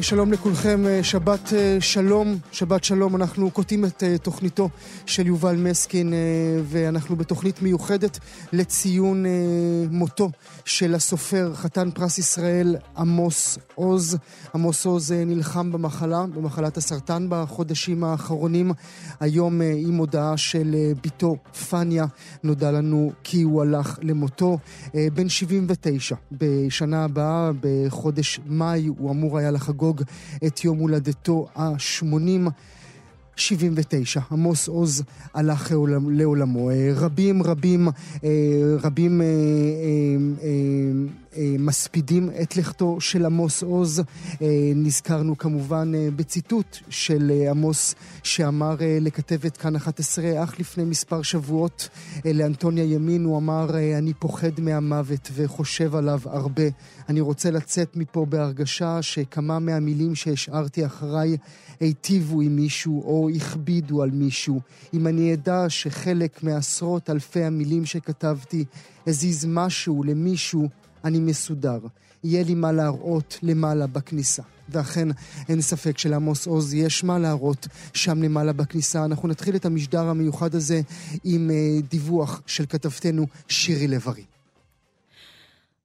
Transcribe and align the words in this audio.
שלום 0.00 0.32
לכולכם, 0.32 0.86
אה, 0.86 1.04
שבת 1.04 1.52
אה, 1.52 1.76
שלום, 1.80 2.38
שבת 2.52 2.84
שלום. 2.84 3.16
אנחנו 3.16 3.50
קוטעים 3.50 3.84
את 3.84 4.02
אה, 4.02 4.18
תוכניתו 4.18 4.68
של 5.06 5.26
יובל 5.26 5.56
מסקין, 5.56 6.12
ואנחנו 6.64 7.16
בתוכנית 7.16 7.62
מיוחדת 7.62 8.18
לציון 8.52 9.24
מותו 9.90 10.30
של 10.64 10.94
הסופר, 10.94 11.52
חתן 11.54 11.90
פרס 11.90 12.18
ישראל, 12.18 12.76
עמוס 12.96 13.58
עוז. 13.74 14.16
עמוס 14.54 14.86
עוז 14.86 15.12
נלחם 15.12 15.72
במחלה, 15.72 16.24
במחלת 16.34 16.76
הסרטן 16.76 17.26
בחודשים 17.28 18.04
האחרונים. 18.04 18.72
היום 19.20 19.60
עם 19.76 19.96
הודעה 19.96 20.36
של 20.36 20.76
בתו 21.04 21.36
פניה, 21.70 22.06
נודע 22.42 22.70
לנו 22.70 23.12
כי 23.24 23.42
הוא 23.42 23.62
הלך 23.62 23.98
למותו. 24.02 24.58
בן 24.94 25.28
79, 25.28 26.14
בשנה 26.32 27.04
הבאה, 27.04 27.50
בחודש 27.60 28.40
מאי, 28.46 28.86
הוא 28.86 29.10
אמור 29.10 29.38
היה 29.38 29.50
לחגוג 29.50 29.87
לחגוג 29.88 30.02
את 30.46 30.64
יום 30.64 30.78
הולדתו 30.78 31.48
ה-80. 31.56 32.50
79, 33.38 34.20
עמוס 34.30 34.68
עוז 34.68 35.02
הלך 35.34 35.72
לעולמו. 36.10 36.70
אה, 36.70 36.90
רבים 36.96 37.42
רבים 37.42 37.88
אה, 38.24 38.30
רבים 38.82 39.20
אה, 39.20 39.26
מספידים 41.58 42.30
את 42.42 42.56
לכתו 42.56 43.00
של 43.00 43.26
עמוס 43.26 43.62
עוז. 43.62 44.02
נזכרנו 44.74 45.38
כמובן 45.38 45.92
בציטוט 46.16 46.78
של 46.88 47.32
עמוס 47.50 47.94
שאמר 48.22 48.76
לכתבת 49.00 49.56
כאן 49.56 49.76
11 49.76 50.44
אך 50.44 50.60
לפני 50.60 50.84
מספר 50.84 51.22
שבועות 51.22 51.88
לאנטוניה 52.24 52.84
ימין, 52.84 53.24
הוא 53.24 53.38
אמר 53.38 53.70
אני 53.98 54.14
פוחד 54.14 54.60
מהמוות 54.60 55.30
וחושב 55.34 55.94
עליו 55.94 56.20
הרבה. 56.24 56.62
אני 57.08 57.20
רוצה 57.20 57.50
לצאת 57.50 57.96
מפה 57.96 58.26
בהרגשה 58.26 59.02
שכמה 59.02 59.58
מהמילים 59.58 60.14
שהשארתי 60.14 60.86
אחריי 60.86 61.36
היטיבו 61.80 62.40
עם 62.40 62.56
מישהו 62.56 63.02
או 63.02 63.28
הכבידו 63.36 64.02
על 64.02 64.10
מישהו. 64.10 64.60
אם 64.94 65.06
אני 65.06 65.34
אדע 65.34 65.64
שחלק 65.68 66.42
מעשרות 66.42 67.10
אלפי 67.10 67.44
המילים 67.44 67.86
שכתבתי 67.86 68.64
הזיז 69.06 69.44
משהו 69.44 70.02
למישהו, 70.02 70.68
אני 71.04 71.18
מסודר. 71.18 71.78
יהיה 72.24 72.44
לי 72.44 72.54
מה 72.54 72.72
להראות 72.72 73.38
למעלה 73.42 73.86
בכניסה. 73.86 74.42
ואכן, 74.68 75.08
אין 75.48 75.60
ספק 75.60 75.98
שלעמוס 75.98 76.46
עוז 76.46 76.74
יש 76.74 77.04
מה 77.04 77.18
להראות 77.18 77.66
שם 77.94 78.22
למעלה 78.22 78.52
בכניסה. 78.52 79.04
אנחנו 79.04 79.28
נתחיל 79.28 79.56
את 79.56 79.66
המשדר 79.66 80.02
המיוחד 80.02 80.54
הזה 80.54 80.80
עם 81.24 81.50
uh, 81.50 81.90
דיווח 81.90 82.42
של 82.46 82.66
כתבתנו 82.66 83.26
שירי 83.48 83.88
לב-ארי. 83.88 84.24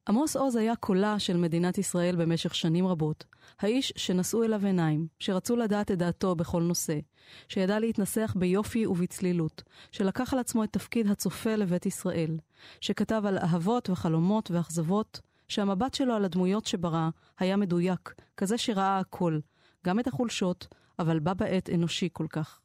עמוס 0.08 0.36
עוז 0.36 0.56
היה 0.56 0.76
קולה 0.76 1.20
של 1.20 1.38
מדינת 1.38 1.78
ישראל 1.78 2.16
במשך 2.16 2.56
שנים 2.56 2.88
רבות. 2.88 3.24
האיש 3.64 3.94
שנשאו 3.96 4.44
אליו 4.44 4.66
עיניים, 4.66 5.08
שרצו 5.20 5.56
לדעת 5.56 5.92
את 5.92 5.98
דעתו 5.98 6.36
בכל 6.36 6.62
נושא, 6.62 7.00
שידע 7.48 7.80
להתנסח 7.80 8.36
ביופי 8.40 8.86
ובצלילות, 8.86 9.64
שלקח 9.92 10.34
על 10.34 10.40
עצמו 10.40 10.64
את 10.64 10.74
תפקיד 10.74 11.08
הצופה 11.08 11.56
לבית 11.56 11.86
ישראל, 11.86 12.38
שכתב 12.82 13.24
על 13.26 13.38
אהבות 13.38 13.90
וחלומות 13.90 14.52
ואכזבות, 14.52 15.22
שהמבט 15.48 15.94
שלו 15.94 16.14
על 16.14 16.26
הדמויות 16.26 16.66
שברא 16.66 17.10
היה 17.40 17.58
מדויק, 17.58 18.14
כזה 18.38 18.58
שראה 18.58 19.00
הכל, 19.00 19.40
גם 19.86 20.00
את 20.00 20.08
החולשות, 20.08 20.68
אבל 21.00 21.20
בה 21.20 21.34
בעת 21.34 21.70
אנושי 21.70 22.10
כל 22.14 22.28
כך. 22.30 22.60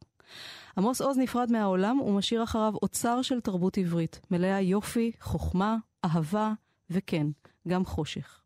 עמוס 0.79 1.01
עוז 1.01 1.19
נפרד 1.19 1.53
מהעולם 1.53 2.01
ומשאיר 2.01 2.43
אחריו 2.43 2.75
אוצר 2.83 3.23
של 3.23 3.41
תרבות 3.41 3.79
עברית, 3.79 4.21
מלאה 4.31 4.61
יופי, 4.61 5.13
חוכמה, 5.21 5.77
אהבה, 6.05 6.53
וכן, 6.91 7.27
גם 7.69 7.85
חושך. 7.85 8.41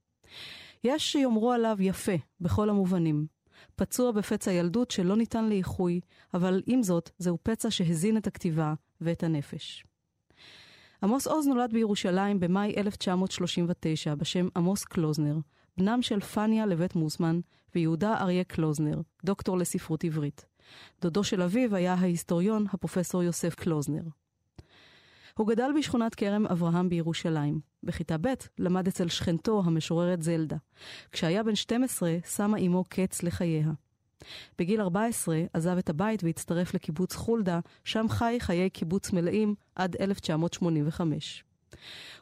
יש 0.84 1.12
שיאמרו 1.12 1.52
עליו 1.52 1.76
יפה, 1.80 2.12
בכל 2.40 2.70
המובנים. 2.70 3.26
פצוע 3.76 4.12
בפצע 4.12 4.52
ילדות 4.52 4.90
שלא 4.90 5.16
ניתן 5.16 5.48
לאיחוי, 5.48 6.00
אבל 6.34 6.62
עם 6.66 6.82
זאת, 6.82 7.10
זהו 7.18 7.38
פצע 7.42 7.70
שהזין 7.70 8.16
את 8.16 8.26
הכתיבה 8.26 8.74
ואת 9.00 9.22
הנפש. 9.22 9.84
עמוס 11.02 11.26
עוז 11.26 11.46
נולד 11.46 11.72
בירושלים 11.72 12.40
במאי 12.40 12.74
1939 12.76 14.14
בשם 14.14 14.48
עמוס 14.56 14.84
קלוזנר, 14.84 15.36
בנם 15.76 16.02
של 16.02 16.20
פניה 16.20 16.66
לבית 16.66 16.94
מוסמן 16.94 17.40
ויהודה 17.74 18.16
אריה 18.20 18.44
קלוזנר, 18.44 19.00
דוקטור 19.24 19.58
לספרות 19.58 20.04
עברית. 20.04 20.46
דודו 21.00 21.24
של 21.24 21.42
אביו 21.42 21.74
היה 21.74 21.94
ההיסטוריון 21.94 22.66
הפרופסור 22.72 23.22
יוסף 23.22 23.54
קלוזנר. 23.54 24.02
הוא 25.34 25.46
גדל 25.48 25.70
בשכונת 25.78 26.14
כרם 26.14 26.46
אברהם 26.46 26.88
בירושלים. 26.88 27.60
בכיתה 27.82 28.16
ב' 28.20 28.34
למד 28.58 28.88
אצל 28.88 29.08
שכנתו 29.08 29.62
המשוררת 29.64 30.22
זלדה. 30.22 30.56
כשהיה 31.12 31.42
בן 31.42 31.54
12 31.54 32.16
שמה 32.36 32.58
אמו 32.58 32.84
קץ 32.88 33.22
לחייה. 33.22 33.70
בגיל 34.58 34.80
14 34.80 35.40
עזב 35.52 35.76
את 35.78 35.90
הבית 35.90 36.24
והצטרף 36.24 36.74
לקיבוץ 36.74 37.14
חולדה, 37.14 37.60
שם 37.84 38.06
חי 38.08 38.36
חיי 38.40 38.70
קיבוץ 38.70 39.12
מלאים 39.12 39.54
עד 39.74 39.96
1985. 40.00 41.44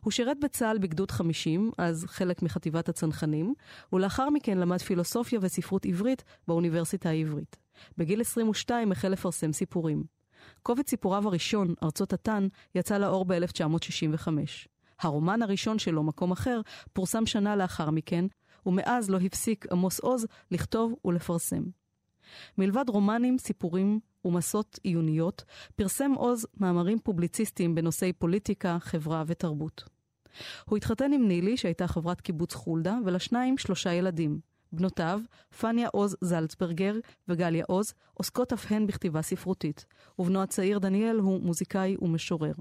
הוא 0.01 0.11
שירת 0.11 0.37
בצה"ל 0.41 0.79
בגדוד 0.79 1.11
50, 1.11 1.71
אז 1.79 2.05
חלק 2.09 2.43
מחטיבת 2.43 2.89
הצנחנים, 2.89 3.55
ולאחר 3.93 4.31
מכן 4.31 4.59
למד 4.59 4.79
פילוסופיה 4.79 5.39
וספרות 5.43 5.87
עברית 5.87 6.25
באוניברסיטה 6.49 7.09
העברית. 7.09 7.57
בגיל 7.99 8.21
22 8.21 8.93
החל 8.93 9.09
לפרסם 9.09 9.53
סיפורים. 9.53 10.20
קובץ 10.63 10.91
סיפוריו 10.91 11.27
הראשון, 11.27 11.75
ארצות 11.83 12.13
התן, 12.13 12.49
יצא 12.75 12.99
לאור 12.99 13.25
ב-1965. 13.25 14.29
הרומן 15.01 15.43
הראשון 15.43 15.79
שלו, 15.79 16.03
מקום 16.03 16.33
אחר, 16.33 16.61
פורסם 16.93 17.27
שנה 17.27 17.57
לאחר 17.57 17.91
מכן, 17.91 18.25
ומאז 18.67 19.11
לא 19.11 19.19
הפסיק 19.19 19.67
עמוס 19.73 20.01
עוז 20.01 20.27
לכתוב 20.51 20.95
ולפרסם. 21.05 21.63
מלבד 22.59 22.85
רומנים, 22.89 23.39
סיפורים 23.39 24.01
ומסות 24.25 24.79
עיוניות, 24.83 25.45
פרסם 25.77 26.13
עוז 26.13 26.47
מאמרים 26.57 26.99
פובליציסטיים 26.99 27.75
בנושאי 27.75 28.13
פוליטיקה, 28.13 28.79
חברה 28.81 29.25
ותרבות. 29.27 29.85
הוא 30.65 30.77
התחתן 30.77 31.13
עם 31.13 31.29
נילי, 31.29 31.57
שהייתה 31.57 31.87
חברת 31.87 32.21
קיבוץ 32.21 32.55
חולדה, 32.55 32.99
ולשניים 33.05 33.59
שלושה 33.59 33.93
ילדים. 33.93 34.50
בנותיו, 34.73 35.21
פניה 35.61 35.89
עוז 35.93 36.17
זלצברגר 36.21 36.95
וגליה 37.29 37.65
עוז, 37.69 37.95
עוסקות 38.15 38.53
אף 38.53 38.73
הן 38.73 38.87
בכתיבה 38.87 39.23
ספרותית, 39.23 39.85
ובנו 40.19 40.43
הצעיר 40.43 40.79
דניאל 40.79 41.17
הוא 41.17 41.41
מוזיקאי 41.41 41.97
ומשורר. 42.03 42.53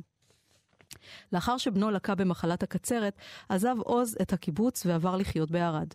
לאחר 1.33 1.57
שבנו 1.57 1.91
לקה 1.91 2.15
במחלת 2.15 2.63
הקצרת, 2.63 3.17
עזב 3.49 3.75
עוז 3.79 4.17
את 4.21 4.33
הקיבוץ 4.33 4.85
ועבר 4.85 5.15
לחיות 5.15 5.51
בערד. 5.51 5.87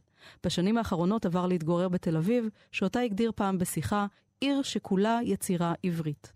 בשנים 0.45 0.79
האחרונות 0.79 1.27
עבר 1.27 1.47
להתגורר 1.47 1.89
בתל 1.89 2.17
אביב, 2.17 2.49
שאותה 2.73 3.01
הגדיר 3.01 3.33
פעם 3.35 3.59
בשיחה 3.59 4.07
עיר 4.41 4.63
שכולה 4.63 5.19
יצירה 5.25 5.75
עברית. 5.83 6.33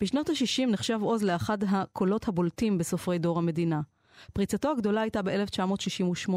בשנות 0.00 0.28
ה-60 0.28 0.66
נחשב 0.66 0.98
עוז 1.02 1.22
לאחד 1.22 1.58
הקולות 1.64 2.28
הבולטים 2.28 2.78
בסופרי 2.78 3.18
דור 3.18 3.38
המדינה. 3.38 3.80
פריצתו 4.32 4.70
הגדולה 4.70 5.00
הייתה 5.00 5.22
ב-1968, 5.22 6.32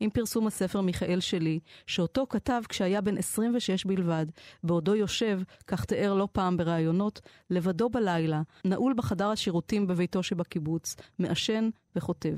עם 0.00 0.10
פרסום 0.10 0.46
הספר 0.46 0.80
מיכאל 0.80 1.20
שלי, 1.20 1.60
שאותו 1.86 2.26
כתב 2.28 2.62
כשהיה 2.68 3.00
בן 3.00 3.18
26 3.18 3.84
בלבד, 3.84 4.26
בעודו 4.64 4.94
יושב, 4.94 5.40
כך 5.66 5.84
תיאר 5.84 6.14
לא 6.14 6.28
פעם 6.32 6.56
בראיונות, 6.56 7.20
לבדו 7.50 7.88
בלילה, 7.88 8.42
נעול 8.64 8.94
בחדר 8.96 9.28
השירותים 9.28 9.86
בביתו 9.86 10.22
שבקיבוץ, 10.22 10.96
מעשן 11.18 11.68
וכותב. 11.96 12.36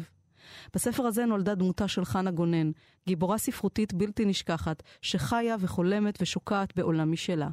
בספר 0.74 1.02
הזה 1.02 1.24
נולדה 1.24 1.54
דמותה 1.54 1.88
של 1.88 2.04
חנה 2.04 2.30
גונן, 2.30 2.70
גיבורה 3.06 3.38
ספרותית 3.38 3.94
בלתי 3.94 4.24
נשכחת, 4.24 4.82
שחיה 5.02 5.56
וחולמת 5.60 6.18
ושוקעת 6.22 6.76
בעולם 6.76 7.12
משלה. 7.12 7.48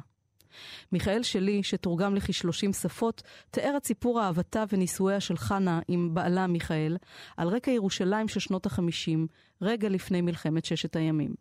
מיכאל 0.92 1.22
שלי, 1.22 1.62
שתורגם 1.62 2.14
לכ-30 2.14 2.72
שפות, 2.72 3.22
תיאר 3.50 3.76
את 3.76 3.86
סיפור 3.86 4.22
אהבתה 4.22 4.64
ונישואיה 4.72 5.20
של 5.20 5.36
חנה 5.36 5.80
עם 5.88 6.14
בעלה 6.14 6.46
מיכאל, 6.46 6.96
על 7.36 7.48
רקע 7.48 7.70
ירושלים 7.70 8.28
של 8.28 8.40
שנות 8.40 8.66
ה-50, 8.66 9.18
רגע 9.62 9.88
לפני 9.88 10.20
מלחמת 10.20 10.64
ששת 10.64 10.96
הימים. 10.96 11.34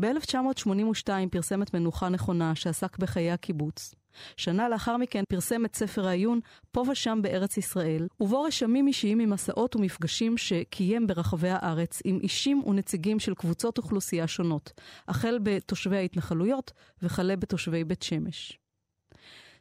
ב-1982 0.00 1.08
פרסם 1.30 1.62
את 1.62 1.74
מנוחה 1.74 2.08
נכונה 2.08 2.54
שעסק 2.54 2.98
בחיי 2.98 3.30
הקיבוץ. 3.30 3.94
שנה 4.36 4.68
לאחר 4.68 4.96
מכן 4.96 5.24
פרסם 5.28 5.64
את 5.64 5.76
ספר 5.76 6.08
העיון 6.08 6.40
פה 6.72 6.84
ושם 6.90 7.18
בארץ 7.22 7.56
ישראל, 7.56 8.06
ובו 8.20 8.42
רשמים 8.42 8.86
אישיים 8.86 9.18
ממסעות 9.18 9.76
ומפגשים 9.76 10.38
שקיים 10.38 11.06
ברחבי 11.06 11.50
הארץ 11.50 12.02
עם 12.04 12.18
אישים 12.22 12.62
ונציגים 12.66 13.18
של 13.18 13.34
קבוצות 13.34 13.78
אוכלוסייה 13.78 14.26
שונות, 14.26 14.72
החל 15.08 15.38
בתושבי 15.42 15.96
ההתנחלויות 15.96 16.72
וכלה 17.02 17.36
בתושבי 17.36 17.84
בית 17.84 18.02
שמש. 18.02 18.58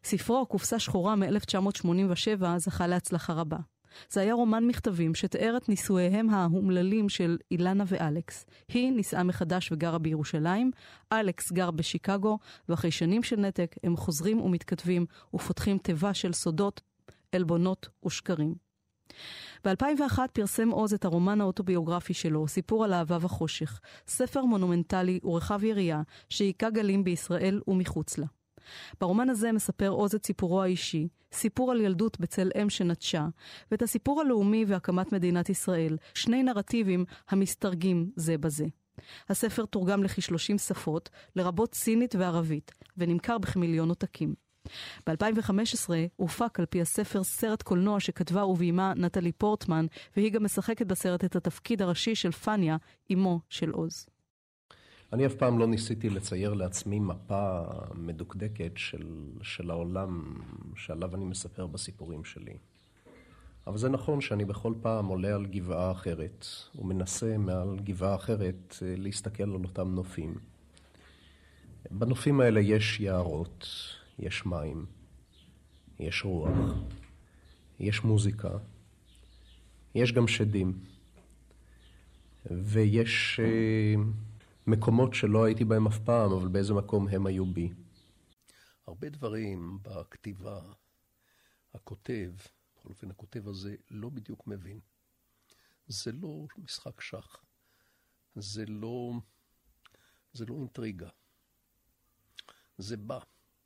ספרו, 0.03 0.45
קופסה 0.45 0.79
שחורה 0.79 1.15
מ-1987, 1.15 2.57
זכה 2.57 2.87
להצלחה 2.87 3.33
רבה. 3.33 3.57
זה 4.09 4.21
היה 4.21 4.33
רומן 4.33 4.67
מכתבים 4.67 5.15
שתיאר 5.15 5.57
את 5.57 5.69
נישואיהם 5.69 6.29
האומללים 6.29 7.09
של 7.09 7.37
אילנה 7.51 7.83
ואלכס. 7.87 8.45
היא 8.67 8.91
נישאה 8.91 9.23
מחדש 9.23 9.71
וגרה 9.71 9.97
בירושלים, 9.97 10.71
אלכס 11.11 11.51
גר 11.51 11.71
בשיקגו, 11.71 12.39
ואחרי 12.69 12.91
שנים 12.91 13.23
של 13.23 13.39
נתק 13.39 13.75
הם 13.83 13.97
חוזרים 13.97 14.41
ומתכתבים 14.41 15.05
ופותחים 15.33 15.77
תיבה 15.77 16.13
של 16.13 16.33
סודות, 16.33 16.81
עלבונות 17.31 17.89
ושקרים. 18.05 18.55
ב-2001 19.65 20.19
פרסם 20.33 20.69
עוז 20.69 20.93
את 20.93 21.05
הרומן 21.05 21.41
האוטוביוגרפי 21.41 22.13
שלו, 22.13 22.47
סיפור 22.47 22.83
על 22.83 22.93
אהבה 22.93 23.17
וחושך, 23.21 23.79
ספר 24.07 24.41
מונומנטלי 24.45 25.19
ורחב 25.23 25.63
יריעה 25.63 26.01
שהיכה 26.29 26.69
גלים 26.69 27.03
בישראל 27.03 27.61
ומחוץ 27.67 28.17
לה. 28.17 28.25
ברומן 29.01 29.29
הזה 29.29 29.51
מספר 29.51 29.87
עוז 29.89 30.15
את 30.15 30.25
סיפורו 30.25 30.63
האישי, 30.63 31.07
סיפור 31.33 31.71
על 31.71 31.81
ילדות 31.81 32.19
בצל 32.19 32.49
אם 32.61 32.69
שנטשה, 32.69 33.27
ואת 33.71 33.81
הסיפור 33.81 34.21
הלאומי 34.21 34.65
והקמת 34.67 35.11
מדינת 35.13 35.49
ישראל, 35.49 35.97
שני 36.13 36.43
נרטיבים 36.43 37.05
המסתרגים 37.29 38.11
זה 38.15 38.37
בזה. 38.37 38.65
הספר 39.29 39.65
תורגם 39.65 40.03
לכ-30 40.03 40.57
שפות, 40.57 41.09
לרבות 41.35 41.75
סינית 41.75 42.15
וערבית, 42.15 42.71
ונמכר 42.97 43.37
בכמיליון 43.37 43.89
עותקים. 43.89 44.33
ב-2015 45.07 45.89
הופק 46.15 46.59
על 46.59 46.65
פי 46.65 46.81
הספר 46.81 47.23
סרט 47.23 47.61
קולנוע 47.61 47.99
שכתבה 47.99 48.45
וביימה 48.45 48.93
נטלי 48.95 49.31
פורטמן, 49.31 49.85
והיא 50.15 50.31
גם 50.31 50.43
משחקת 50.43 50.87
בסרט 50.87 51.25
את 51.25 51.35
התפקיד 51.35 51.81
הראשי 51.81 52.15
של 52.15 52.31
פניה, 52.31 52.77
אמו 53.13 53.39
של 53.49 53.71
עוז. 53.71 54.05
אני 55.13 55.25
אף 55.25 55.35
פעם 55.35 55.59
לא 55.59 55.67
ניסיתי 55.67 56.09
לצייר 56.09 56.53
לעצמי 56.53 56.99
מפה 56.99 57.61
מדוקדקת 57.95 58.71
של, 58.75 59.29
של 59.41 59.71
העולם 59.71 60.41
שעליו 60.75 61.15
אני 61.15 61.25
מספר 61.25 61.67
בסיפורים 61.67 62.23
שלי. 62.23 62.57
אבל 63.67 63.77
זה 63.77 63.89
נכון 63.89 64.21
שאני 64.21 64.45
בכל 64.45 64.73
פעם 64.81 65.05
עולה 65.05 65.35
על 65.35 65.45
גבעה 65.45 65.91
אחרת, 65.91 66.45
ומנסה 66.75 67.37
מעל 67.37 67.79
גבעה 67.83 68.15
אחרת 68.15 68.75
אה, 68.81 68.93
להסתכל 68.97 69.43
על 69.43 69.63
אותם 69.63 69.95
נופים. 69.95 70.35
בנופים 71.91 72.41
האלה 72.41 72.59
יש 72.59 72.99
יערות, 72.99 73.67
יש 74.19 74.45
מים, 74.45 74.85
יש 75.99 76.25
רוח, 76.25 76.73
יש 77.79 78.03
מוזיקה, 78.03 78.51
יש 79.95 80.11
גם 80.11 80.27
שדים, 80.27 80.73
ויש... 82.51 83.39
Uh, 83.39 84.28
מקומות 84.69 85.13
שלא 85.13 85.43
הייתי 85.43 85.65
בהם 85.65 85.87
אף 85.87 85.99
פעם, 85.99 86.31
אבל 86.31 86.47
באיזה 86.47 86.73
מקום 86.73 87.07
הם 87.07 87.25
היו 87.25 87.45
בי. 87.45 87.73
הרבה 88.87 89.09
דברים 89.09 89.79
בכתיבה, 89.81 90.61
הכותב, 91.73 92.31
בכל 92.75 92.89
אופן 92.89 93.11
הכותב 93.11 93.47
הזה, 93.47 93.75
לא 93.91 94.09
בדיוק 94.09 94.47
מבין. 94.47 94.79
זה 95.87 96.11
לא 96.11 96.45
משחק 96.57 97.01
שח. 97.01 97.43
זה 98.35 98.65
לא, 98.65 99.13
זה 100.33 100.45
לא 100.45 100.55
אינטריגה. 100.55 101.09
זה 102.77 102.97
בא, 102.97 103.19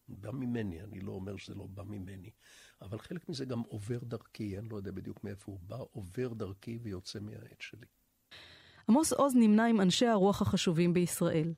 בא 0.08 0.32
ממני, 0.32 0.82
אני 0.82 1.00
לא 1.00 1.12
אומר 1.12 1.38
שזה 1.38 1.56
לא 1.56 1.68
בא 1.68 1.84
ממני, 1.84 2.32
אבל 2.82 3.00
חלק 3.00 3.30
מזה 3.30 3.46
גם 3.46 3.60
עובר 3.60 4.00
דרכי, 4.04 4.58
אני 4.60 4.70
לא 4.70 4.78
יודע 4.78 4.92
בדיוק 4.92 5.24
מאיפה 5.24 5.52
הוא 5.52 5.60
בא, 5.60 5.78
עובר 5.92 6.34
דרכי 6.34 6.80
ויוצא 6.82 7.20
מהעט 7.20 7.62
שלי. 7.62 7.88
עמוס 8.90 9.14
עוז 9.14 9.36
נמנה 9.36 9.66
עם 9.66 9.82
אנשי 9.82 10.08
הרוח 10.08 10.42
החשובים 10.42 10.94
בישראל. 10.94 11.54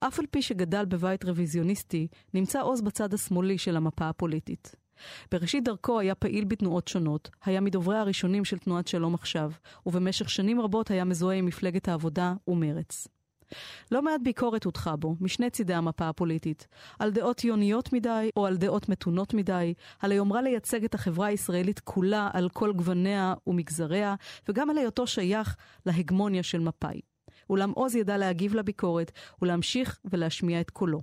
אף 0.00 0.18
על 0.18 0.26
פי 0.30 0.42
שגדל 0.42 0.84
בבית 0.84 1.24
רוויזיוניסטי, 1.24 2.06
נמצא 2.34 2.62
עוז 2.62 2.80
בצד 2.80 3.14
השמאלי 3.14 3.58
של 3.58 3.76
המפה 3.76 4.08
הפוליטית. 4.08 4.74
בראשית 5.32 5.64
דרכו 5.64 6.00
היה 6.00 6.14
פעיל 6.14 6.44
בתנועות 6.44 6.88
שונות, 6.88 7.30
היה 7.44 7.60
מדוברי 7.60 7.96
הראשונים 7.96 8.44
של 8.44 8.58
תנועת 8.58 8.88
שלום 8.88 9.14
עכשיו, 9.14 9.52
ובמשך 9.86 10.30
שנים 10.30 10.60
רבות 10.60 10.90
היה 10.90 11.04
מזוהה 11.04 11.36
עם 11.36 11.46
מפלגת 11.46 11.88
העבודה 11.88 12.34
ומרץ. 12.48 13.08
לא 13.90 14.02
מעט 14.02 14.20
ביקורת 14.24 14.64
הודחה 14.64 14.96
בו, 14.96 15.16
משני 15.20 15.50
צידי 15.50 15.74
המפה 15.74 16.08
הפוליטית, 16.08 16.68
על 16.98 17.10
דעות 17.10 17.36
ציוניות 17.36 17.92
מדי 17.92 18.30
או 18.36 18.46
על 18.46 18.56
דעות 18.56 18.88
מתונות 18.88 19.34
מדי, 19.34 19.74
על 20.00 20.12
היומרה 20.12 20.42
לייצג 20.42 20.84
את 20.84 20.94
החברה 20.94 21.26
הישראלית 21.26 21.80
כולה 21.80 22.30
על 22.32 22.48
כל 22.48 22.72
גווניה 22.72 23.34
ומגזריה, 23.46 24.14
וגם 24.48 24.70
על 24.70 24.78
היותו 24.78 25.06
שייך 25.06 25.56
להגמוניה 25.86 26.42
של 26.42 26.60
מפא"י. 26.60 27.00
אולם 27.50 27.70
עוז 27.70 27.94
ידע 27.94 28.18
להגיב 28.18 28.54
לביקורת 28.54 29.12
ולהמשיך 29.42 29.98
ולהשמיע 30.04 30.60
את 30.60 30.70
קולו. 30.70 31.02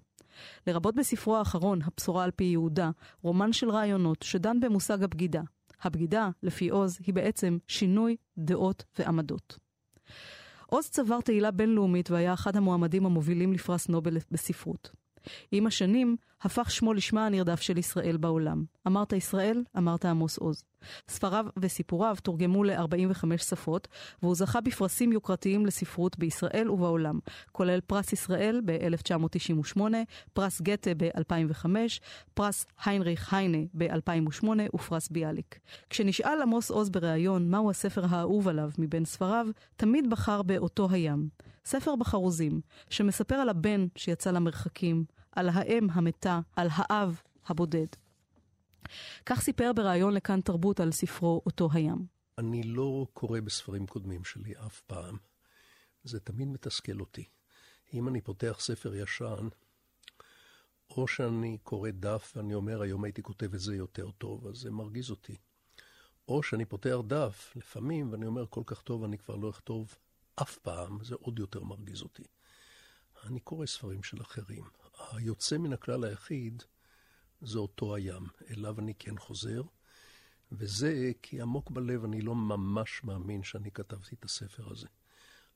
לרבות 0.68 0.96
בספרו 0.96 1.38
האחרון, 1.38 1.80
הבשורה 1.82 2.24
על 2.24 2.32
פי 2.32 2.44
יהודה, 2.44 2.90
רומן 3.22 3.54
של 3.54 3.70
רעיונות 3.70 4.22
שדן 4.22 4.60
במושג 4.60 5.04
הבגידה. 5.04 5.42
הבגידה, 5.84 6.30
לפי 6.44 6.70
עוז, 6.70 6.98
היא 7.06 7.14
בעצם 7.14 7.58
שינוי 7.68 8.16
דעות 8.38 8.84
ועמדות. 9.00 9.65
עוז 10.76 10.90
צבר 10.90 11.22
תהילה 11.22 11.52
בינלאומית 11.52 12.12
והיה 12.12 12.34
אחד 12.34 12.56
המועמדים 12.56 13.06
המובילים 13.06 13.54
לפרס 13.54 13.90
נובל 13.90 14.18
בספרות. 14.32 14.92
עם 15.52 15.68
השנים 15.68 16.16
הפך 16.46 16.72
שמו 16.72 16.94
לשמה 16.94 17.26
הנרדף 17.26 17.62
של 17.62 17.78
ישראל 17.78 18.18
בעולם. 18.18 18.64
אמרת 18.88 19.14
ישראל, 19.14 19.64
אמרת 19.78 20.06
עמוס 20.06 20.38
עוז. 20.38 20.64
ספריו 21.10 21.46
וסיפוריו 21.58 22.16
תורגמו 22.24 22.64
ל-45 22.64 23.38
שפות, 23.38 23.88
והוא 24.22 24.36
זכה 24.36 24.62
בפרסים 24.62 25.12
יוקרתיים 25.12 25.66
לספרות 25.66 26.20
בישראל 26.20 26.70
ובעולם, 26.70 27.20
כולל 27.52 27.82
פרס 27.82 28.14
ישראל 28.14 28.62
ב-1998, 28.66 29.82
פרס 30.34 30.62
גתה 30.62 30.92
ב-2005, 30.98 31.66
פרס 32.34 32.66
היינריך 32.86 33.34
היינה 33.34 33.58
ב-2008 33.74 34.48
ופרס 34.76 35.10
ביאליק. 35.10 35.60
כשנשאל 35.90 36.42
עמוס 36.42 36.72
עוז 36.72 36.90
בריאיון 36.90 37.50
מהו 37.50 37.70
הספר 37.70 38.06
האהוב 38.10 38.48
עליו 38.48 38.70
מבין 38.78 39.06
ספריו, 39.06 39.48
תמיד 39.76 40.10
בחר 40.10 40.42
באותו 40.42 40.88
הים. 40.92 41.30
ספר 41.66 41.96
בחרוזים, 41.96 42.62
שמספר 42.90 43.36
על 43.36 43.50
הבן 43.50 43.86
שיצא 43.96 44.32
למרחקים, 44.32 45.06
על 45.36 45.50
האם 45.50 45.88
המתה, 45.92 46.40
על 46.56 46.68
האב 46.72 47.22
הבודד. 47.48 47.88
כך 49.26 49.42
סיפר 49.42 49.72
בריאיון 49.76 50.14
לכאן 50.14 50.42
תרבות 50.42 50.80
על 50.80 50.92
ספרו 50.92 51.42
אותו 51.46 51.70
הים. 51.74 52.06
אני 52.38 52.64
לא 52.64 53.08
קורא 53.14 53.40
בספרים 53.40 53.88
קודמים 53.88 54.24
שלי 54.24 54.54
אף 54.66 54.82
פעם. 54.82 55.18
זה 56.04 56.20
תמיד 56.20 56.48
מתסכל 56.48 57.00
אותי. 57.00 57.26
אם 57.94 58.08
אני 58.08 58.22
פותח 58.22 58.58
ספר 58.60 58.96
ישן, 58.96 59.48
או 60.90 61.08
שאני 61.08 61.58
קורא 61.64 61.90
דף 61.94 62.34
ואני 62.36 62.54
אומר, 62.54 62.82
היום 62.82 63.04
הייתי 63.04 63.24
כותב 63.24 63.54
את 63.54 63.60
זה 63.60 63.76
יותר 63.76 64.12
טוב, 64.12 64.48
אז 64.48 64.56
זה 64.56 64.72
מרגיז 64.72 65.10
אותי. 65.10 65.36
או 66.28 66.44
שאני 66.44 66.66
פותח 66.66 66.96
דף, 67.08 67.54
לפעמים, 67.56 68.12
ואני 68.12 68.26
אומר, 68.26 68.46
כל 68.50 68.64
כך 68.66 68.82
טוב, 68.82 69.04
אני 69.04 69.18
כבר 69.18 69.36
לא 69.36 69.50
אכתוב 69.50 69.96
אף 70.36 70.58
פעם, 70.58 71.04
זה 71.04 71.16
עוד 71.16 71.40
יותר 71.40 71.64
מרגיז 71.64 72.02
אותי. 72.02 72.24
אני 73.24 73.40
קורא 73.40 73.66
ספרים 73.66 74.04
של 74.04 74.22
אחרים. 74.22 74.64
היוצא 75.12 75.58
מן 75.58 75.74
הכלל 75.74 76.04
היחיד 76.04 76.64
זה 77.42 77.60
אותו 77.60 77.96
הים, 77.96 78.24
אליו 78.52 78.80
אני 78.80 78.94
כן 79.00 79.18
חוזר, 79.18 79.62
וזה 80.52 81.12
כי 81.22 81.42
עמוק 81.42 81.72
בלב 81.72 82.04
אני 82.04 82.22
לא 82.22 82.36
ממש 82.36 83.04
מאמין 83.04 83.44
שאני 83.44 83.72
כתבתי 83.72 84.16
את 84.16 84.26
הספר 84.26 84.72
הזה. 84.72 84.88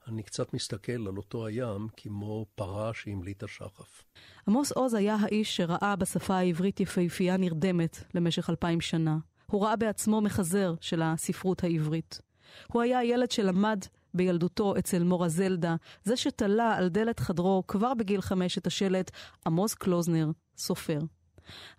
אני 0.08 0.24
קצת 0.24 0.54
מסתכל 0.54 1.08
על 1.08 1.18
אותו 1.18 1.46
הים 1.48 1.88
כמו 1.98 2.46
פרה 2.56 2.94
שהמליטה 2.94 3.48
שחף. 3.48 4.04
עמוס 4.48 4.72
עוז 4.72 4.94
היה 4.94 5.16
האיש 5.16 5.56
שראה 5.56 5.96
בשפה 5.96 6.36
העברית 6.36 6.80
יפהפייה 6.80 7.38
נרדמת 7.38 8.04
למשך 8.14 8.50
אלפיים 8.50 8.82
שנה. 8.82 9.18
הוא 9.46 9.64
ראה 9.64 9.76
בעצמו 9.76 10.22
מחזר 10.22 10.74
של 10.82 11.02
הספרות 11.02 11.64
העברית. 11.64 12.22
הוא 12.68 12.82
היה 12.82 13.00
הילד 13.00 13.32
שלמד 13.32 13.80
בילדותו 14.14 14.78
אצל 14.78 15.04
מורה 15.04 15.30
זלדה, 15.30 15.76
זה 16.04 16.18
שתלה 16.18 16.76
על 16.76 16.90
דלת 16.90 17.20
חדרו 17.20 17.64
כבר 17.68 17.94
בגיל 17.94 18.22
חמש 18.22 18.58
את 18.58 18.68
השלט 18.68 19.12
עמוס 19.46 19.74
קלוזנר, 19.74 20.32
סופר. 20.58 21.00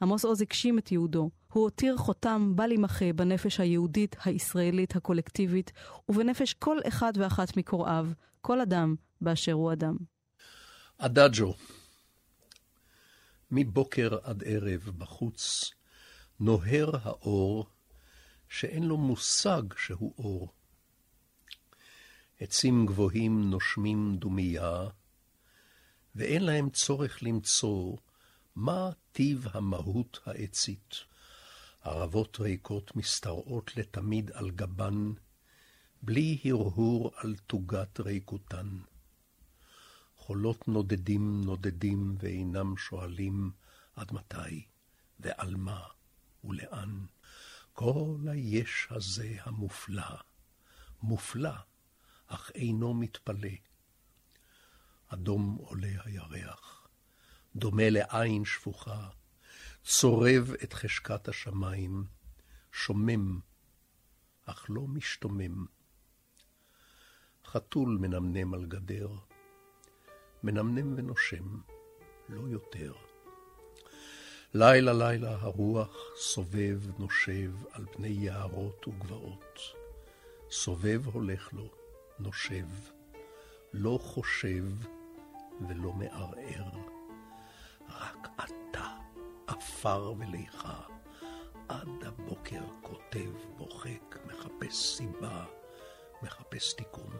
עמוס 0.02 0.25
עוז 0.25 0.40
הגשים 0.40 0.78
את 0.78 0.92
יהודו. 0.92 1.30
הוא 1.52 1.62
הותיר 1.62 1.96
חותם 1.96 2.52
בל 2.56 2.70
יימחה 2.70 3.12
בנפש 3.12 3.60
היהודית 3.60 4.16
הישראלית 4.25 4.96
הקולקטיבית, 4.96 5.72
ובנפש 6.08 6.54
כל 6.54 6.78
אחד 6.88 7.12
ואחת 7.16 7.56
מקוראיו, 7.56 8.06
כל 8.40 8.60
אדם 8.60 8.94
באשר 9.20 9.52
הוא 9.52 9.72
אדם. 9.72 9.96
אדאג'ו 10.99 11.54
מבוקר 13.50 14.18
עד 14.22 14.42
ערב 14.46 14.90
בחוץ 14.99 15.70
נוהר 16.40 16.90
האור 17.02 17.66
שאין 18.49 18.82
לו 18.82 18.96
מושג 18.96 19.62
שהוא 19.76 20.14
אור. 20.18 20.52
עצים 22.40 22.87
גבוהים 22.87 23.50
נושמים 23.50 24.16
דומייה, 24.16 24.88
ואין 26.14 26.42
להם 26.42 26.70
צורך 26.70 27.23
למצוא 27.23 27.97
מה 28.56 28.90
טיב 29.12 29.47
המהות 29.52 30.20
העצית. 30.26 30.94
ערבות 31.82 32.40
ריקות 32.40 32.97
משתרעות 32.97 33.76
לתמיד 33.76 34.30
על 34.35 34.50
גבן, 34.50 35.12
בלי 36.02 36.38
הרהור 36.44 37.11
על 37.16 37.37
תוגת 37.47 38.00
ריקותן. 38.00 38.68
חולות 40.16 40.68
נודדים 40.68 41.40
נודדים 41.44 42.16
ואינם 42.18 42.76
שואלים 42.76 43.50
עד 43.97 44.12
מתי 44.12 44.64
ועל 45.20 45.56
מה 45.56 45.82
ולאן. 46.44 47.04
כל 47.73 48.16
היש 48.26 48.87
הזה 48.90 49.37
המופלא, 49.42 50.16
מופלא, 51.02 51.69
אך 52.30 52.50
אינו 52.54 52.94
מתפלא. 52.94 53.49
אדום 55.08 55.58
עולה 55.60 55.92
הירח, 56.04 56.88
דומה 57.56 57.90
לעין 57.90 58.44
שפוכה, 58.44 59.08
צורב 59.84 60.52
את 60.64 60.72
חשקת 60.72 61.28
השמיים, 61.28 62.04
שומם, 62.72 63.40
אך 64.44 64.66
לא 64.68 64.82
משתומם. 64.82 65.66
חתול 67.46 67.99
מנמנם 68.00 68.54
על 68.54 68.66
גדר, 68.66 69.08
מנמנם 70.42 70.94
ונושם, 70.96 71.60
לא 72.28 72.49
יותר. 72.49 72.92
לילה 74.54 74.92
לילה 74.92 75.37
הרוח 75.40 75.96
סובב 76.16 76.80
נושב 76.99 77.52
על 77.72 77.87
פני 77.92 78.08
יערות 78.08 78.88
וגבעות. 78.88 79.58
סובב 80.50 81.06
הולך 81.06 81.52
לו, 81.52 81.79
נושב, 82.20 82.66
לא 83.72 83.98
חושב 84.02 84.64
ולא 85.68 85.92
מערער. 85.92 86.70
רק 87.88 88.28
אתה, 88.44 88.96
עפר 89.46 90.14
וליכה, 90.18 90.80
עד 91.68 91.88
הבוקר 92.06 92.62
כותב, 92.82 93.30
בוחק, 93.56 94.18
מחפש 94.26 94.96
סיבה, 94.96 95.44
מחפש 96.22 96.72
תיקון. 96.72 97.16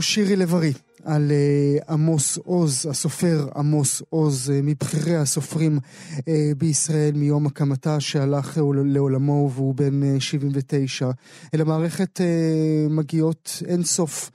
שירי 0.00 0.36
לב-ארי 0.36 0.72
על 1.04 1.30
uh, 1.30 1.92
עמוס 1.92 2.36
עוז, 2.36 2.86
הסופר 2.90 3.48
עמוס 3.56 4.02
עוז, 4.10 4.50
uh, 4.50 4.52
מבכירי 4.62 5.16
הסופרים 5.16 5.78
uh, 5.78 6.22
בישראל 6.58 7.14
מיום 7.14 7.46
הקמתה, 7.46 8.00
שהלך 8.00 8.58
לעולמו 8.84 9.50
והוא 9.54 9.74
בן 9.74 10.02
uh, 10.02 10.20
79. 10.20 11.10
אל 11.54 11.60
המערכת 11.60 12.20
מגיעות 12.90 13.62
אין 13.66 13.84
סוף. 13.84 14.30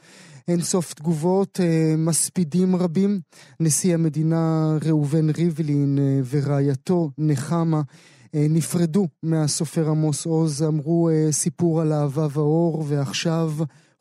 אין 0.48 0.62
סוף 0.62 0.94
תגובות, 0.94 1.60
מספידים 1.98 2.76
רבים. 2.76 3.20
נשיא 3.60 3.94
המדינה 3.94 4.74
ראובן 4.86 5.30
ריבלין 5.30 6.00
ורעייתו 6.30 7.10
נחמה 7.18 7.82
נפרדו 8.34 9.08
מהסופר 9.24 9.90
עמוס 9.90 10.26
עוז, 10.26 10.64
אמרו 10.64 11.10
סיפור 11.32 11.82
על 11.82 11.94
אהבה 11.94 12.28
ואור, 12.32 12.86
ועכשיו 12.88 13.52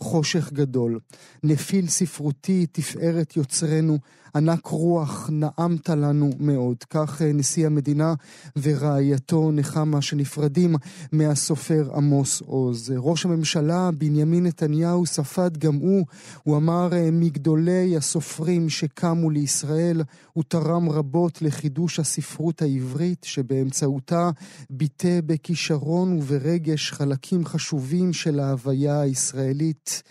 חושך 0.02 0.52
גדול. 0.52 0.98
נפיל 1.42 1.88
ספרותי, 1.88 2.66
תפארת 2.72 3.36
יוצרנו, 3.36 3.98
ענק 4.34 4.66
רוח, 4.66 5.30
נעמת 5.32 5.88
לנו 5.88 6.30
מאוד. 6.38 6.76
כך 6.90 7.22
אה, 7.22 7.32
נשיא 7.32 7.66
המדינה 7.66 8.14
ורעייתו 8.62 9.50
נחמה 9.52 10.02
שנפרדים 10.02 10.74
מהסופר 11.12 11.90
עמוס 11.94 12.40
עוז. 12.40 12.92
ראש 12.96 13.24
הממשלה 13.24 13.90
בנימין 13.90 14.46
נתניהו 14.46 15.06
ספד 15.06 15.56
גם 15.56 15.74
הוא, 15.74 16.06
הוא 16.42 16.56
אמר 16.56 16.88
אה, 16.92 17.08
מגדולי 17.12 17.96
הסופרים 17.96 18.68
שקמו 18.68 19.30
לישראל, 19.30 20.02
הוא 20.32 20.44
תרם 20.48 20.88
רבות 20.88 21.42
לחידוש 21.42 22.00
הספרות 22.00 22.62
העברית 22.62 23.24
שבאמצעותה 23.24 24.30
ביטא 24.70 25.20
בכישרון 25.26 26.18
וברגש 26.18 26.92
חלקים 26.92 27.44
חשובים 27.44 28.12
של 28.12 28.40
ההוויה 28.40 29.00
הישראלית. 29.00 30.02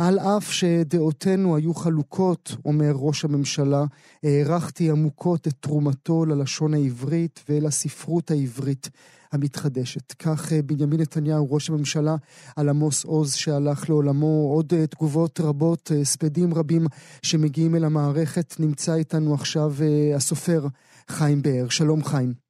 על 0.00 0.18
אף 0.18 0.52
שדעותינו 0.52 1.56
היו 1.56 1.74
חלוקות, 1.74 2.56
אומר 2.64 2.92
ראש 2.94 3.24
הממשלה, 3.24 3.84
הערכתי 4.22 4.90
עמוקות 4.90 5.48
את 5.48 5.52
תרומתו 5.60 6.24
ללשון 6.24 6.74
העברית 6.74 7.44
ולספרות 7.48 8.30
העברית 8.30 8.90
המתחדשת. 9.32 10.12
כך 10.12 10.52
אה, 10.52 10.62
בנימין 10.62 11.00
נתניהו, 11.00 11.52
ראש 11.52 11.70
הממשלה, 11.70 12.16
על 12.56 12.68
עמוס 12.68 13.04
עוז 13.04 13.34
שהלך 13.34 13.90
לעולמו. 13.90 14.50
עוד 14.54 14.72
אה, 14.74 14.86
תגובות 14.86 15.40
רבות, 15.40 15.92
אה, 15.94 16.00
הספדים 16.00 16.54
רבים 16.54 16.86
שמגיעים 17.22 17.74
אל 17.74 17.84
המערכת. 17.84 18.54
נמצא 18.58 18.94
איתנו 18.94 19.34
עכשיו 19.34 19.74
הסופר 20.16 20.66
חיים 21.08 21.42
באר. 21.42 21.68
שלום 21.68 22.04
חיים. 22.04 22.49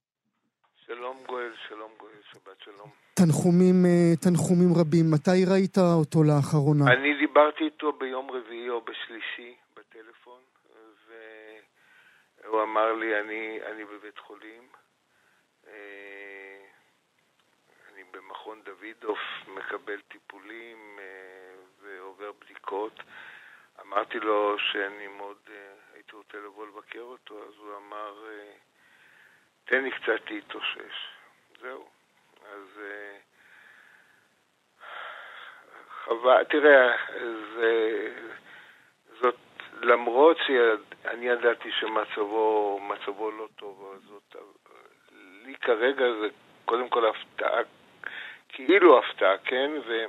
תנחומים, 3.25 3.79
אה, 3.87 4.17
תנחומים 4.25 4.73
רבים. 4.81 5.07
מתי 5.15 5.41
ראית 5.53 5.77
אותו 5.79 6.19
לאחרונה? 6.23 6.85
אני 6.93 7.15
דיברתי 7.15 7.65
איתו 7.65 7.93
ביום 7.93 8.31
רביעי 8.31 8.69
או 8.71 8.81
בשלישי 8.81 9.55
בטלפון, 9.77 10.41
והוא 12.45 12.63
אמר 12.63 12.93
לי, 12.93 13.21
אני, 13.21 13.59
אני 13.73 13.85
בבית 13.85 14.19
חולים, 14.19 14.63
אה, 15.69 16.61
אני 17.93 18.03
במכון 18.13 18.63
דוידוף, 18.65 19.19
מקבל 19.49 20.01
טיפולים 20.09 20.99
אה, 20.99 21.05
ועובר 21.83 22.33
בדיקות. 22.41 23.03
אמרתי 23.81 24.19
לו 24.19 24.57
שאני 24.59 25.07
מאוד 25.17 25.43
הייתי 25.95 26.17
רוצה 26.17 26.37
לבוא 26.47 26.67
לבקר 26.67 27.01
אותו, 27.15 27.35
אז 27.49 27.55
הוא 27.59 27.77
אמר, 27.77 28.13
תן 29.65 29.85
לי 29.85 29.91
קצת 29.91 30.31
להתאושש. 30.31 30.97
זהו. 31.61 32.00
אז 32.53 32.81
חבל, 36.05 36.45
תראה, 36.45 36.97
זה, 37.55 38.09
זאת, 39.21 39.37
למרות 39.83 40.37
שאני 40.47 41.29
ידעתי 41.29 41.73
שמצבו 41.73 42.81
מצבו 42.83 43.31
לא 43.31 43.49
טוב, 43.57 43.99
זאת, 44.09 44.37
לי 45.45 45.55
כרגע 45.55 46.05
זה 46.21 46.29
קודם 46.65 46.89
כל 46.89 47.07
הפתעה, 47.07 47.61
כאילו 48.49 48.99
הפתעה, 48.99 49.39
כן? 49.39 49.71
ו... 49.87 50.05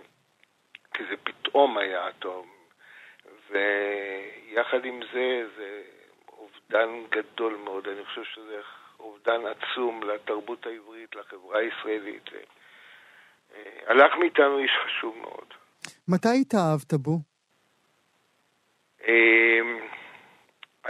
כי 0.94 1.04
זה 1.10 1.16
פתאום 1.24 1.78
היה 1.78 2.08
טוב. 2.20 2.48
ויחד 3.50 4.86
עם 4.86 5.02
זה, 5.14 5.44
זה 5.56 5.82
אובדן 6.30 7.04
גדול 7.10 7.56
מאוד. 7.56 7.88
אני 7.88 8.06
חושב 8.06 8.24
שזה 8.24 8.62
אובדן 9.02 9.42
עצום 9.46 10.04
לתרבות 10.04 10.66
העברית, 10.66 11.16
לחברה 11.16 11.60
הישראלית. 11.60 12.30
הלך 13.88 14.16
מאיתנו 14.20 14.60
איש 14.60 14.72
חשוב 14.86 15.18
מאוד. 15.18 15.46
מתי 16.08 16.42
התאהבת 16.42 16.94
בו? 16.94 17.20
אמ, 19.08 19.80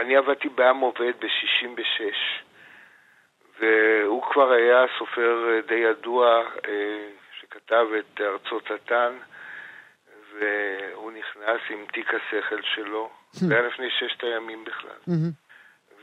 אני 0.00 0.16
עבדתי 0.16 0.48
בעם 0.48 0.80
עובד 0.80 1.12
ב-66, 1.20 2.14
והוא 3.60 4.22
כבר 4.32 4.50
היה 4.50 4.84
סופר 4.98 5.60
די 5.68 5.74
ידוע 5.74 6.42
אה, 6.68 7.08
שכתב 7.40 7.86
את 7.98 8.20
ארצות 8.20 8.70
התן, 8.70 9.12
והוא 10.38 11.12
נכנס 11.12 11.60
עם 11.70 11.86
תיק 11.92 12.08
השכל 12.14 12.62
שלו, 12.62 13.10
זה 13.30 13.54
היה 13.54 13.68
לפני 13.68 13.86
ששת 13.90 14.22
הימים 14.22 14.64
בכלל, 14.64 15.14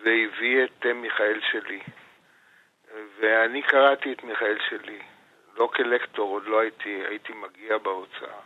והביא 0.03 0.63
את 0.63 0.85
מיכאל 0.85 1.39
שלי. 1.51 1.79
ואני 3.19 3.61
קראתי 3.61 4.13
את 4.13 4.23
מיכאל 4.23 4.57
שלי, 4.69 4.99
לא 5.57 5.69
כלקטור, 5.73 6.29
עוד 6.29 6.45
לא 6.45 6.59
הייתי, 6.59 7.01
הייתי 7.07 7.33
מגיע 7.33 7.77
בהוצאה. 7.77 8.39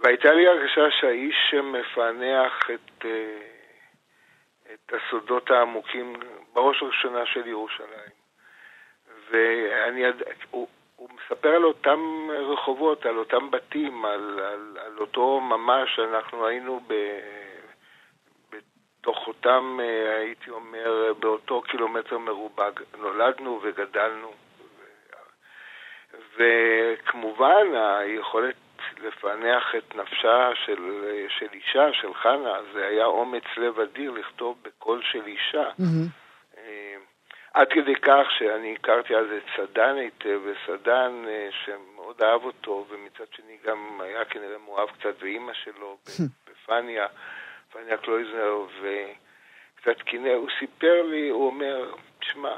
והייתה 0.00 0.32
לי 0.32 0.46
הרגשה 0.46 0.90
שהאיש 0.90 1.36
שמפענח 1.50 2.70
את, 2.70 3.04
אה, 3.04 3.40
את 4.74 4.92
הסודות 4.92 5.50
העמוקים, 5.50 6.16
בראש 6.52 6.82
ובראשונה 6.82 7.26
של 7.26 7.46
ירושלים. 7.46 8.14
ואני, 9.30 10.04
הוא, 10.50 10.68
הוא 10.96 11.08
מספר 11.10 11.48
על 11.48 11.64
אותם 11.64 12.28
רחובות, 12.30 13.06
על 13.06 13.18
אותם 13.18 13.50
בתים, 13.50 14.04
על, 14.04 14.40
על, 14.40 14.78
על 14.84 14.98
אותו 14.98 15.40
ממש, 15.40 15.98
אנחנו 15.98 16.46
היינו 16.46 16.80
ב, 16.86 16.94
בתוך 19.04 19.26
אותם, 19.26 19.78
אה, 19.82 20.16
הייתי 20.16 20.50
אומר, 20.50 21.12
באותו 21.18 21.62
קילומטר 21.62 22.18
מרובע 22.18 22.68
נולדנו 22.98 23.60
וגדלנו. 23.62 24.32
וכמובן, 26.36 27.66
היכולת 27.74 28.54
לפענח 29.02 29.74
את 29.78 29.96
נפשה 29.96 30.50
של, 30.64 31.04
של 31.38 31.46
אישה, 31.52 31.92
של 31.92 32.14
חנה, 32.14 32.54
זה 32.72 32.86
היה 32.86 33.04
אומץ 33.04 33.44
לב 33.56 33.80
אדיר 33.80 34.10
לכתוב 34.10 34.56
בקול 34.62 35.02
של 35.02 35.26
אישה. 35.26 35.70
Mm-hmm. 35.70 36.60
עד 37.54 37.68
כדי 37.70 37.94
כך 38.02 38.26
שאני 38.38 38.74
הכרתי 38.74 39.16
אז 39.16 39.26
את 39.36 39.42
סדן 39.56 39.96
היטב, 39.96 40.40
וסדן 40.44 41.24
אה, 41.28 41.48
שמאוד 41.64 42.22
אהב 42.22 42.44
אותו, 42.44 42.86
ומצד 42.88 43.32
שני 43.36 43.58
גם 43.64 44.00
היה 44.00 44.24
כנראה 44.24 44.58
מאוהב 44.58 44.88
קצת 44.88 45.18
באימא 45.20 45.52
שלו, 45.52 45.96
בפניה, 46.50 47.06
פניה 47.74 47.96
קלויזר, 47.96 48.56
וקצת 48.80 50.02
קינא, 50.02 50.28
הוא 50.28 50.48
סיפר 50.58 51.02
לי, 51.02 51.28
הוא 51.28 51.46
אומר, 51.46 51.94
תשמע, 52.20 52.56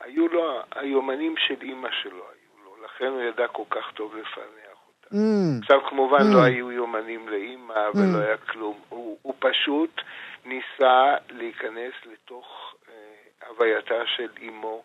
היו 0.00 0.28
לו, 0.28 0.60
היומנים 0.74 1.34
של 1.36 1.54
אימא 1.62 1.88
שלו 2.02 2.24
היו 2.24 2.64
לו, 2.64 2.84
לכן 2.84 3.06
הוא 3.06 3.22
ידע 3.22 3.48
כל 3.48 3.62
כך 3.70 3.92
טוב 3.94 4.16
לפענח 4.16 4.78
אותה. 4.88 5.16
Mm. 5.16 5.62
עכשיו 5.62 5.80
כמובן 5.90 6.18
mm. 6.18 6.34
לא 6.34 6.42
היו 6.42 6.72
יומנים 6.72 7.28
לאימא 7.28 7.88
ולא 7.94 8.18
mm. 8.20 8.24
היה 8.24 8.36
כלום, 8.36 8.80
הוא, 8.88 9.18
הוא 9.22 9.34
פשוט 9.38 10.00
ניסה 10.44 11.14
להיכנס 11.30 11.94
לתוך 12.12 12.74
הווייתה 13.48 14.06
של 14.06 14.28
אימו, 14.40 14.82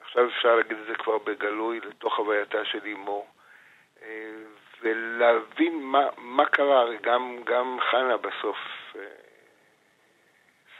עכשיו 0.00 0.28
אפשר 0.28 0.56
להגיד 0.56 0.78
את 0.78 0.86
זה 0.86 0.94
כבר 0.94 1.18
בגלוי, 1.18 1.80
לתוך 1.80 2.18
הווייתה 2.18 2.64
של 2.64 2.84
אימו, 2.84 3.26
אה, 4.02 4.08
ולהבין 4.82 5.82
מה, 5.82 6.08
מה 6.18 6.46
קרה, 6.46 6.84
גם, 7.02 7.36
גם 7.44 7.78
חנה 7.90 8.16
בסוף 8.16 8.56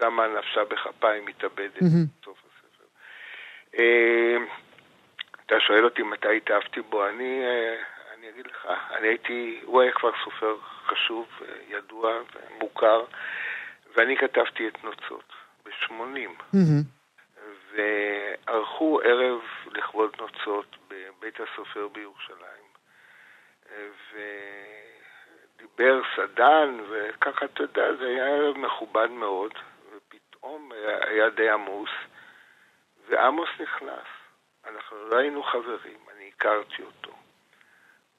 אה, 0.04 0.10
שמה 0.10 0.26
נפשה 0.26 0.64
בכפיים, 0.64 1.26
מתאבדת. 1.26 1.82
בסוף 2.22 2.38
הספר. 2.38 2.84
אה, 3.78 4.36
אתה 5.46 5.60
שואל 5.60 5.84
אותי 5.84 6.02
מתי 6.02 6.36
התאהבתי 6.36 6.80
בו, 6.80 7.08
אני, 7.08 7.44
אני 8.18 8.30
אגיד 8.30 8.46
לך, 8.46 8.66
אני 8.90 9.08
הייתי, 9.08 9.60
הוא 9.64 9.82
היה 9.82 9.92
כבר 9.92 10.10
סופר 10.24 10.56
חשוב, 10.86 11.26
ידוע, 11.68 12.12
מוכר, 12.58 13.04
ואני 13.96 14.16
כתבתי 14.16 14.68
את 14.68 14.84
נוצות 14.84 15.32
ב-80. 15.64 16.54
Mm-hmm. 16.54 16.84
וערכו 17.74 19.00
ערב 19.04 19.40
לכבוד 19.72 20.16
נוצות 20.20 20.76
בבית 20.88 21.40
הסופר 21.40 21.88
בירושלים. 21.88 22.64
ודיבר 25.56 26.00
סדן, 26.16 26.78
וככה, 26.90 27.44
אתה 27.44 27.62
יודע, 27.62 27.94
זה 27.98 28.06
היה 28.06 28.26
ערב 28.26 28.58
מכובד 28.58 29.10
מאוד, 29.10 29.52
ופתאום 30.44 30.70
היה 31.08 31.30
די 31.30 31.50
עמוס, 31.50 31.90
ועמוס 33.08 33.48
נכנס. 33.60 34.06
אנחנו 34.66 34.96
לא 35.08 35.16
היינו 35.16 35.42
חברים, 35.42 35.98
אני 36.16 36.30
הכרתי 36.36 36.82
אותו. 36.82 37.12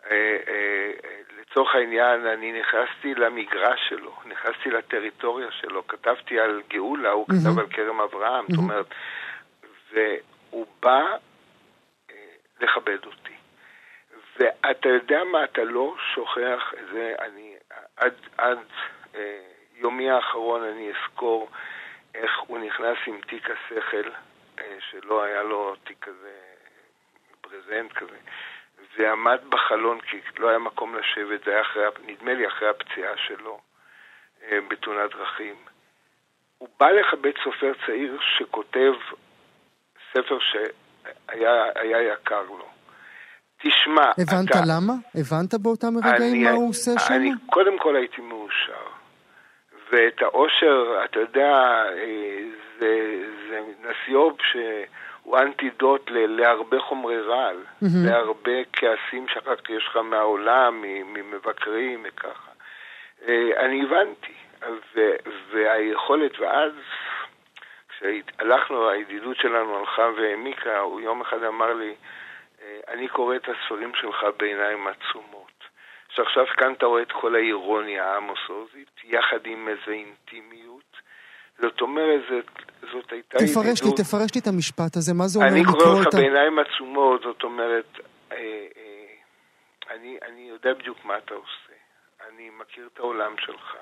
אה, 0.06 0.38
אה, 0.48 0.92
לצורך 1.40 1.76
העניין, 1.76 2.26
אני 2.26 2.60
נכנסתי 2.60 3.16
למגרש 3.16 3.80
שלו, 3.90 4.14
נכנסתי 4.26 4.70
לטריטוריה 4.70 5.52
שלו, 5.52 5.88
כתבתי 5.88 6.40
על 6.40 6.62
גאולה, 6.70 7.12
הוא 7.12 7.26
mm-hmm. 7.30 7.50
כתב 7.50 7.60
על 7.60 7.68
כרם 7.70 8.02
אברהם, 8.02 8.46
mm-hmm. 8.46 8.52
זאת 8.52 8.58
אומרת, 8.58 8.86
והוא 9.92 10.66
בא 10.80 11.02
אה, 12.12 12.16
לכבד 12.62 13.06
אותי. 13.06 13.36
ואתה 14.40 14.90
יודע 14.90 15.24
מה, 15.24 15.44
אתה 15.44 15.64
לא 15.64 15.96
שוכח 16.14 16.74
את 16.74 16.88
זה, 16.94 17.16
אני 17.20 17.56
עד, 17.98 18.14
עד 18.38 18.60
אה, 19.16 19.42
יומי 19.76 20.10
האחרון 20.10 20.64
אני 20.64 20.92
אזכור 20.92 21.50
איך 22.16 22.32
הוא 22.48 22.60
נכנס 22.60 22.98
עם 23.08 23.22
תיק 23.28 23.50
השכל, 23.50 24.10
אה, 24.60 24.78
שלא 24.92 25.24
היה 25.24 25.44
לו 25.44 25.76
תיק 25.84 25.98
כזה, 26.02 26.32
ברזנט 27.44 27.92
כזה, 27.94 28.18
ועמד 28.98 29.40
בחלון 29.50 30.02
כי 30.02 30.18
לא 30.38 30.50
היה 30.50 30.60
מקום 30.60 30.96
לשבת, 30.96 31.46
זה 31.46 31.52
היה 31.52 31.62
אחרי, 31.62 31.84
נדמה 32.06 32.34
לי 32.34 32.48
אחרי 32.48 32.70
הפציעה 32.70 33.14
שלו 33.28 33.60
אה, 34.44 34.58
בתאונת 34.70 35.12
דרכים. 35.12 35.56
הוא 36.58 36.70
בא 36.80 36.88
לכבד 36.90 37.32
סופר 37.44 37.72
צעיר 37.86 38.18
שכותב 38.38 38.94
ספר 40.14 40.38
שהיה 40.40 42.14
יקר 42.14 42.42
לו. 42.42 42.68
תשמע, 43.58 44.12
הבנת 44.18 44.52
אתה... 44.52 44.60
למה? 44.68 44.94
הבנת 45.16 45.54
באותם 45.54 45.94
רגעים 45.98 46.44
מה 46.44 46.52
הוא 46.52 46.70
עושה 46.70 46.92
שם? 47.00 47.14
אני 47.14 47.32
קודם 47.46 47.80
כל 47.80 47.96
הייתי 47.96 48.22
מאושר. 48.22 48.95
ואת 49.92 50.22
האושר, 50.22 51.02
אתה 51.06 51.20
יודע, 51.20 51.52
אה, 51.98 52.38
זה, 52.80 53.24
זה 53.50 53.62
נסיוב 53.80 54.38
שהוא 54.52 55.38
אנטידוט 55.38 56.10
ל, 56.10 56.42
להרבה 56.42 56.80
חומרי 56.80 57.22
רעל, 57.22 57.58
mm-hmm. 57.58 57.88
להרבה 58.06 58.64
כעסים 58.74 59.28
שאחר 59.28 59.56
כך 59.56 59.70
יש 59.70 59.88
לך 59.88 59.98
מהעולם, 59.98 60.82
ממבקרים 60.82 62.04
וככה. 62.04 62.52
אה, 63.28 63.66
אני 63.66 63.84
הבנתי, 63.84 64.34
והיכולת, 65.52 66.40
ואז 66.40 66.72
כשהלכנו, 67.90 68.90
הידידות 68.90 69.38
שלנו 69.38 69.80
הלכה 69.80 70.10
והעמיקה, 70.18 70.80
הוא 70.80 71.02
יום 71.02 71.22
אחד 71.22 71.44
אמר 71.44 71.74
לי, 71.74 71.96
אה, 72.64 72.80
אני 72.88 73.08
קורא 73.08 73.36
את 73.36 73.50
הספרים 73.50 73.92
שלך 73.96 74.26
בעיניים 74.38 74.88
עצומות. 74.88 75.35
שעכשיו 76.16 76.44
כאן 76.58 76.74
אתה 76.74 76.86
רואה 76.86 77.02
את 77.02 77.12
כל 77.12 77.36
האירוניה 77.36 78.04
העמוסוזית, 78.12 78.92
יחד 79.04 79.46
עם 79.46 79.68
איזו 79.68 79.92
אינטימיות. 79.92 80.92
זאת 81.62 81.82
אומרת, 81.82 82.22
זאת, 82.30 82.50
זאת 82.92 83.12
הייתה 83.12 83.38
תפרש 83.38 83.80
ידידות... 83.80 84.00
לי, 84.00 84.04
תפרש 84.06 84.36
לי 84.36 84.42
את 84.42 84.48
המשפט 84.48 84.96
הזה, 84.96 85.14
מה 85.14 85.28
זה 85.28 85.40
אומר 85.40 85.50
לקרוא 85.52 85.74
אותה? 85.74 85.84
אני 85.84 85.94
קורא 85.94 86.06
אותך 86.06 86.16
בעיניים 86.16 86.60
עצומות, 86.60 87.22
זאת 87.22 87.44
אומרת, 87.44 88.00
אה, 88.32 88.38
אה, 88.78 89.96
אני, 89.96 90.18
אני 90.28 90.42
יודע 90.50 90.74
בדיוק 90.74 90.98
מה 91.06 91.18
אתה 91.18 91.34
עושה. 91.34 91.76
אני 92.30 92.50
מכיר 92.60 92.90
את 92.94 93.00
העולם 93.00 93.34
שלך. 93.40 93.76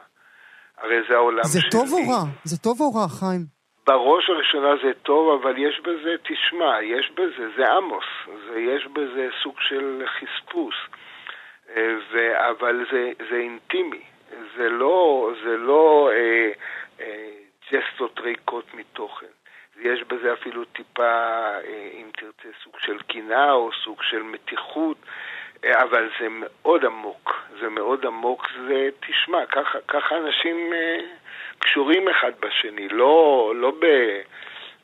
הרי 0.77 0.97
זה 1.09 1.15
העולם 1.15 1.43
זה 1.43 1.61
שלי. 1.61 1.71
זה 1.71 1.77
טוב 1.77 1.93
או 1.93 1.97
רע? 1.97 2.23
זה 2.43 2.57
טוב 2.57 2.81
או 2.81 2.93
רע, 2.93 3.07
חיים? 3.19 3.45
בראש 3.87 4.29
הראשונה 4.29 4.71
זה 4.83 4.91
טוב, 5.03 5.41
אבל 5.41 5.57
יש 5.57 5.79
בזה, 5.79 6.15
תשמע, 6.23 6.81
יש 6.81 7.11
בזה, 7.11 7.45
זה 7.57 7.63
עמוס, 7.73 8.05
זה, 8.45 8.59
יש 8.59 8.87
בזה 8.93 9.27
סוג 9.43 9.55
של 9.59 10.03
חספוס, 10.15 10.75
ו, 12.11 12.47
אבל 12.49 12.85
זה, 12.91 13.11
זה 13.29 13.35
אינטימי, 13.35 14.01
זה 14.57 14.69
לא, 14.69 15.31
זה 15.43 15.57
לא 15.57 16.09
אה, 16.13 16.51
אה, 16.99 17.29
ג'סטות 17.71 18.19
ריקות 18.19 18.73
מתוכן. 18.73 19.25
יש 19.81 20.03
בזה 20.03 20.33
אפילו 20.33 20.65
טיפה, 20.65 21.03
אה, 21.03 21.89
אם 21.93 22.09
תרצה, 22.17 22.57
סוג 22.63 22.73
של 22.79 22.99
קנאה 22.99 23.51
או 23.51 23.69
סוג 23.83 24.03
של 24.03 24.23
מתיחות, 24.23 24.97
אה, 25.65 25.83
אבל 25.83 26.09
זה 26.19 26.27
מאוד 26.29 26.85
עמוק, 26.85 27.43
זה 27.59 27.69
מאוד 27.69 28.05
עמוק, 28.05 28.47
זה, 28.67 28.89
תשמע, 28.99 29.45
ככה, 29.45 29.79
ככה 29.87 30.17
אנשים... 30.17 30.73
אה, 30.73 30.99
קשורים 31.63 32.09
אחד 32.09 32.31
בשני, 32.39 32.89
לא, 32.89 33.53
לא 33.55 33.73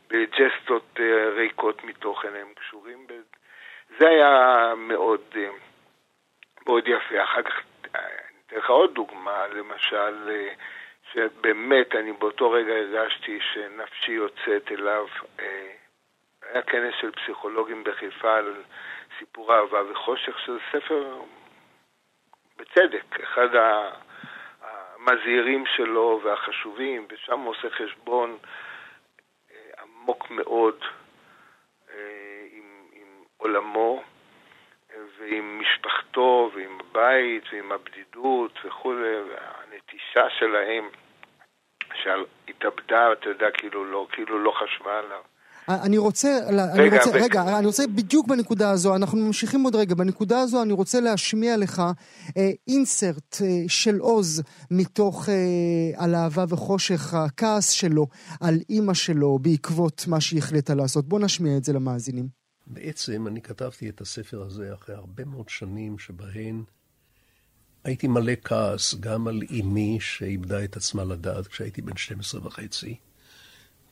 בג'סטות 0.08 1.00
אה, 1.00 1.30
ריקות 1.30 1.84
מתוכן, 1.84 2.36
הם 2.42 2.48
קשורים 2.56 3.08
ב... 3.08 3.14
זה 4.00 4.10
היה 4.10 4.74
מאוד, 4.78 5.22
אה, 5.36 5.50
מאוד 6.70 6.88
יפה. 6.88 7.24
אחר 7.24 7.42
כך, 7.42 7.62
אני 7.96 8.04
אתן 8.48 8.56
לך 8.56 8.70
עוד 8.70 8.94
דוגמה, 8.94 9.48
למשל, 9.48 10.30
אה, 10.30 10.54
שבאמת 11.14 11.96
אני 11.96 12.12
באותו 12.12 12.52
רגע 12.52 12.74
הרגשתי 12.74 13.40
שנפשי 13.54 14.12
יוצאת 14.12 14.72
אליו. 14.72 15.08
היה 16.50 16.62
כנס 16.62 16.94
של 17.02 17.12
פסיכולוגים 17.12 17.84
בחיפה 17.84 18.36
על 18.38 18.54
סיפור 19.20 19.54
אהבה 19.54 19.92
וחושך, 19.92 20.40
שזה 20.40 20.58
ספר, 20.72 21.22
בצדק, 22.58 23.20
אחד. 23.24 23.50
המזהירים 24.62 25.66
שלו 25.66 26.22
והחשובים, 26.24 27.08
ושם 27.10 27.40
הוא 27.40 27.50
עושה 27.50 27.70
חשבון 27.70 28.38
אה, 29.52 29.56
עמוק 29.82 30.32
מאוד 30.32 30.76
אה, 31.94 32.46
עם, 32.52 32.86
עם 32.94 33.24
עולמו 33.38 34.04
ועם 35.20 35.62
משפחתו 35.62 36.52
ועם 36.56 36.78
הבית 36.80 37.44
ועם 37.54 37.72
הבדידות 37.72 38.60
וכולי, 38.66 39.16
והנטישה 39.30 40.30
שלהם 40.40 40.90
שהתאבדה, 41.94 43.12
אתה 43.12 43.30
יודע, 43.30 43.48
כאילו 43.54 43.86
לא, 43.86 44.08
כאילו 44.12 44.44
לא 44.44 44.52
חשבה 44.52 45.00
עליו. 45.00 45.22
אני 45.70 45.98
רוצה, 45.98 46.40
רגע, 46.48 46.74
אני 46.74 46.98
רוצה, 46.98 47.12
רגע, 47.14 47.58
אני 47.58 47.66
רוצה 47.66 47.84
בדיוק 47.88 48.28
בנקודה 48.28 48.72
הזו, 48.72 48.96
אנחנו 48.96 49.18
ממשיכים 49.18 49.64
עוד 49.64 49.76
רגע, 49.76 49.96
בנקודה 49.96 50.40
הזו 50.40 50.64
אני 50.64 50.74
רוצה 50.74 51.00
להשמיע 51.00 51.58
לך 51.58 51.82
אה, 52.38 52.50
אינסרט 52.68 53.38
אה, 53.42 53.48
של 53.68 54.00
עוז 54.00 54.44
מתוך 54.72 55.30
אה, 55.30 56.04
על 56.04 56.16
אהבה 56.16 56.46
וחושך, 56.50 57.14
הכעס 57.14 57.70
שלו 57.70 58.08
על 58.42 58.56
אימא 58.70 58.94
שלו 58.94 59.40
בעקבות 59.40 60.06
מה 60.08 60.22
שהיא 60.22 60.40
החליטה 60.40 60.76
לעשות. 60.76 61.06
בוא 61.06 61.20
נשמיע 61.20 61.58
את 61.58 61.64
זה 61.64 61.74
למאזינים. 61.74 62.39
בעצם 62.70 63.28
אני 63.28 63.42
כתבתי 63.42 63.90
את 63.90 64.02
הספר 64.02 64.42
הזה 64.42 64.74
אחרי 64.74 64.96
הרבה 64.96 65.26
מאוד 65.26 65.50
שנים 65.50 66.00
שבהן 66.00 66.64
הייתי 67.84 68.08
מלא 68.08 68.34
כעס 68.44 68.96
גם 69.00 69.28
על 69.28 69.42
אמי 69.60 69.98
שאיבדה 70.02 70.64
את 70.64 70.78
עצמה 70.78 71.04
לדעת 71.04 71.48
כשהייתי 71.48 71.82
בן 71.82 71.98
12 71.98 72.48
וחצי. 72.48 72.96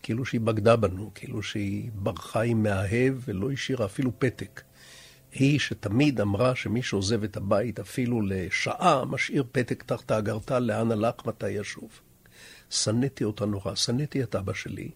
כאילו 0.03 0.25
שהיא 0.25 0.41
בגדה 0.41 0.75
בנו, 0.75 1.11
כאילו 1.15 1.43
שהיא 1.43 1.91
ברחה 1.93 2.41
עם 2.41 2.63
מאהב 2.63 3.13
ולא 3.25 3.51
השאירה 3.51 3.85
אפילו 3.85 4.11
פתק. 4.19 4.61
היא 5.31 5.59
שתמיד 5.59 6.21
אמרה 6.21 6.55
שמי 6.55 6.83
שעוזב 6.83 7.23
את 7.23 7.37
הבית 7.37 7.79
אפילו 7.79 8.21
לשעה, 8.21 9.05
משאיר 9.05 9.43
פתק 9.51 9.83
תחת 9.83 10.11
האגרטל 10.11 10.59
לאן 10.59 10.91
הלך, 10.91 11.13
מתי 11.25 11.49
ישוב. 11.49 11.89
שנאתי 12.69 13.23
אותה 13.23 13.45
נורא, 13.45 13.75
שנאתי 13.75 14.23
את 14.23 14.35
אבא 14.35 14.53
שלי. 14.53 14.91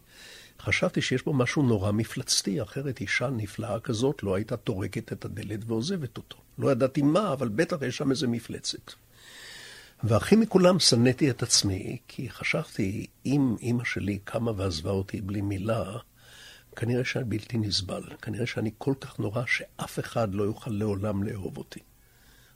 חשבתי 0.61 1.01
שיש 1.01 1.23
בו 1.25 1.33
משהו 1.33 1.63
נורא 1.63 1.91
מפלצתי, 1.91 2.61
אחרת 2.61 3.01
אישה 3.01 3.29
נפלאה 3.29 3.79
כזאת 3.79 4.23
לא 4.23 4.35
הייתה 4.35 4.57
טורקת 4.57 5.13
את 5.13 5.25
הדלת 5.25 5.59
ועוזבת 5.65 6.17
אותו. 6.17 6.37
לא 6.57 6.71
ידעתי 6.71 7.01
מה, 7.01 7.33
אבל 7.33 7.49
בטח 7.49 7.77
יש 7.81 7.97
שם 7.97 8.11
איזה 8.11 8.27
מפלצת. 8.27 8.91
והכי 10.03 10.35
מכולם 10.35 10.79
שנאתי 10.79 11.29
את 11.29 11.43
עצמי, 11.43 11.97
כי 12.07 12.29
חשבתי, 12.29 13.07
אם 13.25 13.55
אימא 13.61 13.83
שלי 13.83 14.19
קמה 14.23 14.51
ועזבה 14.55 14.91
אותי 14.91 15.21
בלי 15.21 15.41
מילה, 15.41 15.97
כנראה 16.75 17.05
שאני 17.05 17.25
בלתי 17.25 17.57
נסבל. 17.57 18.03
כנראה 18.21 18.45
שאני 18.45 18.71
כל 18.77 18.93
כך 19.01 19.19
נורא 19.19 19.43
שאף 19.45 19.99
אחד 19.99 20.33
לא 20.33 20.43
יוכל 20.43 20.71
לעולם 20.71 21.23
לאהוב 21.23 21.57
אותי. 21.57 21.79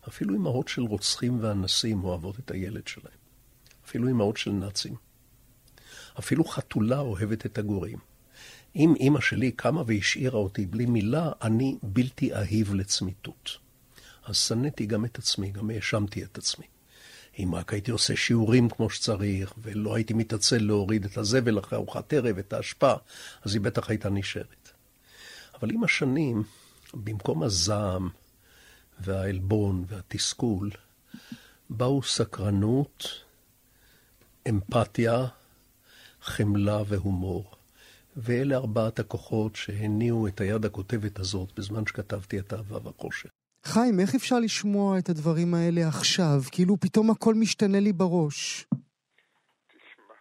אפילו 0.08 0.36
אמהות 0.36 0.68
של 0.68 0.82
רוצחים 0.82 1.38
ואנסים 1.42 2.04
אוהבות 2.04 2.40
את 2.40 2.52
הילד 2.52 2.88
שלהם. 2.88 3.18
אפילו 3.86 4.10
אמהות 4.10 4.38
של 4.38 4.52
נאצים. 4.52 5.05
אפילו 6.20 6.46
חתולה 6.46 7.00
אוהבת 7.00 7.46
את 7.46 7.58
הגורים. 7.58 7.98
אם 8.76 8.94
אימא 9.00 9.22
שלי 9.22 9.52
קמה 9.52 9.84
והשאירה 9.88 10.40
אותי 10.40 10.66
בלי 10.66 10.86
מילה, 10.86 11.32
אני 11.42 11.78
בלתי 11.84 12.36
אהיב 12.36 12.74
לצמיתות. 12.74 13.58
אז 14.26 14.38
שנאתי 14.38 14.86
גם 14.86 15.06
את 15.06 15.18
עצמי, 15.18 15.52
גם 15.52 15.70
האשמתי 15.70 16.24
את 16.24 16.38
עצמי. 16.38 16.66
אם 17.40 17.56
רק 17.56 17.74
הייתי 17.74 17.92
עושה 17.92 18.16
שיעורים 18.16 18.70
כמו 18.70 18.90
שצריך, 18.90 19.54
ולא 19.58 19.96
הייתי 19.96 20.14
מתעצל 20.14 20.58
להוריד 20.58 21.06
את 21.06 21.18
הזבל 21.18 21.60
אחרי 21.60 21.78
ארוחת 21.78 22.14
ערב, 22.14 22.38
את 22.38 22.54
האשפה, 22.54 22.94
אז 23.44 23.54
היא 23.54 23.62
בטח 23.62 23.90
הייתה 23.90 24.10
נשארת. 24.10 24.72
אבל 25.60 25.72
עם 25.72 25.84
השנים, 25.84 26.44
במקום 26.94 27.44
הזעם 27.44 28.10
והעלבון 29.00 29.86
והתסכול, 29.88 30.72
באו 31.70 32.04
סקרנות, 32.04 33.08
אמפתיה, 34.50 35.26
חמלה 36.26 36.78
והומור. 36.90 37.52
ואלה 38.18 38.56
ארבעת 38.56 39.00
הכוחות 39.00 39.56
שהניעו 39.56 40.28
את 40.28 40.42
היד 40.42 40.66
הכותבת 40.66 41.20
הזאת 41.20 41.50
בזמן 41.58 41.86
שכתבתי 41.86 42.40
את 42.40 42.54
אהבה 42.54 42.78
והחושך. 42.88 43.30
חיים, 43.66 44.00
איך 44.00 44.16
אפשר 44.16 44.36
לשמוע 44.40 45.00
את 45.00 45.10
הדברים 45.10 45.54
האלה 45.54 45.82
עכשיו? 45.88 46.38
כאילו 46.52 46.78
פתאום 46.78 47.12
הכל 47.12 47.34
משתנה 47.42 47.80
לי 47.80 47.94
בראש. 47.94 48.66
תשמע, 49.68 50.16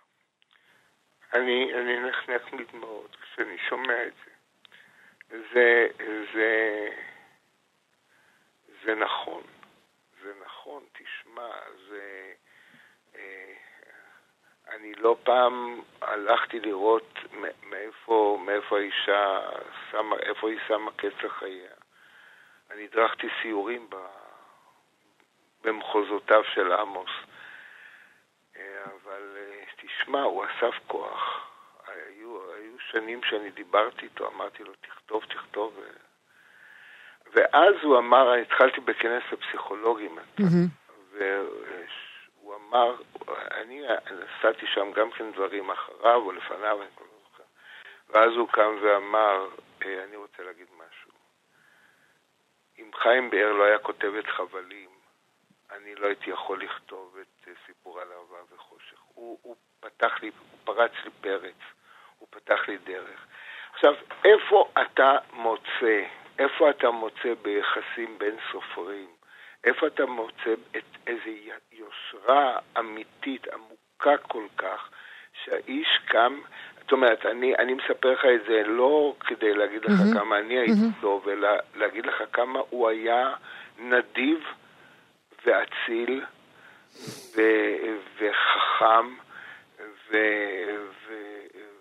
אני, 1.34 1.58
אני 1.80 1.94
נחנק 2.08 2.52
מדמעות 2.52 3.16
כשאני 3.22 3.56
שומע 3.68 4.06
את 4.06 4.12
זה. 4.24 4.30
זה, 5.52 5.86
זה, 6.34 6.50
זה 8.84 8.94
נכון. 8.94 9.42
זה 10.22 10.30
נכון, 10.46 10.82
תשמע, 10.92 11.50
זה... 11.88 12.32
אה, 14.68 14.76
אני 14.76 14.94
לא 14.94 15.16
פעם 15.24 15.80
הלכתי 16.02 16.60
לראות 16.60 17.18
מאיפה, 17.70 18.38
מאיפה 18.46 18.78
האישה 18.78 19.40
שמה, 19.90 20.16
איפה 20.16 20.50
היא 20.50 20.58
שמה 20.68 20.90
קץ 20.96 21.22
לחייה. 21.22 21.70
אני 22.70 22.84
הדרכתי 22.84 23.28
סיורים 23.42 23.90
ב... 23.90 23.96
במחוזותיו 25.64 26.44
של 26.44 26.72
עמוס. 26.72 27.10
אה, 28.56 28.84
אבל 28.84 29.36
אה, 29.36 29.64
תשמע, 29.76 30.22
הוא 30.22 30.44
אסף 30.44 30.74
כוח. 30.86 31.50
היו, 31.86 32.52
היו 32.52 32.78
שנים 32.78 33.20
שאני 33.22 33.50
דיברתי 33.50 34.02
איתו, 34.02 34.28
אמרתי 34.28 34.64
לו, 34.64 34.72
תכתוב, 34.80 35.24
תכתוב. 35.24 35.80
ואז 37.32 37.74
הוא 37.82 37.98
אמר, 37.98 38.32
התחלתי 38.32 38.80
בכנס 38.80 39.22
הפסיכולוגים, 39.32 40.18
mm-hmm. 40.18 40.42
והוא 41.12 41.64
אמר, 42.74 42.94
אני 43.50 43.82
נסעתי 44.10 44.66
שם 44.66 44.92
גם 44.92 45.10
כן 45.10 45.32
דברים 45.32 45.70
אחריו 45.70 46.22
או 46.22 46.32
לפניו, 46.32 46.82
אני 46.82 46.90
לא 47.00 47.06
זוכר. 47.22 47.44
ואז 48.08 48.30
הוא 48.36 48.48
קם 48.48 48.76
ואמר, 48.82 49.48
אה, 49.84 50.04
אני 50.04 50.16
רוצה 50.16 50.42
להגיד 50.42 50.66
משהו. 50.72 51.10
אם 52.78 52.90
חיים 52.94 53.30
באר 53.30 53.52
לא 53.52 53.64
היה 53.64 53.78
כותב 53.78 54.14
את 54.18 54.26
חבלים, 54.26 54.90
אני 55.70 55.94
לא 55.94 56.06
הייתי 56.06 56.30
יכול 56.30 56.62
לכתוב 56.62 57.16
את 57.20 57.48
אה, 57.48 57.52
סיפור 57.66 58.00
על 58.00 58.08
אהבה 58.12 58.54
וחושך. 58.54 58.98
הוא, 59.14 59.38
הוא 59.42 59.56
פתח 59.80 60.22
לי, 60.22 60.30
הוא 60.38 60.58
פרץ 60.64 60.92
לי 61.04 61.10
פרץ, 61.20 61.60
הוא 62.18 62.28
פתח 62.30 62.68
לי 62.68 62.78
דרך. 62.78 63.26
עכשיו, 63.74 63.94
איפה 64.24 64.68
אתה 64.82 65.18
מוצא, 65.32 66.04
איפה 66.38 66.70
אתה 66.70 66.90
מוצא 66.90 67.34
ביחסים 67.42 68.18
בין 68.18 68.36
סופרים, 68.52 69.13
איפה 69.64 69.86
אתה 69.86 70.06
מוצא 70.06 70.52
את 70.76 70.96
איזו 71.06 71.30
יושרה 71.72 72.58
אמיתית, 72.78 73.46
עמוקה 73.48 74.16
כל 74.28 74.46
כך, 74.56 74.88
שהאיש 75.44 76.00
קם 76.06 76.40
זאת 76.84 76.92
אומרת, 76.92 77.18
אני, 77.30 77.56
אני 77.58 77.74
מספר 77.74 78.12
לך 78.12 78.24
את 78.24 78.40
זה 78.48 78.62
לא 78.66 79.14
כדי 79.20 79.54
להגיד 79.54 79.82
לך 79.84 79.90
mm-hmm. 79.90 80.18
כמה 80.18 80.38
אני 80.38 80.58
הייתי 80.58 80.72
mm-hmm. 80.72 81.00
טוב, 81.00 81.28
אלא 81.28 81.48
להגיד 81.74 82.06
לך 82.06 82.14
כמה 82.32 82.58
הוא 82.70 82.88
היה 82.88 83.32
נדיב 83.78 84.38
ואציל 85.46 86.24
ו, 87.36 87.40
וחכם 88.16 89.06
ו... 90.10 90.16
ו... 91.08 91.12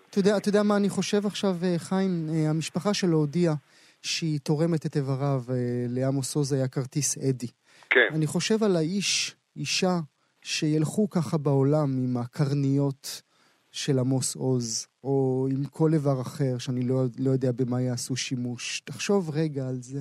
אתה 0.10 0.20
יודע, 0.20 0.38
אתה 0.38 0.50
יודע 0.50 0.64
מה 0.64 0.78
אני 0.78 0.90
חושב 0.90 1.26
עכשיו, 1.26 1.56
אה, 1.64 1.76
חיים? 1.78 2.28
אה, 2.34 2.50
המשפחה 2.50 2.94
שלו 2.94 3.18
הודיעה 3.18 3.54
שהיא 4.02 4.40
תורמת 4.40 4.86
את 4.86 4.96
איבריו 4.96 5.42
אה, 5.50 5.56
לעמוס 5.90 6.36
עוז 6.36 6.54
היה 6.54 6.68
כרטיס 6.68 7.18
אדי. 7.18 7.63
כן. 7.94 8.08
אני 8.16 8.28
חושב 8.28 8.64
על 8.64 8.76
האיש, 8.76 9.36
אישה, 9.56 9.96
שילכו 10.42 11.10
ככה 11.10 11.38
בעולם 11.38 11.90
עם 12.04 12.18
הקרניות 12.18 13.22
של 13.72 14.00
עמוס 14.00 14.36
עוז, 14.36 14.88
או 15.04 15.48
עם 15.52 15.64
כל 15.78 15.90
איבר 15.94 16.22
אחר 16.22 16.54
שאני 16.60 16.84
לא, 16.90 16.96
לא 17.26 17.30
יודע 17.30 17.52
במה 17.60 17.82
יעשו 17.82 18.16
שימוש. 18.16 18.80
תחשוב 18.80 19.22
רגע 19.40 19.62
על 19.70 19.80
זה. 19.92 20.00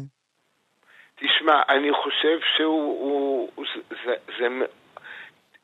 תשמע, 1.15 1.63
אני 1.69 1.93
חושב 1.93 2.39
שהוא... 2.57 3.51
הוא, 3.57 3.65
זה, 4.05 4.15
זה, 4.39 4.47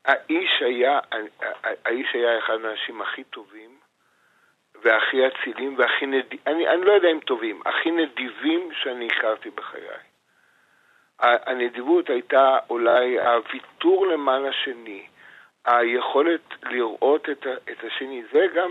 האיש 0.04 0.52
היה, 0.60 0.98
האיש 1.84 2.08
היה 2.14 2.38
אחד 2.38 2.54
האנשים 2.64 3.02
הכי 3.02 3.24
טובים 3.24 3.70
והכי 4.82 5.16
אצילים 5.26 5.78
והכי 5.78 6.06
נדיבים, 6.06 6.38
אני, 6.46 6.68
אני 6.68 6.84
לא 6.84 6.92
יודע 6.92 7.08
אם 7.08 7.20
טובים, 7.20 7.60
הכי 7.66 7.90
נדיבים 7.90 8.70
שאני 8.82 9.06
הכרתי 9.06 9.50
בחיי. 9.50 10.07
הנדיבות 11.20 12.10
הייתה 12.10 12.56
אולי 12.70 13.18
הוויתור 13.18 14.06
למען 14.06 14.44
השני, 14.44 15.02
היכולת 15.66 16.40
לראות 16.62 17.28
את, 17.32 17.46
את 17.46 17.84
השני, 17.86 18.22
זה 18.32 18.46
גם 18.56 18.70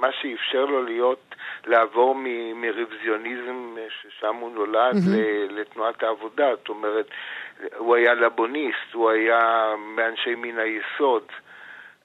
מה 0.00 0.08
שאפשר 0.20 0.64
לו 0.64 0.82
להיות, 0.82 1.34
לעבור 1.66 2.14
מ, 2.14 2.26
מרוויזיוניזם 2.60 3.76
ששם 3.88 4.36
הוא 4.40 4.50
נולד 4.52 4.94
mm-hmm. 4.94 5.52
לתנועת 5.52 6.02
העבודה, 6.02 6.46
זאת 6.58 6.68
אומרת, 6.68 7.06
הוא 7.76 7.96
היה 7.96 8.14
לבוניסט, 8.14 8.92
הוא 8.92 9.10
היה 9.10 9.74
מאנשי 9.96 10.34
מן 10.34 10.58
היסוד. 10.58 11.22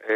אה, 0.10 0.16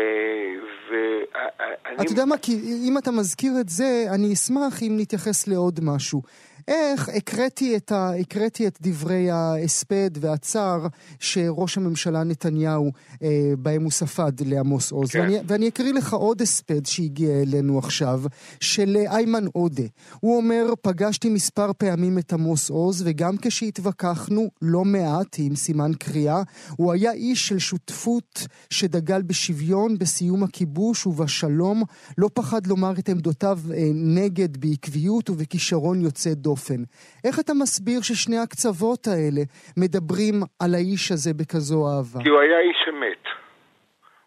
ואני... 0.89 1.95
אתה 1.95 2.11
יודע 2.11 2.25
מה, 2.25 2.37
כי 2.37 2.51
אם 2.89 2.97
אתה 2.97 3.11
מזכיר 3.11 3.51
את 3.61 3.69
זה, 3.69 4.05
אני 4.15 4.33
אשמח 4.33 4.81
אם 4.81 4.93
נתייחס 4.97 5.47
לעוד 5.47 5.79
משהו. 5.83 6.21
איך 6.67 7.09
הקראתי 7.09 7.75
את, 7.75 7.91
ה, 7.91 8.11
הקראתי 8.19 8.67
את 8.67 8.77
דברי 8.81 9.31
ההספד 9.31 10.09
והצער 10.19 10.87
שראש 11.19 11.77
הממשלה 11.77 12.23
נתניהו 12.23 12.91
אה, 13.23 13.53
בהם 13.59 13.83
הוא 13.83 13.91
ספד 13.91 14.31
לעמוס 14.45 14.91
עוז. 14.91 15.09
כן. 15.11 15.19
ואני, 15.19 15.37
ואני 15.47 15.67
אקריא 15.67 15.93
לך 15.93 16.13
עוד 16.13 16.41
הספד 16.41 16.85
שהגיע 16.85 17.41
אלינו 17.41 17.79
עכשיו, 17.79 18.23
של 18.59 18.97
איימן 19.07 19.45
עודה. 19.53 19.83
הוא 20.19 20.37
אומר, 20.37 20.73
פגשתי 20.81 21.29
מספר 21.29 21.71
פעמים 21.77 22.17
את 22.17 22.33
עמוס 22.33 22.69
עוז, 22.69 23.03
וגם 23.05 23.37
כשהתווכחנו 23.41 24.49
לא 24.61 24.85
מעט, 24.85 25.35
עם 25.39 25.55
סימן 25.55 25.91
קריאה, 25.99 26.43
הוא 26.77 26.91
היה 26.91 27.11
איש 27.11 27.47
של 27.47 27.59
שותפות 27.59 28.47
שדגל 28.69 29.21
בשוויון, 29.21 29.97
בסיום 29.97 30.43
הכיבוש 30.43 31.07
ובשלום, 31.07 31.83
לא 32.17 32.29
פחד 32.33 32.67
לומר 32.67 32.93
את 32.99 33.09
עמדותיו 33.09 33.59
אה, 33.73 33.89
נגד 33.93 34.57
בעקביות 34.57 35.29
ובכישרון 35.29 36.01
יוצא 36.01 36.33
דופן. 36.33 36.50
דופן. 36.51 36.81
איך 37.27 37.35
אתה 37.39 37.53
מסביר 37.61 37.99
ששני 38.01 38.39
הקצוות 38.43 39.03
האלה 39.07 39.43
מדברים 39.77 40.35
על 40.61 40.71
האיש 40.77 41.11
הזה 41.11 41.31
בכזו 41.39 41.79
אהבה? 41.89 42.19
כי 42.23 42.29
הוא 42.29 42.39
היה 42.39 42.59
איש 42.59 42.81
אמת. 42.89 43.23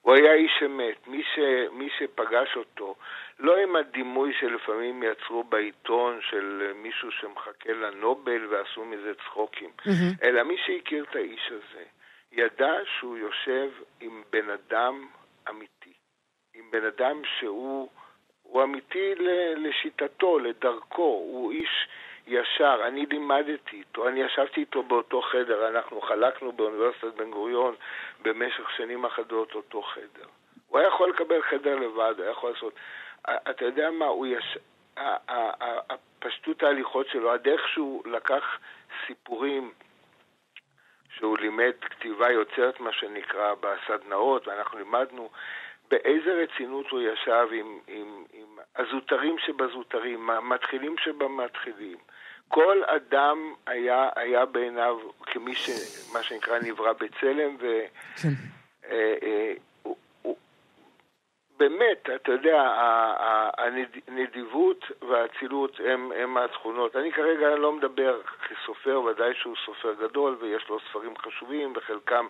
הוא 0.02 0.14
היה 0.14 0.34
איש 0.34 0.62
אמת. 0.66 1.08
מי, 1.08 1.22
ש, 1.34 1.38
מי 1.72 1.88
שפגש 1.98 2.56
אותו, 2.56 2.94
לא 3.38 3.56
עם 3.56 3.76
הדימוי 3.76 4.32
שלפעמים 4.40 5.02
יצרו 5.02 5.44
בעיתון 5.44 6.18
של 6.30 6.72
מישהו 6.82 7.08
שמחכה 7.10 7.72
לנובל 7.72 8.46
ועשו 8.50 8.84
מזה 8.84 9.12
צחוקים, 9.24 9.70
mm-hmm. 9.80 10.22
אלא 10.22 10.42
מי 10.42 10.56
שהכיר 10.66 11.04
את 11.10 11.16
האיש 11.16 11.46
הזה, 11.46 11.84
ידע 12.32 12.72
שהוא 12.98 13.16
יושב 13.16 13.68
עם 14.00 14.22
בן 14.32 14.50
אדם 14.50 15.06
אמיתי. 15.50 15.92
עם 16.54 16.64
בן 16.70 16.84
אדם 16.84 17.22
שהוא 17.38 17.88
אמיתי 18.62 19.14
לשיטתו, 19.56 20.38
לדרכו, 20.38 21.02
הוא 21.02 21.52
איש 21.52 21.88
ישר. 22.26 22.80
אני 22.86 23.06
לימדתי 23.06 23.76
איתו, 23.76 24.08
אני 24.08 24.22
ישבתי 24.22 24.60
איתו 24.60 24.82
באותו 24.82 25.22
חדר, 25.22 25.68
אנחנו 25.68 26.00
חלקנו 26.00 26.52
באוניברסיטת 26.52 27.14
בן 27.14 27.30
גוריון 27.30 27.74
במשך 28.22 28.70
שנים 28.76 29.04
אחדות 29.04 29.54
אותו 29.54 29.82
חדר. 29.82 30.26
הוא 30.68 30.78
היה 30.78 30.88
יכול 30.88 31.10
לקבל 31.10 31.42
חדר 31.42 31.76
לבד, 31.76 32.14
היה 32.18 32.30
יכול 32.30 32.50
לעשות... 32.50 32.74
אתה 33.26 33.64
יודע 33.64 33.90
מה, 33.90 34.06
הוא 34.06 34.26
יש... 34.26 34.58
פשטות 36.18 36.62
ההליכות 36.62 37.08
שלו, 37.08 37.32
הדרך 37.32 37.68
שהוא 37.68 38.02
לקח 38.08 38.58
סיפורים 39.06 39.72
שהוא 41.16 41.38
לימד 41.38 41.72
כתיבה 41.80 42.30
יוצרת, 42.30 42.80
מה 42.80 42.92
שנקרא, 42.92 43.54
בסדנאות, 43.54 44.48
ואנחנו 44.48 44.78
לימדנו 44.78 45.30
באיזה 45.90 46.32
רצינות 46.32 46.90
הוא 46.90 47.00
ישב 47.00 47.46
עם, 47.52 47.78
עם, 47.86 48.24
עם 48.32 48.58
הזוטרים 48.76 49.38
שבזוטרים, 49.38 50.30
המתחילים 50.30 50.94
שבמתחילים. 50.98 51.96
כל 52.48 52.84
אדם 52.84 53.54
היה, 53.66 54.08
היה 54.16 54.44
בעיניו 54.44 54.98
כמי 55.22 55.54
שמה 55.54 56.22
שנקרא 56.22 56.58
נברא 56.58 56.92
בצלם, 56.92 57.56
ו... 57.60 57.80
כן. 58.22 58.28
אה, 58.90 59.14
אה, 59.22 59.54
באמת, 61.58 62.08
אתה 62.14 62.32
יודע, 62.32 62.74
הנדיבות 64.08 64.84
והאצילות 65.08 65.80
הם, 65.84 66.12
הם 66.12 66.36
התכונות. 66.36 66.96
אני 66.96 67.12
כרגע 67.12 67.54
לא 67.54 67.72
מדבר 67.72 68.20
כסופר, 68.22 69.00
ודאי 69.00 69.34
שהוא 69.34 69.56
סופר 69.64 69.94
גדול 69.94 70.36
ויש 70.40 70.68
לו 70.68 70.78
ספרים 70.90 71.16
חשובים, 71.18 71.72
וחלקם 71.76 72.26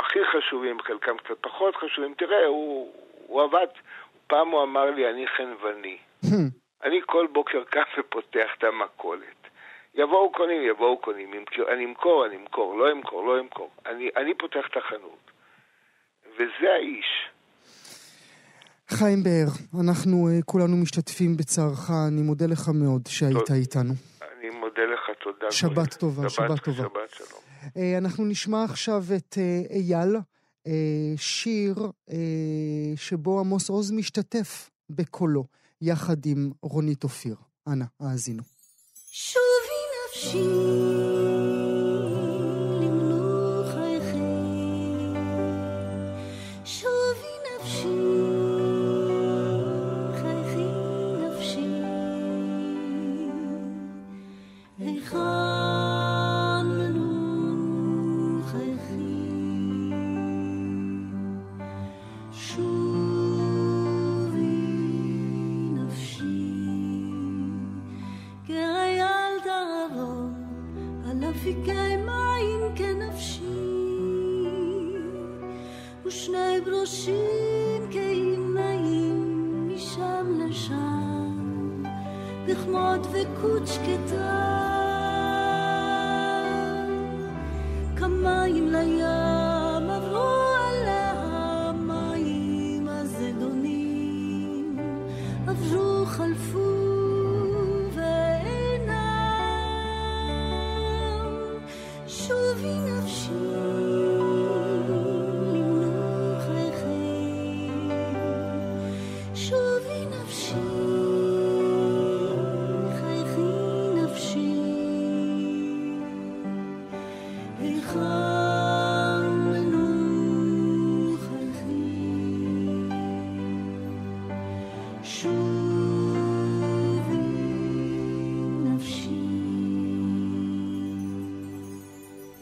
הכי 0.00 0.18
חשובים, 0.32 0.80
חלקם 0.82 1.16
קצת 1.16 1.38
פחות 1.40 1.76
חשובים. 1.76 2.14
תראה, 2.14 2.46
הוא, 2.46 2.92
הוא 3.26 3.42
עבד, 3.42 3.66
פעם 4.26 4.48
הוא 4.48 4.62
אמר 4.62 4.90
לי, 4.90 5.10
אני 5.10 5.26
חנווני. 5.26 5.98
אני 6.84 7.00
כל 7.06 7.26
בוקר 7.32 7.64
קם 7.64 7.80
ופותח 7.98 8.50
את 8.58 8.64
המכולת. 8.64 9.40
יבואו 9.94 10.32
קונים, 10.32 10.62
יבואו 10.62 10.98
קונים, 10.98 11.30
אני 11.72 11.84
אמכור, 11.84 12.26
אני 12.26 12.36
אמכור, 12.36 12.78
לא 12.78 12.92
אמכור, 12.92 13.26
לא 13.26 13.40
אמכור. 13.40 13.70
אני, 13.86 14.08
אני 14.16 14.34
פותח 14.34 14.64
את 14.70 14.76
החנות. 14.76 15.30
וזה 16.34 16.72
האיש. 16.74 17.30
חיים 18.88 19.22
באר, 19.22 19.80
אנחנו 19.80 20.28
uh, 20.28 20.44
כולנו 20.44 20.76
משתתפים 20.82 21.36
בצערך, 21.36 21.90
אני 22.08 22.22
מודה 22.22 22.46
לך 22.46 22.68
מאוד 22.74 23.02
שהיית. 23.06 23.50
איתנו. 23.50 23.94
אני 24.22 24.50
מודה 24.50 24.82
לך, 24.82 25.10
תודה. 25.22 25.50
שבת 25.50 25.94
טובה, 25.94 26.28
שבת, 26.28 26.48
שבת 26.48 26.64
טובה. 26.64 26.82
שבת 26.82 27.10
שלום. 27.10 27.39
Uh, 27.66 27.98
אנחנו 27.98 28.24
נשמע 28.24 28.64
עכשיו 28.64 29.04
את 29.16 29.38
uh, 29.38 29.72
אייל, 29.72 30.16
uh, 30.16 30.70
שיר 31.16 31.90
שבו 32.96 33.40
עמוס 33.40 33.68
עוז 33.68 33.90
משתתף 33.90 34.70
בקולו, 34.90 35.44
יחד 35.80 36.26
עם 36.26 36.50
רונית 36.62 37.04
אופיר. 37.04 37.36
אנא, 37.66 37.84
האזינו. 38.00 38.42
שובי 39.12 39.80
נפשי 40.08 41.29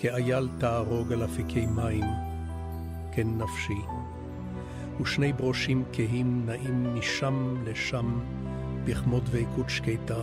כאייל 0.00 0.48
תערוג 0.58 1.12
על 1.12 1.24
אפיקי 1.24 1.66
מים, 1.66 2.04
כן 3.12 3.26
נפשי. 3.38 3.80
ושני 5.00 5.32
ברושים 5.32 5.84
כהים 5.92 6.46
נעים 6.46 6.94
משם 6.94 7.54
לשם, 7.64 8.20
בכמות 8.84 9.22
דבקות 9.24 9.70
שקטה. 9.70 10.20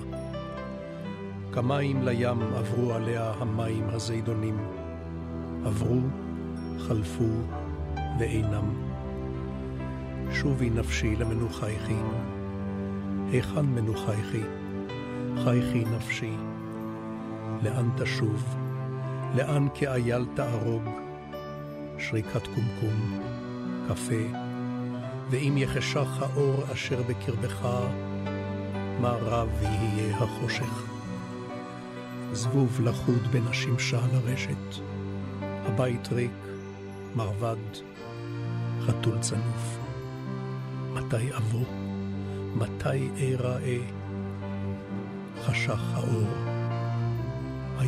כמים 1.53 2.03
לים 2.03 2.41
עברו 2.55 2.93
עליה 2.93 3.31
המים 3.31 3.89
הזידונים. 3.89 4.57
עברו, 5.65 5.99
חלפו, 6.79 7.29
ואינם. 8.19 8.73
שובי 10.31 10.69
נפשי 10.69 11.15
למנוחייכי, 11.15 11.99
היכן 13.31 13.65
מנוחייכי? 13.65 14.43
חייכי 15.43 15.83
נפשי, 15.85 16.33
לאן 17.63 17.89
תשוב? 17.97 18.64
לאן 19.33 19.67
כאייל 19.73 20.25
תערוג, 20.33 20.83
שריקת 21.97 22.47
קומקום, 22.47 23.19
קפה, 23.87 24.23
ואם 25.29 25.53
יחשך 25.57 26.07
האור 26.21 26.63
אשר 26.73 27.03
בקרבך, 27.03 27.65
מה 29.01 29.11
רב 29.11 29.49
יהיה 29.61 30.17
החושך. 30.17 30.83
זבוב 32.33 32.81
לחוד 32.81 33.27
בין 33.31 33.47
השמשה 33.47 33.99
לרשת, 34.13 34.81
הבית 35.41 36.07
ריק, 36.11 36.31
מרבד, 37.15 37.55
חתול 38.81 39.19
צנוף. 39.19 39.77
מתי 40.93 41.35
אבוא? 41.37 41.65
מתי 42.55 43.09
אראה? 43.19 43.77
חשך 45.45 45.81
האור, 45.93 46.44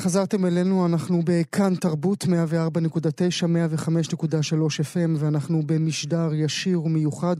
חזרתם 0.00 0.46
אלינו, 0.46 0.86
אנחנו 0.86 1.20
בכאן 1.24 1.74
תרבות 1.74 2.24
104.9, 2.24 2.28
105.3 2.28 3.46
FM, 4.80 5.10
ואנחנו 5.18 5.62
במשדר 5.66 6.34
ישיר 6.34 6.82
ומיוחד 6.82 7.36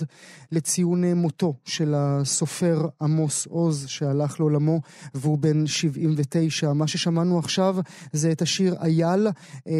לציון 0.52 1.04
מותו 1.04 1.54
של 1.64 1.94
הסופר 1.96 2.88
עמוס 3.00 3.46
עוז, 3.46 3.84
שהלך 3.86 4.40
לעולמו, 4.40 4.80
והוא 5.14 5.38
בן 5.38 5.66
79. 5.66 6.72
מה 6.72 6.86
ששמענו 6.86 7.38
עכשיו 7.38 7.76
זה 8.12 8.32
את 8.32 8.42
השיר 8.42 8.74
אייל, 8.82 9.26
אה, 9.66 9.72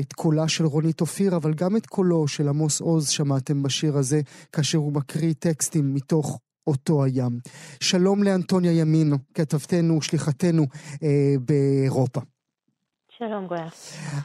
את 0.00 0.12
קולה 0.12 0.48
של 0.48 0.66
רונית 0.66 1.00
אופיר, 1.00 1.36
אבל 1.36 1.54
גם 1.54 1.76
את 1.76 1.86
קולו 1.86 2.28
של 2.28 2.48
עמוס 2.48 2.80
עוז 2.80 3.08
שמעתם 3.08 3.62
בשיר 3.62 3.96
הזה, 3.96 4.20
כאשר 4.52 4.78
הוא 4.78 4.92
מקריא 4.92 5.34
טקסטים 5.38 5.94
מתוך 5.94 6.38
אותו 6.68 7.04
הים. 7.04 7.38
שלום 7.80 8.22
לאנטוניה 8.22 8.72
ימין, 8.72 9.12
כתבתנו, 9.34 10.02
שליחתנו 10.02 10.66
אה, 11.02 11.34
באירופה. 11.40 12.20
שלום 13.18 13.46
גויה. 13.46 13.68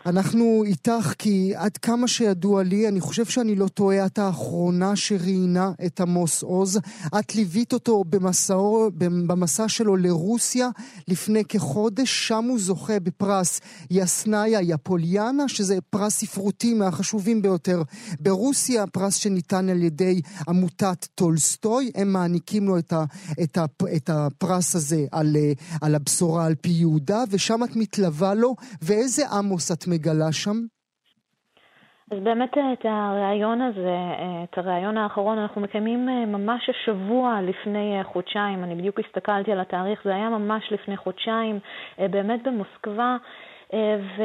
אנחנו 0.06 0.64
איתך 0.66 1.14
כי 1.18 1.54
עד 1.56 1.78
כמה 1.78 2.08
שידוע 2.08 2.64
לי, 2.64 2.88
אני 2.88 3.02
חושב 3.02 3.26
שאני 3.26 3.56
לא 3.56 3.68
טועה, 3.68 4.06
את 4.06 4.20
האחרונה 4.20 4.96
שראיינה 4.96 5.72
את 5.86 6.02
עמוס 6.02 6.44
עוז. 6.44 6.80
את 7.20 7.36
ליווית 7.36 7.74
אותו 7.74 8.04
במסעו, 8.10 8.90
במסע 8.98 9.70
שלו 9.70 9.96
לרוסיה 9.96 10.70
לפני 11.08 11.46
כחודש, 11.46 12.28
שם 12.28 12.44
הוא 12.44 12.60
זוכה 12.60 13.00
בפרס 13.00 13.62
יסנאיה 13.92 14.62
יפוליאנה, 14.62 15.48
שזה 15.48 15.78
פרס 15.90 16.18
ספרותי 16.18 16.74
מהחשובים 16.74 17.42
ביותר 17.42 17.82
ברוסיה, 18.20 18.88
פרס 18.88 19.16
שניתן 19.16 19.70
על 19.70 19.84
ידי 19.84 20.22
עמותת 20.48 21.08
טולסטוי. 21.16 21.92
הם 21.96 22.14
מעניקים 22.14 22.68
לו 22.68 22.78
את, 22.78 22.94
ה, 22.94 23.04
את, 23.44 23.58
ה, 23.58 23.66
את 23.96 24.10
הפרס 24.10 24.76
הזה 24.76 25.06
על, 25.12 25.36
על 25.82 25.96
הבשורה 25.96 26.46
על 26.46 26.56
פי 26.56 26.70
יהודה, 26.70 27.24
ושם 27.30 27.64
את 27.64 27.76
מתלווה 27.76 28.34
לו. 28.34 28.56
ואיזה 28.88 29.24
עמוס 29.40 29.72
את 29.72 29.88
מגלה 29.88 30.32
שם? 30.32 30.58
אז 32.12 32.20
באמת 32.24 32.58
אה, 32.58 32.74
את 32.74 32.86
הריאיון 32.86 33.62
הזה, 33.62 33.96
אה, 34.20 34.44
את 34.44 34.58
הריאיון 34.58 34.98
האחרון, 34.98 35.38
אנחנו 35.38 35.62
מקיימים 35.62 36.10
אה, 36.10 36.26
ממש 36.26 36.70
השבוע 36.70 37.40
לפני 37.42 38.00
חודשיים. 38.04 38.64
אני 38.64 38.76
בדיוק 38.76 39.00
הסתכלתי 39.00 39.52
על 39.52 39.60
התאריך, 39.60 40.02
זה 40.06 40.16
היה 40.16 40.30
ממש 40.30 40.64
לפני 40.72 40.98
חודשיים, 40.98 41.60
באמת 42.00 42.44
במוסקבה. 42.44 43.18
ו, 44.18 44.24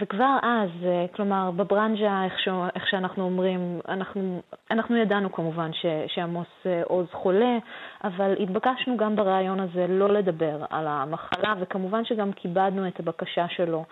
וכבר 0.00 0.36
אז, 0.42 0.70
כלומר, 1.14 1.50
בברנז'ה, 1.50 2.24
איך, 2.24 2.38
ש, 2.38 2.48
איך 2.74 2.88
שאנחנו 2.90 3.24
אומרים, 3.24 3.80
אנחנו, 3.88 4.40
אנחנו 4.70 4.96
ידענו 4.96 5.32
כמובן 5.32 5.72
ש, 5.72 5.86
שעמוס 6.06 6.66
עוז 6.84 7.06
חולה, 7.12 7.58
אבל 8.04 8.34
התבקשנו 8.42 8.96
גם 8.96 9.16
בריאיון 9.16 9.60
הזה 9.60 9.86
לא 9.88 10.12
לדבר 10.14 10.64
על 10.70 10.86
המחלה, 10.86 11.54
וכמובן 11.60 12.04
שגם 12.04 12.32
כיבדנו 12.32 12.88
את 12.88 13.00
הבקשה 13.00 13.46
שלו. 13.48 13.84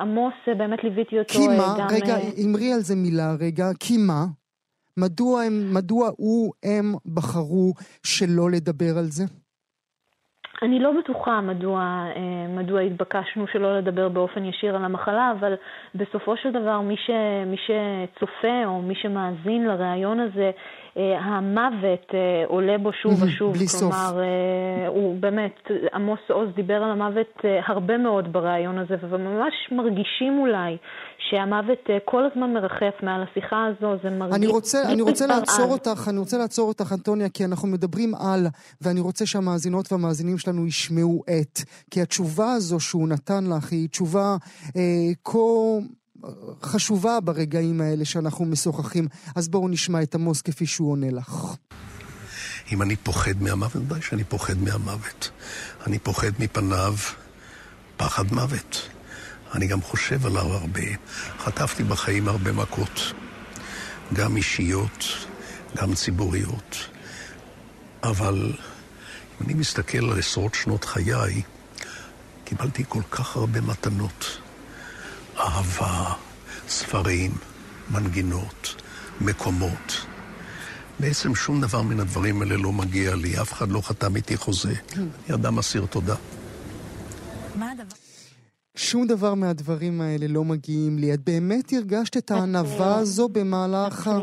עמוס, 0.00 0.34
באמת 0.46 0.84
ליוויתי 0.84 1.18
אותו 1.18 1.34
כי 1.34 1.48
מה? 1.48 1.74
גם... 1.78 1.86
רגע, 1.90 2.14
אמרי 2.44 2.72
על 2.72 2.80
זה 2.80 2.96
מילה 2.96 3.34
רגע. 3.40 3.64
כי 3.80 3.96
מה? 3.96 4.24
מדוע, 4.96 5.42
הם, 5.42 5.74
מדוע 5.74 6.10
הוא, 6.16 6.52
הם 6.62 6.94
בחרו 7.14 7.72
שלא 8.02 8.50
לדבר 8.50 8.98
על 8.98 9.04
זה? 9.04 9.24
אני 10.62 10.78
לא 10.78 10.92
בטוחה 10.98 11.40
מדוע, 11.40 11.80
אה, 12.16 12.46
מדוע 12.48 12.80
התבקשנו 12.80 13.46
שלא 13.52 13.78
לדבר 13.78 14.08
באופן 14.08 14.44
ישיר 14.44 14.76
על 14.76 14.84
המחלה, 14.84 15.32
אבל 15.38 15.54
בסופו 15.94 16.36
של 16.36 16.50
דבר 16.50 16.80
מי, 16.80 16.96
ש, 16.96 17.10
מי 17.46 17.56
שצופה 17.56 18.64
או 18.66 18.82
מי 18.82 18.94
שמאזין 18.94 19.66
לראיון 19.66 20.20
הזה, 20.20 20.50
אה, 20.50 20.81
המוות 20.96 22.06
אה, 22.14 22.44
עולה 22.46 22.78
בו 22.78 22.92
שוב 22.92 23.22
ושוב. 23.22 23.52
בלי 23.54 23.68
סוף. 23.68 23.94
כלומר, 23.94 24.22
הוא 24.88 25.20
באמת, 25.20 25.60
עמוס 25.94 26.20
עוז 26.28 26.48
דיבר 26.56 26.74
על 26.74 26.90
המוות 26.90 27.40
הרבה 27.66 27.98
מאוד 27.98 28.32
בראיון 28.32 28.78
הזה, 28.78 28.94
וממש 29.10 29.54
מרגישים 29.72 30.38
אולי 30.38 30.76
שהמוות 31.32 31.78
אה, 31.90 31.98
כל 32.04 32.22
הזמן 32.24 32.52
מרחף 32.52 32.94
מעל 33.02 33.22
השיחה 33.22 33.66
הזו, 33.66 33.96
זה 34.02 34.10
מרגיש... 34.10 34.36
אני 34.36 34.46
רוצה, 34.46 34.78
אני 34.92 35.02
רוצה 35.02 35.26
לעצור. 35.26 35.72
אותך, 35.72 36.08
אני 36.08 36.18
רוצה 36.18 36.38
לעצור 36.38 36.68
אותך, 36.68 36.92
אנטוניה, 36.92 37.28
כי 37.28 37.44
אנחנו 37.44 37.68
מדברים 37.68 38.14
על, 38.14 38.46
ואני 38.80 39.00
רוצה 39.00 39.26
שהמאזינות 39.26 39.92
והמאזינים 39.92 40.38
שלנו 40.38 40.66
ישמעו 40.66 41.22
את, 41.24 41.58
כי 41.90 42.02
התשובה 42.02 42.52
הזו 42.52 42.80
שהוא 42.80 43.08
נתן 43.08 43.44
לך 43.56 43.72
היא 43.72 43.88
תשובה 43.88 44.36
אה, 44.76 45.12
כה... 45.24 45.38
חשובה 46.62 47.20
ברגעים 47.20 47.80
האלה 47.80 48.04
שאנחנו 48.04 48.44
משוחחים. 48.44 49.08
אז 49.34 49.48
בואו 49.48 49.68
נשמע 49.68 50.02
את 50.02 50.14
עמוס 50.14 50.42
כפי 50.42 50.66
שהוא 50.66 50.90
עונה 50.90 51.10
לך. 51.10 51.54
אם 52.72 52.82
אני 52.82 52.96
פוחד 52.96 53.42
מהמוות, 53.42 53.76
ודאי 53.76 54.02
שאני 54.02 54.24
פוחד 54.24 54.58
מהמוות. 54.58 55.30
אני 55.86 55.98
פוחד 55.98 56.30
מפניו 56.38 56.94
פחד 57.96 58.32
מוות. 58.32 58.88
אני 59.54 59.66
גם 59.66 59.82
חושב 59.82 60.26
עליו 60.26 60.52
הרבה. 60.52 60.80
חטפתי 61.38 61.84
בחיים 61.84 62.28
הרבה 62.28 62.52
מכות, 62.52 63.12
גם 64.12 64.36
אישיות, 64.36 65.04
גם 65.76 65.94
ציבוריות. 65.94 66.76
אבל 68.02 68.52
אם 69.40 69.46
אני 69.46 69.54
מסתכל 69.54 70.10
על 70.10 70.18
עשרות 70.18 70.54
שנות 70.54 70.84
חיי, 70.84 71.42
קיבלתי 72.44 72.84
כל 72.88 73.02
כך 73.10 73.36
הרבה 73.36 73.60
מתנות. 73.60 74.41
אהבה, 75.38 76.12
ספרים, 76.68 77.30
מנגינות, 77.90 78.74
מקומות. 79.20 80.06
בעצם 81.00 81.34
שום 81.34 81.60
דבר 81.60 81.82
מן 81.82 82.00
הדברים 82.00 82.42
האלה 82.42 82.56
לא 82.56 82.72
מגיע 82.72 83.14
לי, 83.14 83.40
אף 83.40 83.52
אחד 83.52 83.70
לא 83.70 83.80
חתם 83.80 84.16
איתי 84.16 84.36
חוזה. 84.36 84.74
אני 84.96 85.34
אדם 85.34 85.58
אסיר 85.58 85.86
תודה. 85.86 86.14
מה 87.54 87.70
הדבר? 87.70 87.96
שום 88.76 89.06
דבר 89.06 89.34
מהדברים 89.34 90.00
האלה 90.00 90.26
לא 90.28 90.44
מגיעים 90.44 90.98
לי. 90.98 91.14
את 91.14 91.20
באמת 91.24 91.72
הרגשת 91.72 92.16
את 92.16 92.30
הענווה 92.30 92.96
הזו 92.96 93.28
במהלך 93.28 94.08
ה... 94.08 94.18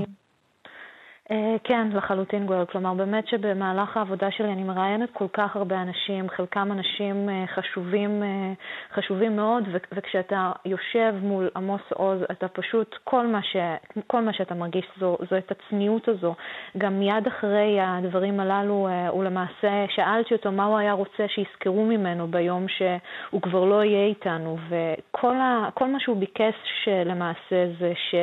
אה, 1.32 1.56
כן, 1.64 1.88
לחלוטין 1.94 2.46
גואל. 2.46 2.66
כלומר, 2.66 2.94
באמת 2.94 3.28
שבמהלך 3.28 3.98
העבודה 3.98 4.32
שלי 4.32 4.54
אני 4.54 4.64
מראיינת 4.64 5.10
כל 5.14 5.28
כך 5.34 5.56
הרבה 5.56 5.82
אנשים, 5.82 6.30
חלקם 6.30 6.72
אנשים 6.72 7.30
אה, 7.30 7.44
חשובים, 7.48 8.24
אה, 8.24 8.54
חשובים 8.94 9.36
מאוד, 9.36 9.64
וכשאתה 9.92 10.52
יושב 10.66 11.14
מול 11.22 11.50
עמוס 11.56 11.82
עוז, 11.94 12.22
אתה 12.32 12.48
פשוט, 12.48 12.96
כל 13.04 13.28
מה, 13.28 13.44
ש, 13.44 13.56
כל 14.08 14.22
מה 14.22 14.34
שאתה 14.34 14.56
מרגיש 14.56 14.86
זו, 15.00 15.18
זו 15.30 15.38
את 15.38 15.52
הצניעות 15.52 16.08
הזו. 16.08 16.36
גם 16.78 17.00
מיד 17.00 17.28
אחרי 17.28 17.78
הדברים 17.82 18.40
הללו, 18.40 18.88
הוא 19.10 19.24
למעשה, 19.24 19.86
שאלתי 19.90 20.34
אותו 20.34 20.52
מה 20.52 20.66
הוא 20.66 20.78
היה 20.78 20.94
רוצה 20.94 21.28
שיזכרו 21.28 21.86
ממנו 21.86 22.28
ביום 22.28 22.66
שהוא 22.68 23.42
כבר 23.42 23.66
לא 23.66 23.84
יהיה 23.84 24.06
איתנו, 24.06 24.58
וכל 24.70 25.36
ה, 25.36 25.70
מה 25.82 26.00
שהוא 26.00 26.18
ביקש 26.18 26.90
למעשה 27.06 27.66
זה 27.80 27.92
ש... 27.96 28.16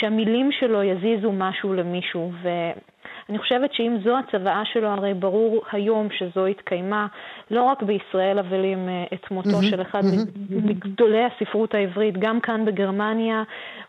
שהמילים 0.00 0.52
שלו 0.52 0.82
יזיזו 0.82 1.32
משהו 1.32 1.72
למישהו. 1.74 2.32
ואני 2.42 3.38
חושבת 3.38 3.72
שאם 3.72 3.96
זו 4.04 4.18
הצוואה 4.18 4.62
שלו, 4.64 4.88
הרי 4.88 5.14
ברור 5.14 5.64
היום 5.72 6.08
שזו 6.10 6.46
התקיימה. 6.46 7.06
לא 7.50 7.62
רק 7.62 7.82
בישראל 7.82 8.38
אבלים 8.38 8.88
אה, 8.88 9.04
את 9.14 9.30
מותו 9.30 9.62
של 9.62 9.82
אחד 9.82 10.02
מגדולי 10.50 11.24
הספרות 11.24 11.74
העברית, 11.74 12.18
גם 12.18 12.40
כאן 12.40 12.64
בגרמניה, 12.64 13.42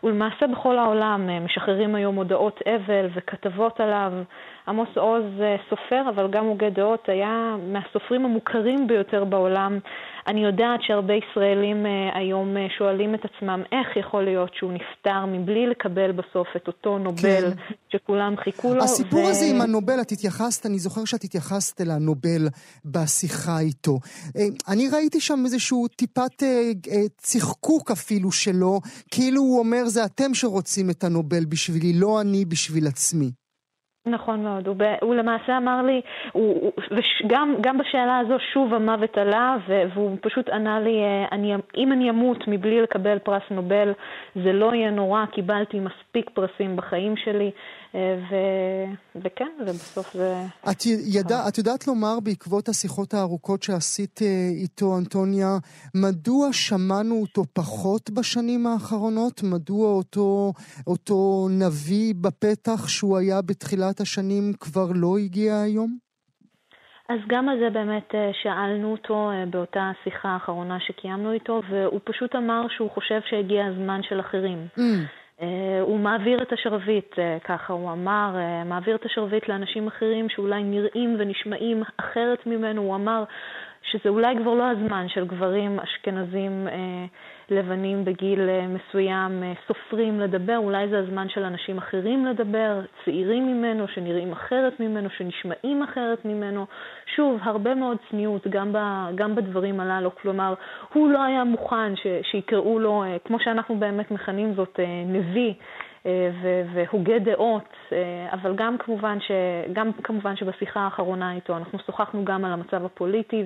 ולמעשה 0.04 0.46
בכל 0.46 0.78
העולם 0.78 1.28
אה, 1.28 1.40
משחררים 1.40 1.94
היום 1.94 2.16
הודעות 2.16 2.60
אבל 2.66 3.08
וכתבות 3.14 3.80
עליו. 3.80 4.12
עמוס 4.68 4.88
עוז 4.96 5.24
אה, 5.40 5.56
סופר, 5.70 6.02
אבל 6.08 6.28
גם 6.30 6.44
הוגה 6.44 6.70
דעות, 6.70 7.08
היה 7.08 7.56
מהסופרים 7.72 8.24
המוכרים 8.24 8.86
ביותר 8.86 9.24
בעולם. 9.24 9.78
אני 10.26 10.44
יודעת 10.44 10.80
שהרבה 10.82 11.14
ישראלים 11.14 11.86
uh, 11.86 12.18
היום 12.18 12.56
uh, 12.56 12.60
שואלים 12.78 13.14
את 13.14 13.20
עצמם 13.24 13.62
איך 13.72 13.96
יכול 13.96 14.24
להיות 14.24 14.50
שהוא 14.54 14.72
נפטר 14.72 15.26
מבלי 15.26 15.66
לקבל 15.66 16.12
בסוף 16.12 16.48
את 16.56 16.66
אותו 16.66 16.98
נובל 16.98 17.22
כן. 17.22 17.74
שכולם 17.92 18.34
חיכו 18.44 18.74
לו. 18.74 18.82
הסיפור 18.84 19.24
ו... 19.24 19.28
הזה 19.28 19.46
עם 19.54 19.60
הנובל, 19.60 20.00
את 20.00 20.12
התייחסת, 20.12 20.66
אני 20.66 20.78
זוכר 20.78 21.04
שאת 21.04 21.24
התייחסת 21.24 21.80
אל 21.80 21.90
הנובל 21.90 22.48
בשיחה 22.84 23.60
איתו. 23.60 23.98
Uh, 24.02 24.40
אני 24.68 24.88
ראיתי 24.88 25.20
שם 25.20 25.42
איזשהו 25.44 25.88
טיפת 25.88 26.42
צחקוק 27.16 27.90
אפילו 27.90 28.32
שלו, 28.32 28.80
כאילו 29.10 29.40
הוא 29.40 29.58
אומר 29.58 29.84
זה 29.84 30.04
אתם 30.04 30.34
שרוצים 30.34 30.90
את 30.90 31.04
הנובל 31.04 31.44
בשבילי, 31.44 31.92
לא 31.92 32.20
אני 32.20 32.44
בשביל 32.44 32.86
עצמי. 32.86 33.45
נכון 34.06 34.42
מאוד, 34.42 34.66
הוא, 34.66 34.76
ב, 34.78 34.94
הוא 35.02 35.14
למעשה 35.14 35.56
אמר 35.56 35.82
לי, 35.82 36.00
הוא, 36.32 36.72
וגם 36.90 37.54
גם 37.60 37.78
בשאלה 37.78 38.18
הזו 38.18 38.34
שוב 38.52 38.74
המוות 38.74 39.18
עלה, 39.18 39.56
והוא 39.94 40.16
פשוט 40.20 40.48
ענה 40.48 40.80
לי, 40.80 41.02
אה, 41.02 41.24
אני, 41.32 41.54
אם 41.76 41.92
אני 41.92 42.10
אמות 42.10 42.48
מבלי 42.48 42.82
לקבל 42.82 43.18
פרס 43.18 43.42
נובל, 43.50 43.92
זה 44.34 44.52
לא 44.52 44.74
יהיה 44.74 44.90
נורא, 44.90 45.26
קיבלתי 45.26 45.80
מספיק 45.80 46.30
פרסים 46.30 46.76
בחיים 46.76 47.16
שלי, 47.16 47.50
ו... 48.30 48.34
וכן, 49.16 49.50
ובסוף 49.60 50.12
זה... 50.12 50.34
את, 50.70 50.86
ידע, 51.06 51.48
את 51.48 51.58
יודעת 51.58 51.86
לומר, 51.86 52.20
בעקבות 52.24 52.68
השיחות 52.68 53.14
הארוכות 53.14 53.62
שעשית 53.62 54.20
אה, 54.22 54.48
איתו, 54.62 54.98
אנטוניה, 54.98 55.48
מדוע 55.94 56.52
שמענו 56.52 57.14
אותו 57.14 57.42
פחות 57.52 58.10
בשנים 58.10 58.66
האחרונות? 58.66 59.42
מדוע 59.42 59.88
אותו, 59.88 60.52
אותו 60.86 61.48
נביא 61.50 62.14
בפתח 62.20 62.88
שהוא 62.88 63.18
היה 63.18 63.42
בתחילת 63.42 64.00
השנים 64.00 64.52
כבר 64.60 64.86
לא 64.94 65.18
הגיע 65.18 65.60
היום? 65.60 66.06
אז 67.08 67.18
גם 67.28 67.48
על 67.48 67.58
זה 67.58 67.70
באמת 67.70 68.14
אה, 68.14 68.30
שאלנו 68.42 68.92
אותו 68.92 69.30
אה, 69.30 69.46
באותה 69.50 69.90
שיחה 70.04 70.28
האחרונה 70.28 70.80
שקיימנו 70.80 71.32
איתו, 71.32 71.62
והוא 71.70 72.00
פשוט 72.04 72.36
אמר 72.36 72.66
שהוא 72.76 72.90
חושב 72.90 73.20
שהגיע 73.30 73.66
הזמן 73.66 74.00
של 74.02 74.20
אחרים. 74.20 74.66
Mm. 74.78 74.80
הוא 75.80 75.98
מעביר 75.98 76.42
את 76.42 76.52
השרביט, 76.52 77.18
ככה 77.44 77.72
הוא 77.72 77.92
אמר, 77.92 78.36
מעביר 78.64 78.96
את 78.96 79.04
השרביט 79.04 79.48
לאנשים 79.48 79.86
אחרים 79.86 80.28
שאולי 80.28 80.62
נראים 80.62 81.16
ונשמעים 81.18 81.82
אחרת 81.96 82.46
ממנו. 82.46 82.82
הוא 82.82 82.94
אמר 82.94 83.24
שזה 83.82 84.08
אולי 84.08 84.36
כבר 84.42 84.54
לא 84.54 84.70
הזמן 84.70 85.08
של 85.08 85.26
גברים 85.26 85.80
אשכנזים 85.80 86.68
אה, 86.68 87.04
לבנים 87.50 88.04
בגיל 88.04 88.48
אה, 88.48 88.66
מסוים 88.66 89.42
אה, 89.42 89.52
סופרים 89.66 90.20
לדבר, 90.20 90.56
אולי 90.56 90.88
זה 90.88 90.98
הזמן 90.98 91.28
של 91.28 91.44
אנשים 91.44 91.78
אחרים 91.78 92.26
לדבר, 92.26 92.80
צעירים 93.04 93.46
ממנו, 93.46 93.88
שנראים 93.88 94.32
אחרת 94.32 94.80
ממנו, 94.80 95.10
שנשמעים 95.10 95.82
אחרת 95.82 96.24
ממנו. 96.24 96.66
שוב, 97.16 97.40
הרבה 97.42 97.74
מאוד 97.74 97.96
צניעות 98.10 98.46
גם, 98.46 98.72
ב, 98.72 98.78
גם 99.14 99.34
בדברים 99.34 99.80
הללו, 99.80 100.14
כלומר, 100.14 100.54
הוא 100.92 101.08
לא 101.10 101.22
היה 101.22 101.44
מוכן 101.44 101.96
ש, 101.96 102.06
שיקראו 102.30 102.78
לו, 102.78 103.02
אה, 103.02 103.16
כמו 103.24 103.40
שאנחנו 103.40 103.76
באמת 103.76 104.10
מכנים 104.10 104.54
זאת, 104.54 104.80
נביא. 105.06 105.52
אה, 106.06 106.30
והוגה 106.74 107.18
דעות, 107.18 107.68
אה, 107.92 108.32
אבל 108.32 108.54
גם 108.56 108.76
כמובן, 108.78 109.18
ש, 109.20 109.30
גם 109.72 109.90
כמובן 110.04 110.36
שבשיחה 110.36 110.80
האחרונה 110.80 111.34
איתו 111.34 111.56
אנחנו 111.56 111.78
שוחחנו 111.86 112.24
גם 112.24 112.44
על 112.44 112.52
המצב 112.52 112.84
הפוליטי 112.84 113.44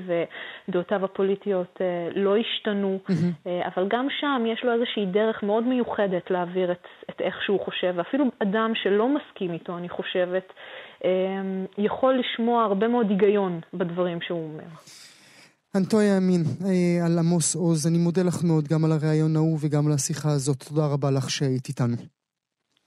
ודעותיו 0.68 1.04
הפוליטיות 1.04 1.78
אה, 1.80 2.08
לא 2.14 2.36
השתנו, 2.36 2.98
mm-hmm. 3.08 3.48
אבל 3.74 3.88
גם 3.90 4.06
שם 4.20 4.42
יש 4.46 4.64
לו 4.64 4.72
איזושהי 4.72 5.06
דרך 5.06 5.42
מאוד 5.42 5.64
מיוחדת 5.64 6.30
להעביר 6.30 6.72
את, 6.72 6.86
את 7.10 7.20
איך 7.20 7.42
שהוא 7.42 7.60
חושב, 7.64 7.94
ואפילו 7.96 8.24
אדם 8.38 8.72
שלא 8.74 9.08
מסכים 9.08 9.52
איתו, 9.52 9.78
אני 9.78 9.88
חושבת, 9.88 10.52
יכול 11.78 12.20
לשמוע 12.20 12.64
הרבה 12.64 12.88
מאוד 12.88 13.10
היגיון 13.10 13.60
בדברים 13.74 14.20
שהוא 14.20 14.44
אומר. 14.44 14.64
אנטויה 15.76 16.16
ימין, 16.16 16.42
על 17.04 17.18
עמוס 17.18 17.54
עוז, 17.56 17.86
אני 17.86 17.98
מודה 17.98 18.22
לך 18.22 18.44
מאוד 18.44 18.68
גם 18.68 18.84
על 18.84 18.92
הריאיון 18.92 19.36
ההוא 19.36 19.58
וגם 19.60 19.86
על 19.86 19.92
השיחה 19.92 20.30
הזאת. 20.30 20.62
תודה 20.68 20.86
רבה 20.86 21.10
לך 21.10 21.30
שהיית 21.30 21.68
איתנו. 21.68 22.19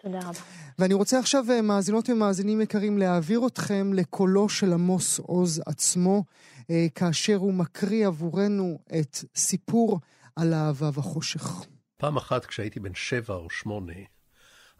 תודה 0.03 0.19
רבה. 0.19 0.39
ואני 0.79 0.93
רוצה 0.93 1.19
עכשיו, 1.19 1.45
אה, 1.51 1.61
מאזינות 1.61 2.09
ומאזינים 2.09 2.61
יקרים, 2.61 2.97
להעביר 2.97 3.47
אתכם 3.47 3.93
לקולו 3.93 4.49
של 4.49 4.73
עמוס 4.73 5.19
עוז 5.19 5.61
עצמו, 5.65 6.23
אה, 6.69 6.85
כאשר 6.95 7.35
הוא 7.35 7.53
מקריא 7.53 8.07
עבורנו 8.07 8.79
את 8.99 9.17
סיפור 9.35 9.99
על 10.35 10.53
אהבה 10.53 10.89
וחושך. 10.93 11.65
פעם 11.97 12.17
אחת 12.17 12.45
כשהייתי 12.45 12.79
בן 12.79 12.93
שבע 12.93 13.35
או 13.35 13.49
שמונה, 13.49 13.93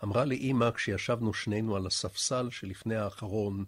אמרה 0.04 0.26
לי 0.26 0.36
אימא 0.36 0.72
כשישבנו 0.72 1.34
שנינו 1.34 1.76
על 1.76 1.88
הספסל 1.88 2.50
שלפני 2.50 2.96
האחרון, 2.96 3.66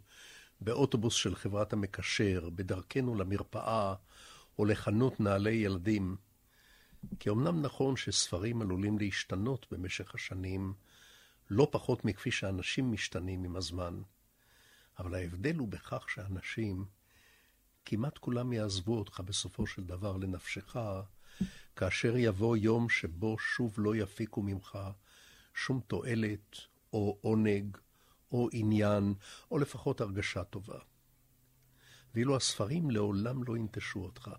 באוטובוס 0.62 1.14
של 1.16 1.36
חברת 1.36 1.74
המקשר, 1.74 2.50
בדרכנו 2.56 3.16
למרפאה 3.16 3.94
או 4.60 4.66
לחנות 4.66 5.20
נעלי 5.20 5.54
ילדים, 5.54 6.16
כי 7.20 7.30
אמנם 7.30 7.62
נכון 7.62 7.96
שספרים 7.98 8.62
עלולים 8.62 8.98
להשתנות 8.98 9.66
במשך 9.72 10.16
השנים, 10.16 10.74
לא 11.50 11.68
פחות 11.72 12.06
מכפי 12.06 12.32
שאנשים 12.32 12.92
משתנים 12.92 13.44
עם 13.44 13.56
הזמן. 13.56 14.02
אבל 15.00 15.16
ההבדל 15.16 15.56
הוא 15.56 15.68
בכך 15.68 16.10
שאנשים, 16.10 16.86
כמעט 17.86 18.18
כולם 18.18 18.54
יעזבו 18.54 19.00
אותך 19.00 19.20
בסופו 19.20 19.68
של 19.68 19.84
דבר 19.84 20.18
לנפשך, 20.18 20.76
כאשר 21.76 22.18
יבוא 22.18 22.58
יום 22.58 22.90
שבו 22.90 23.40
שוב 23.40 23.74
לא 23.78 23.96
יפיקו 23.96 24.42
ממך 24.42 24.80
שום 25.54 25.82
תועלת, 25.88 26.58
או 26.94 27.18
עונג, 27.22 27.78
או 28.32 28.50
עניין, 28.52 29.14
או 29.52 29.58
לפחות 29.58 30.02
הרגשה 30.02 30.44
טובה. 30.44 30.80
ואילו 32.14 32.36
הספרים 32.36 32.92
לעולם 32.92 33.44
לא 33.44 33.58
ינטשו 33.58 34.00
אותך. 34.00 34.32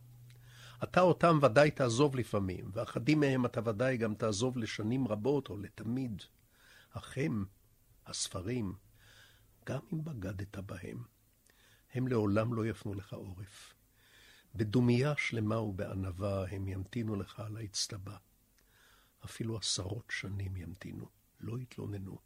אתה 0.83 1.01
אותם 1.01 1.39
ודאי 1.43 1.71
תעזוב 1.71 2.17
לפעמים, 2.17 2.71
ואחדים 2.73 3.21
מהם 3.21 3.47
אתה 3.47 3.61
ודאי 3.65 3.97
גם 3.97 4.15
תעזוב 4.15 4.59
לשנים 4.59 5.09
רבות 5.09 5.49
או 5.51 5.57
לתמיד. 5.57 6.23
הם, 7.17 7.45
הספרים, 8.07 8.75
גם 9.67 9.81
אם 9.93 10.05
בגדת 10.05 10.59
בהם, 10.59 11.05
הם 11.95 12.09
לעולם 12.09 12.55
לא 12.55 12.67
יפנו 12.67 12.95
לך 12.95 13.13
עורף. 13.13 13.75
בדומייה 14.55 15.15
שלמה 15.17 15.61
ובענווה 15.61 16.49
הם 16.51 16.69
ימתינו 16.69 17.17
לך 17.17 17.41
על 17.41 17.57
האצטבה. 17.57 18.17
אפילו 19.25 19.57
עשרות 19.57 20.05
שנים 20.11 20.57
ימתינו, 20.57 21.09
לא 21.41 21.59
יתלוננו. 21.59 22.19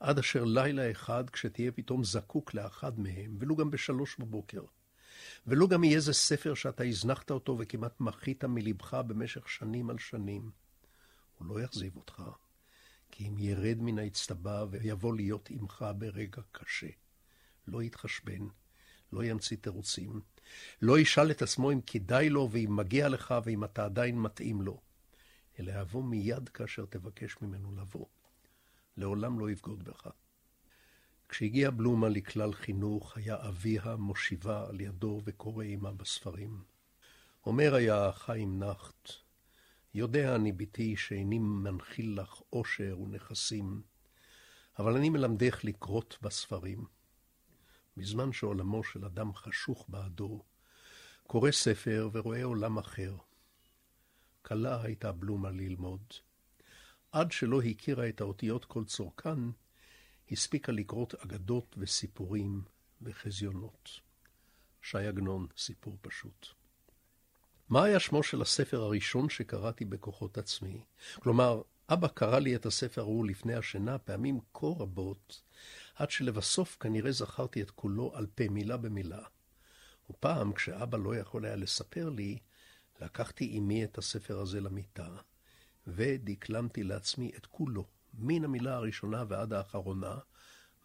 עד 0.00 0.18
אשר 0.18 0.44
לילה 0.44 0.90
אחד, 0.90 1.30
כשתהיה 1.30 1.72
פתאום 1.72 2.04
זקוק 2.04 2.54
לאחד 2.54 3.00
מהם, 3.00 3.36
ולו 3.40 3.56
גם 3.56 3.70
בשלוש 3.70 4.16
בבוקר, 4.18 4.62
ולו 5.46 5.68
גם 5.68 5.84
יהיה 5.84 6.00
זה 6.00 6.12
ספר 6.12 6.54
שאתה 6.54 6.84
הזנחת 6.84 7.30
אותו 7.30 7.56
וכמעט 7.58 8.00
מחית 8.00 8.44
מלבך 8.44 8.94
במשך 8.94 9.48
שנים 9.48 9.90
על 9.90 9.98
שנים, 9.98 10.50
הוא 11.38 11.46
לא 11.48 11.60
יחזיב 11.60 11.96
אותך. 11.96 12.22
כי 13.10 13.28
אם 13.28 13.38
ירד 13.38 13.76
מן 13.80 13.98
האצטבה 13.98 14.64
ויבוא 14.70 15.14
להיות 15.14 15.50
עמך 15.50 15.84
ברגע 15.98 16.42
קשה, 16.52 16.88
לא 17.66 17.82
יתחשבן, 17.82 18.48
לא 19.12 19.24
ימציא 19.24 19.56
תירוצים, 19.60 20.20
לא 20.82 20.98
ישאל 20.98 21.30
את 21.30 21.42
עצמו 21.42 21.72
אם 21.72 21.80
כדאי 21.80 22.30
לו 22.30 22.48
ואם 22.52 22.76
מגיע 22.76 23.08
לך 23.08 23.34
ואם 23.44 23.64
אתה 23.64 23.84
עדיין 23.84 24.18
מתאים 24.18 24.62
לו, 24.62 24.80
אלא 25.58 25.72
יבוא 25.80 26.04
מיד 26.04 26.48
כאשר 26.48 26.84
תבקש 26.86 27.36
ממנו 27.42 27.72
לבוא. 27.76 28.06
לעולם 28.96 29.40
לא 29.40 29.50
יבגוד 29.50 29.84
בך. 29.84 30.08
כשהגיע 31.28 31.70
בלומה 31.70 32.08
לכלל 32.08 32.52
חינוך, 32.52 33.16
היה 33.16 33.48
אביה 33.48 33.96
מושיבה 33.96 34.68
על 34.68 34.80
ידו 34.80 35.20
וקורא 35.24 35.64
עמה 35.64 35.92
בספרים. 35.92 36.62
אומר 37.46 37.74
היה 37.74 38.12
חיים 38.12 38.62
נחט, 38.62 39.10
יודע 39.94 40.34
אני, 40.34 40.52
בתי, 40.52 40.96
שאיני 40.96 41.38
מנחיל 41.38 42.20
לך 42.20 42.40
עושר 42.50 43.00
ונכסים, 43.00 43.82
אבל 44.78 44.96
אני 44.96 45.10
מלמדך 45.10 45.60
לקרות 45.64 46.18
בספרים. 46.22 46.84
בזמן 47.96 48.32
שעולמו 48.32 48.84
של 48.84 49.04
אדם 49.04 49.34
חשוך 49.34 49.84
בעדו, 49.88 50.42
קורא 51.26 51.50
ספר 51.50 52.10
ורואה 52.12 52.44
עולם 52.44 52.78
אחר. 52.78 53.16
קלה 54.42 54.82
הייתה 54.82 55.12
בלומה 55.12 55.50
ללמוד. 55.50 56.02
עד 57.12 57.32
שלא 57.32 57.62
הכירה 57.62 58.08
את 58.08 58.20
האותיות 58.20 58.64
כל 58.64 58.84
צורכן, 58.84 59.38
הספיקה 60.30 60.72
לקרות 60.72 61.14
אגדות 61.14 61.74
וסיפורים 61.78 62.62
וחזיונות. 63.02 63.90
ש"י 64.82 65.06
עגנון, 65.06 65.46
סיפור 65.56 65.98
פשוט. 66.00 66.57
מה 67.68 67.84
היה 67.84 68.00
שמו 68.00 68.22
של 68.22 68.42
הספר 68.42 68.80
הראשון 68.82 69.28
שקראתי 69.28 69.84
בכוחות 69.84 70.38
עצמי? 70.38 70.80
כלומר, 71.14 71.62
אבא 71.88 72.08
קרא 72.08 72.38
לי 72.38 72.56
את 72.56 72.66
הספר 72.66 73.00
ההוא 73.00 73.26
לפני 73.26 73.54
השינה 73.54 73.98
פעמים 73.98 74.40
כה 74.54 74.66
רבות, 74.66 75.42
עד 75.94 76.10
שלבסוף 76.10 76.76
כנראה 76.80 77.12
זכרתי 77.12 77.62
את 77.62 77.70
כולו 77.70 78.12
על 78.14 78.26
פה 78.34 78.44
מילה 78.50 78.76
במילה. 78.76 79.22
ופעם, 80.10 80.52
כשאבא 80.52 80.98
לא 80.98 81.16
יכול 81.16 81.44
היה 81.44 81.56
לספר 81.56 82.08
לי, 82.08 82.38
לקחתי 83.00 83.48
עמי 83.52 83.84
את 83.84 83.98
הספר 83.98 84.38
הזה 84.38 84.60
למיטה, 84.60 85.08
ודקלמתי 85.86 86.82
לעצמי 86.82 87.32
את 87.36 87.46
כולו, 87.46 87.86
מן 88.14 88.44
המילה 88.44 88.74
הראשונה 88.74 89.24
ועד 89.28 89.52
האחרונה, 89.52 90.18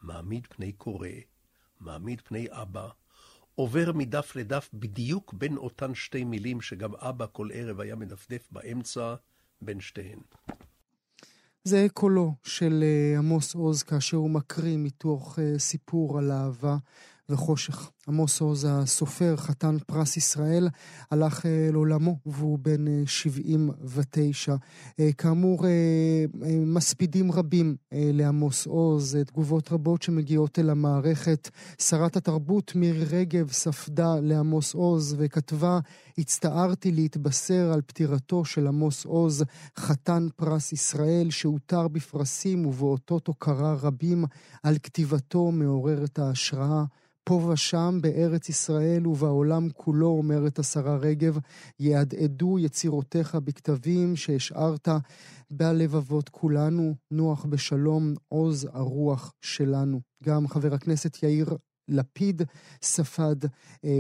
מעמיד 0.02 0.48
פני 0.50 0.72
קורא, 0.74 1.10
מעמיד 1.80 2.22
פני 2.22 2.48
אבא, 2.52 2.90
עובר 3.56 3.92
מדף 3.92 4.36
לדף 4.36 4.70
בדיוק 4.74 5.34
בין 5.34 5.58
אותן 5.58 5.96
שתי 5.96 6.24
מילים 6.24 6.62
שגם 6.62 6.96
אבא 6.96 7.26
כל 7.32 7.50
ערב 7.54 7.80
היה 7.80 7.96
מדפדף 7.96 8.48
באמצע 8.52 9.16
בין 9.62 9.82
שתיהן. 9.82 10.20
זה 11.64 11.88
קולו 11.94 12.36
של 12.44 12.84
אה, 12.84 13.18
עמוס 13.18 13.56
עוז 13.56 13.84
כאשר 13.84 14.18
הוא 14.18 14.30
מקריא 14.30 14.78
מתוך 14.78 15.40
אה, 15.40 15.60
סיפור 15.60 16.18
על 16.20 16.32
אהבה 16.32 16.78
וחושך. 17.30 17.90
עמוס 18.08 18.42
עוז 18.42 18.68
הסופר, 18.70 19.36
חתן 19.38 19.78
פרס 19.88 20.18
ישראל, 20.18 20.70
הלך 21.12 21.46
אה, 21.46 21.70
לעולמו 21.72 22.18
והוא 22.26 22.60
בן 22.60 23.06
79. 23.06 24.52
אה, 24.52 24.58
אה, 25.00 25.14
כאמור, 25.14 25.66
מספידים 26.66 27.32
רבים 27.32 27.76
לעמוס 27.92 28.66
עוז, 28.66 29.18
תגובות 29.28 29.72
רבות 29.72 30.02
שמגיעות 30.02 30.60
אל 30.60 30.70
המערכת. 30.70 31.50
שרת 31.82 32.16
התרבות 32.16 32.76
מירי 32.76 33.06
רגב 33.06 33.52
ספדה 33.52 34.16
לעמוס 34.22 34.74
עוז 34.74 35.16
וכתבה, 35.18 35.80
הצטערתי 36.18 36.92
להתבשר 36.92 37.72
על 37.74 37.82
פטירתו 37.82 38.46
של 38.46 38.68
עמוס 38.68 39.06
עוז, 39.06 39.44
חתן 39.80 40.28
פרס 40.36 40.74
ישראל, 40.74 41.30
שהותר 41.30 41.88
בפרסים 41.88 42.66
ובאותות 42.66 43.28
הוקרה 43.28 43.74
רבים 43.74 44.26
על 44.64 44.78
כתיבתו 44.84 45.52
מעוררת 45.52 46.20
ההשראה. 46.20 46.84
פה 47.24 47.34
ושם 47.34 48.00
בארץ 48.02 48.50
ישראל 48.50 49.08
ובעולם 49.08 49.70
כולו, 49.70 50.08
אומרת 50.08 50.60
השרה 50.60 50.96
רגב, 50.96 51.38
יהדהדו 51.80 52.60
יצירותיך 52.60 53.36
בכתבים 53.36 54.16
שהשארת 54.16 54.88
בלבבות 55.52 56.30
כולנו, 56.30 56.96
נוח 57.12 57.46
בשלום, 57.46 58.14
עוז 58.28 58.68
הרוח 58.74 59.34
שלנו. 59.42 60.02
גם 60.24 60.48
חבר 60.48 60.74
הכנסת 60.74 61.24
יאיר 61.24 61.58
לפיד 61.88 62.42
ספד. 62.82 63.36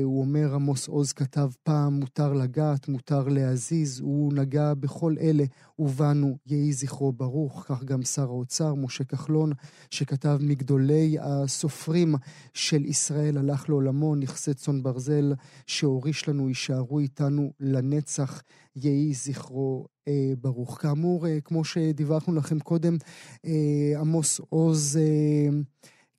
הוא 0.03 0.21
אומר, 0.21 0.55
עמוס 0.55 0.87
עוז 0.87 1.13
כתב 1.13 1.49
פעם, 1.63 1.93
מותר 1.93 2.33
לגעת, 2.33 2.87
מותר 2.87 3.27
להזיז. 3.27 3.99
הוא 3.99 4.33
נגע 4.33 4.73
בכל 4.73 5.15
אלה, 5.21 5.43
ובנו 5.79 6.37
יהי 6.45 6.73
זכרו 6.73 7.11
ברוך. 7.11 7.65
כך 7.67 7.83
גם 7.83 8.03
שר 8.03 8.21
האוצר, 8.21 8.75
משה 8.75 9.03
כחלון, 9.03 9.51
שכתב 9.89 10.37
מגדולי 10.41 11.17
הסופרים 11.21 12.15
של 12.53 12.85
ישראל, 12.85 13.37
הלך 13.37 13.69
לעולמו, 13.69 14.15
נכסי 14.15 14.53
צאן 14.53 14.83
ברזל, 14.83 15.33
שהוריש 15.67 16.29
לנו, 16.29 16.47
יישארו 16.49 16.99
איתנו 16.99 17.53
לנצח. 17.59 18.41
יהי 18.75 19.13
זכרו 19.13 19.85
אה, 20.07 20.33
ברוך. 20.41 20.81
כאמור, 20.81 21.27
אה, 21.27 21.41
כמו 21.41 21.63
שדיווחנו 21.63 22.35
לכם 22.35 22.59
קודם, 22.59 22.97
אה, 23.45 23.99
עמוס 23.99 24.41
עוז 24.49 24.97
אה, 24.97 25.49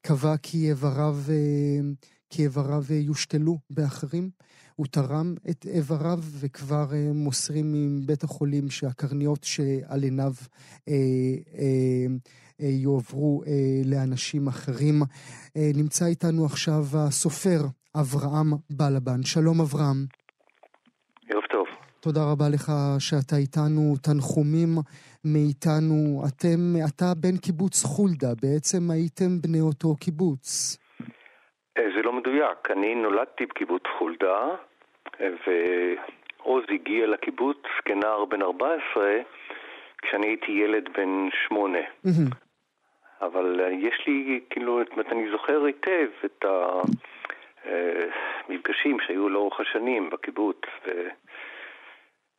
קבע 0.06 0.36
כי 0.36 0.68
איבריו, 0.68 1.16
אה, 1.28 1.80
כי 2.30 2.42
איבריו 2.42 2.84
אה, 2.90 2.96
יושתלו 2.96 3.58
באחרים. 3.70 4.30
הוא 4.76 4.86
תרם 4.90 5.34
את 5.50 5.66
איבריו 5.66 6.20
וכבר 6.40 6.94
אה, 6.94 7.12
מוסרים 7.14 7.98
מבית 7.98 8.24
החולים 8.24 8.70
שהקרניות 8.70 9.44
שעל 9.44 10.02
עיניו 10.02 10.34
אה, 10.88 10.94
אה, 11.58 12.06
אה, 12.60 12.68
יועברו 12.68 13.42
אה, 13.46 13.52
לאנשים 13.84 14.48
אחרים. 14.48 15.02
אה, 15.56 15.70
נמצא 15.74 16.06
איתנו 16.06 16.44
עכשיו 16.44 16.86
הסופר 16.92 17.66
אברהם 17.94 18.52
בלבן. 18.70 19.22
שלום 19.22 19.60
אברהם. 19.60 20.06
תודה 22.04 22.20
רבה 22.32 22.44
לך 22.54 22.66
שאתה 22.98 23.36
איתנו, 23.36 23.82
תנחומים 24.06 24.72
מאיתנו. 25.32 26.22
אתם, 26.28 26.60
אתה 26.88 27.04
בן 27.22 27.36
קיבוץ 27.46 27.84
חולדה, 27.84 28.32
בעצם 28.42 28.82
הייתם 28.90 29.30
בני 29.42 29.60
אותו 29.60 29.88
קיבוץ. 30.04 30.46
אה, 31.78 31.88
זה 31.96 32.02
לא 32.02 32.12
מדויק, 32.12 32.58
אני 32.70 32.94
נולדתי 32.94 33.46
בקיבוץ 33.46 33.82
חולדה, 33.98 34.40
ועוז 35.20 36.64
הגיע 36.68 37.06
לקיבוץ 37.06 37.62
כנער 37.84 38.24
בן 38.24 38.42
14, 38.42 39.04
כשאני 40.02 40.26
הייתי 40.26 40.52
ילד 40.52 40.88
בן 40.96 41.28
שמונה. 41.46 41.84
אבל 43.20 43.60
אה, 43.60 43.70
יש 43.70 44.04
לי, 44.06 44.40
כאילו, 44.50 44.80
אני 45.12 45.30
זוכר 45.30 45.64
היטב 45.64 46.08
את 46.24 46.44
המפגשים 48.48 49.00
אה, 49.00 49.06
שהיו 49.06 49.28
לאורך 49.28 49.60
השנים 49.60 50.10
בקיבוץ. 50.10 50.60
ו... 50.86 50.90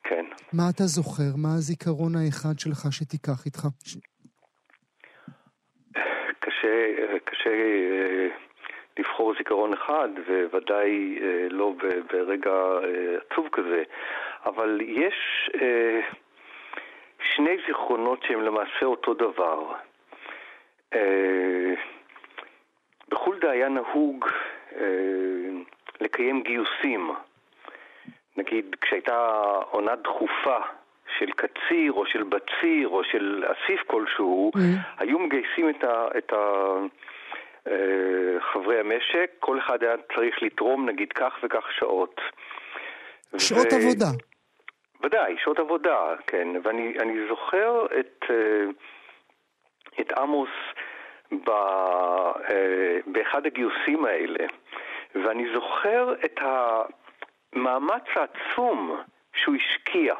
כן. 0.07 0.25
מה 0.53 0.63
אתה 0.75 0.83
זוכר? 0.83 1.31
מה 1.37 1.49
הזיכרון 1.57 2.11
האחד 2.15 2.59
שלך 2.59 2.91
שתיקח 2.91 3.45
איתך? 3.45 3.67
קשה, 6.39 6.73
קשה 7.23 7.49
אה, 7.49 8.27
לבחור 8.99 9.33
זיכרון 9.37 9.73
אחד, 9.73 10.09
וודאי 10.53 11.19
אה, 11.21 11.47
לא 11.49 11.73
ברגע 12.11 12.51
אה, 12.51 13.17
עצוב 13.29 13.49
כזה, 13.51 13.83
אבל 14.45 14.79
יש 14.81 15.49
שני 17.35 17.57
זיכרונות 17.67 18.23
שהם 18.27 18.41
למעשה 18.41 18.85
אותו 18.85 19.13
דבר. 19.13 19.73
בחולדה 23.09 23.51
היה 23.51 23.69
נהוג 23.69 24.25
לקיים 26.01 26.43
גיוסים. 26.43 27.11
נגיד 28.37 28.75
כשהייתה 28.81 29.41
עונה 29.71 29.95
דחופה 29.95 30.57
של 31.17 31.31
קציר 31.31 31.91
או 31.91 32.05
של 32.05 32.23
בציר 32.23 32.87
או 32.87 33.03
של 33.03 33.43
אסיף 33.45 33.81
כלשהו, 33.87 34.51
mm. 34.55 34.59
היו 34.97 35.19
מגייסים 35.19 35.69
את, 35.69 35.83
ה, 35.83 36.07
את 36.17 36.33
ה, 36.33 36.73
אה, 37.67 38.41
חברי 38.53 38.79
המשק, 38.79 39.31
כל 39.39 39.59
אחד 39.59 39.83
היה 39.83 39.95
צריך 40.15 40.43
לתרום 40.43 40.89
נגיד 40.89 41.13
כך 41.13 41.33
וכך 41.43 41.65
שעות. 41.79 42.21
שעות 43.37 43.73
ו... 43.73 43.75
עבודה. 43.75 44.11
ודאי, 45.01 45.35
שעות 45.43 45.59
עבודה, 45.59 46.13
כן. 46.27 46.47
ואני 46.63 47.27
זוכר 47.29 47.85
את, 47.99 48.23
אה, 48.29 48.65
את 50.01 50.11
עמוס 50.11 50.49
ב, 51.31 51.49
אה, 51.49 52.97
באחד 53.05 53.45
הגיוסים 53.45 54.05
האלה, 54.05 54.45
ואני 55.15 55.45
זוכר 55.53 56.13
את 56.25 56.39
ה... 56.41 56.81
המאמץ 57.55 58.03
העצום 58.15 58.97
שהוא 59.33 59.55
השקיע. 59.55 60.13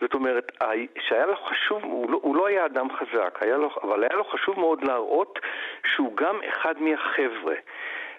זאת 0.00 0.14
אומרת, 0.14 0.52
שהיה 1.08 1.26
לו 1.26 1.34
חשוב, 1.36 1.82
הוא 1.82 2.10
לא, 2.10 2.18
הוא 2.22 2.36
לא 2.36 2.46
היה 2.46 2.66
אדם 2.66 2.88
חזק, 2.92 3.38
היה 3.40 3.56
לו, 3.56 3.68
אבל 3.82 4.04
היה 4.04 4.16
לו 4.16 4.24
חשוב 4.24 4.58
מאוד 4.58 4.84
להראות 4.84 5.38
שהוא 5.94 6.16
גם 6.16 6.36
אחד 6.48 6.74
מהחבר'ה. 6.80 7.54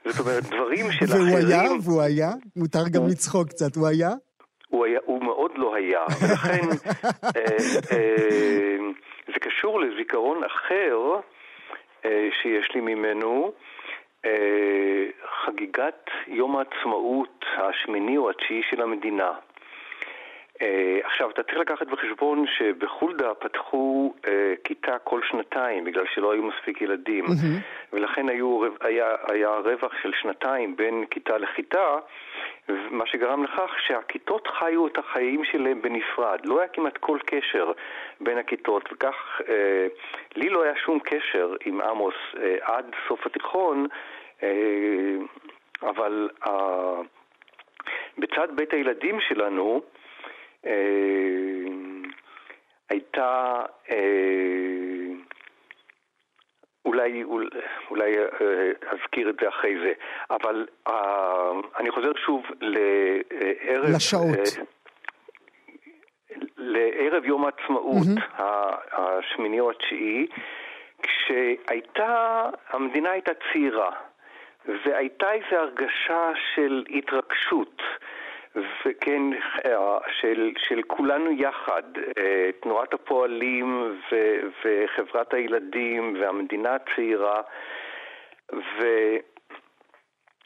זאת 0.05 0.19
אומרת, 0.19 0.43
דברים 0.43 0.91
של 0.91 1.05
והוא 1.05 1.15
אחרים... 1.15 1.35
והוא 1.35 1.51
היה? 1.51 1.71
והוא 1.83 2.01
היה? 2.01 2.29
מותר 2.55 2.89
גם 2.93 3.01
לצחוק 3.07 3.49
קצת, 3.49 3.75
הוא 3.75 3.87
היה? 3.87 4.09
הוא, 4.67 4.85
היה, 4.85 4.99
הוא 5.05 5.23
מאוד 5.23 5.51
לא 5.55 5.75
היה, 5.75 6.01
ולכן 6.21 6.61
אה, 7.35 7.41
אה, 7.91 8.77
זה 9.27 9.39
קשור 9.39 9.81
לזיכרון 9.81 10.43
אחר 10.43 10.97
אה, 12.05 12.29
שיש 12.41 12.71
לי 12.75 12.81
ממנו, 12.81 13.45
אה, 13.45 13.72
חגיגת 15.45 16.09
יום 16.27 16.57
העצמאות 16.57 17.45
השמיני 17.57 18.17
או 18.17 18.29
התשיעי 18.29 18.61
של 18.69 18.81
המדינה. 18.81 19.31
Uh, 20.53 20.65
עכשיו, 21.03 21.29
אתה 21.29 21.43
צריך 21.43 21.57
לקחת 21.57 21.87
בחשבון 21.87 22.45
שבחולדה 22.57 23.33
פתחו 23.33 24.13
uh, 24.21 24.27
כיתה 24.63 24.99
כל 24.99 25.21
שנתיים 25.23 25.83
בגלל 25.83 26.05
שלא 26.13 26.33
היו 26.33 26.43
מספיק 26.43 26.81
ילדים, 26.81 27.25
mm-hmm. 27.25 27.93
ולכן 27.93 28.29
היו, 28.29 28.61
היה, 28.81 29.15
היה 29.31 29.49
רווח 29.49 29.91
של 30.01 30.11
שנתיים 30.21 30.75
בין 30.75 31.05
כיתה 31.11 31.37
לכיתה, 31.37 31.97
מה 32.69 33.05
שגרם 33.05 33.43
לכך 33.43 33.71
שהכיתות 33.87 34.47
חיו 34.47 34.87
את 34.87 34.97
החיים 34.97 35.45
שלהם 35.45 35.81
בנפרד. 35.81 36.39
לא 36.45 36.59
היה 36.59 36.67
כמעט 36.67 36.97
כל 36.97 37.17
קשר 37.25 37.71
בין 38.21 38.37
הכיתות, 38.37 38.89
וכך 38.93 39.41
uh, 39.41 39.43
לי 40.35 40.49
לא 40.49 40.63
היה 40.63 40.73
שום 40.75 40.99
קשר 40.99 41.55
עם 41.65 41.81
עמוס 41.81 42.15
uh, 42.33 42.37
עד 42.61 42.95
סוף 43.07 43.25
התיכון. 43.25 43.87
uh, 44.39 44.43
אבל 45.81 46.29
uh, 46.45 46.49
בצד 48.17 48.47
בית 48.55 48.73
הילדים 48.73 49.19
שלנו 49.19 49.81
הייתה, 52.89 53.61
uh, 53.87 53.91
אולי, 56.85 57.23
אולי 57.89 58.13
uh, 58.13 58.43
אזכיר 58.87 59.29
את 59.29 59.35
זה 59.41 59.49
אחרי 59.49 59.75
זה, 59.83 59.93
אבל 60.31 60.67
uh, 60.87 60.91
אני 61.79 61.91
חוזר 61.91 62.11
שוב 62.25 62.43
לערב... 62.61 63.95
לשעות. 63.95 64.37
Uh, 64.37 64.61
לערב 66.57 67.25
יום 67.25 67.45
העצמאות, 67.45 68.17
mm-hmm. 68.17 68.43
השמיני 68.91 69.59
או 69.59 69.71
התשיעי, 69.71 70.27
כשהייתה, 71.03 72.49
המדינה 72.69 73.11
הייתה 73.11 73.31
צעירה. 73.51 73.91
והייתה 74.65 75.31
איזו 75.31 75.55
הרגשה 75.55 76.31
של 76.55 76.83
התרגשות, 76.89 77.81
וכן, 78.55 79.21
של, 80.21 80.51
של 80.57 80.81
כולנו 80.87 81.31
יחד, 81.31 81.83
אה, 82.17 82.49
תנועת 82.59 82.93
הפועלים 82.93 83.93
ו, 84.11 84.15
וחברת 84.63 85.33
הילדים 85.33 86.15
והמדינה 86.19 86.75
הצעירה, 86.75 87.41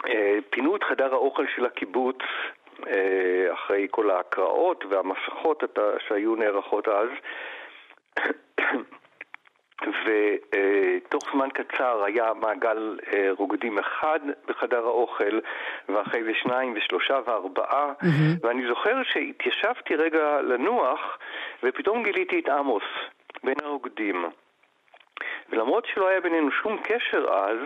ופינו 0.04 0.76
את 0.76 0.84
חדר 0.84 1.14
האוכל 1.14 1.46
של 1.56 1.66
הקיבוץ 1.66 2.18
אה, 2.88 3.54
אחרי 3.54 3.88
כל 3.92 4.10
ההקראות 4.10 4.86
והמסכות 4.90 5.64
שהיו 6.08 6.36
נערכות 6.36 6.88
אז. 6.88 7.10
ותוך 9.82 11.24
זמן 11.34 11.50
קצר 11.50 12.04
היה 12.04 12.34
מעגל 12.34 13.00
אה, 13.14 13.30
רוקדים 13.38 13.80
אחד 13.80 14.20
בחדר 14.48 14.86
האוכל, 14.86 15.40
ואחרי 15.90 16.24
זה 16.24 16.32
שניים 16.34 16.74
ושלושה 16.78 17.20
וארבעה, 17.26 17.92
mm-hmm. 18.02 18.40
ואני 18.42 18.68
זוכר 18.68 19.04
שהתיישבתי 19.04 19.96
רגע 19.96 20.42
לנוח, 20.42 21.18
ופתאום 21.64 22.04
גיליתי 22.04 22.40
את 22.40 22.50
עמוס 22.50 22.84
בין 23.44 23.56
הרוקדים. 23.64 24.26
ולמרות 25.50 25.86
שלא 25.94 26.08
היה 26.08 26.22
בינינו 26.22 26.52
שום 26.52 26.78
קשר 26.84 27.28
אז, 27.34 27.58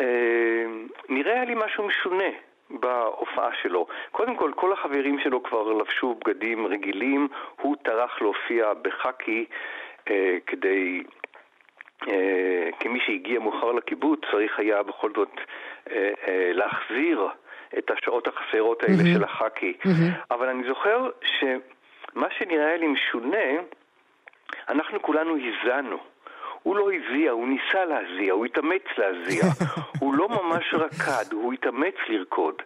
אה, 0.00 0.64
נראה 1.08 1.32
היה 1.32 1.44
לי 1.44 1.54
משהו 1.54 1.86
משונה. 1.86 2.30
בהופעה 2.70 3.50
שלו. 3.62 3.86
קודם 4.10 4.36
כל, 4.36 4.52
כל 4.56 4.72
החברים 4.72 5.18
שלו 5.18 5.42
כבר 5.42 5.72
לבשו 5.72 6.14
בגדים 6.14 6.66
רגילים, 6.66 7.28
הוא 7.60 7.76
טרח 7.82 8.20
להופיע 8.22 8.72
בחאקי 8.82 9.44
אה, 9.50 9.56
כדי, 10.46 11.02
אה, 12.08 12.68
כמי 12.80 13.00
שהגיע 13.06 13.40
מאוחר 13.40 13.72
לקיבוץ, 13.72 14.20
צריך 14.30 14.58
היה 14.58 14.82
בכל 14.82 15.10
זאת 15.16 15.30
אה, 15.90 16.10
אה, 16.28 16.50
להחזיר 16.52 17.28
את 17.78 17.90
השעות 17.90 18.28
החסרות 18.28 18.82
האלה 18.82 19.02
mm-hmm. 19.02 19.14
של 19.14 19.24
החאקי. 19.24 19.72
Mm-hmm. 19.82 20.34
אבל 20.34 20.48
אני 20.48 20.68
זוכר 20.68 21.10
שמה 21.24 22.26
שנראה 22.38 22.76
לי 22.76 22.86
משונה, 22.86 23.62
אנחנו 24.68 25.02
כולנו 25.02 25.36
הזענו. 25.36 25.98
הוא 26.62 26.76
לא 26.76 26.90
הזיע, 26.92 27.30
הוא 27.30 27.48
ניסה 27.48 27.84
להזיע, 27.84 28.32
הוא 28.32 28.44
התאמץ 28.44 28.82
להזיע. 28.98 29.44
הוא 30.00 30.14
לא 30.14 30.28
ממש 30.28 30.74
רקד, 30.74 31.32
הוא 31.32 31.52
התאמץ 31.52 31.94
לרקוד. 32.08 32.62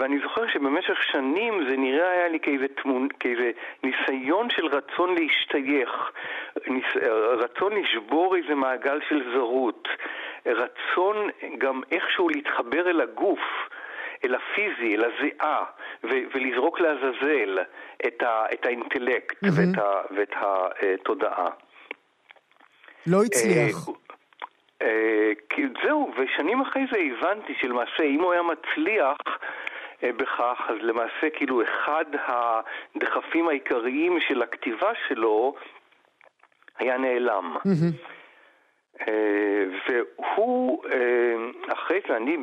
ואני 0.00 0.18
זוכר 0.22 0.46
שבמשך 0.48 1.02
שנים 1.02 1.68
זה 1.68 1.76
נראה 1.76 2.10
היה 2.10 2.28
לי 2.28 2.40
כאיזה, 2.40 2.68
תמונ... 2.68 3.08
כאיזה 3.20 3.50
ניסיון 3.82 4.50
של 4.50 4.66
רצון 4.66 5.14
להשתייך, 5.14 5.90
ניס... 6.66 6.84
רצון 7.38 7.72
לשבור 7.72 8.36
איזה 8.36 8.54
מעגל 8.54 9.00
של 9.08 9.32
זרות, 9.34 9.88
רצון 10.46 11.30
גם 11.58 11.80
איכשהו 11.90 12.28
להתחבר 12.28 12.90
אל 12.90 13.00
הגוף. 13.00 13.40
אל 14.24 14.34
הפיזי, 14.34 14.96
אל 14.96 15.04
הזיעה, 15.04 15.64
ו- 16.04 16.24
ולזרוק 16.34 16.80
לעזאזל 16.80 17.58
את, 18.06 18.22
ה- 18.22 18.46
את 18.52 18.66
האינטלקט 18.66 19.44
mm-hmm. 19.44 19.48
ואת, 19.56 19.78
ה- 19.78 20.02
ואת 20.16 20.34
התודעה. 20.40 21.48
לא 23.06 23.22
הצליח. 23.22 23.76
אה, 24.82 24.86
אה, 25.58 25.64
זהו, 25.84 26.12
ושנים 26.16 26.60
אחרי 26.60 26.86
זה 26.92 26.98
הבנתי 26.98 27.54
שלמעשה 27.60 28.02
אם 28.02 28.20
הוא 28.20 28.32
היה 28.32 28.42
מצליח 28.42 29.16
אה, 29.26 29.34
בכך, 30.02 30.60
אז 30.68 30.76
למעשה 30.80 31.30
כאילו 31.34 31.62
אחד 31.62 32.04
הדחפים 32.14 33.48
העיקריים 33.48 34.20
של 34.20 34.42
הכתיבה 34.42 34.92
שלו 35.08 35.54
היה 36.78 36.96
נעלם. 36.98 37.56
Mm-hmm. 37.56 38.12
והוא, 39.88 40.84
אחרי 41.72 42.00
זה 42.08 42.16
אני 42.16 42.36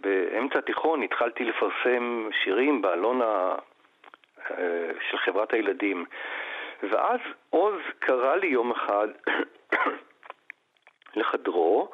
באמצע 0.00 0.58
התיכון 0.58 1.02
התחלתי 1.02 1.44
לפרסם 1.44 2.28
שירים 2.42 2.82
באלון 2.82 3.20
של 5.10 5.18
חברת 5.18 5.52
הילדים. 5.52 6.04
ואז 6.82 7.20
עוז 7.50 7.80
קרא 7.98 8.36
לי 8.36 8.46
יום 8.46 8.70
אחד 8.70 9.08
לחדרו, 11.16 11.88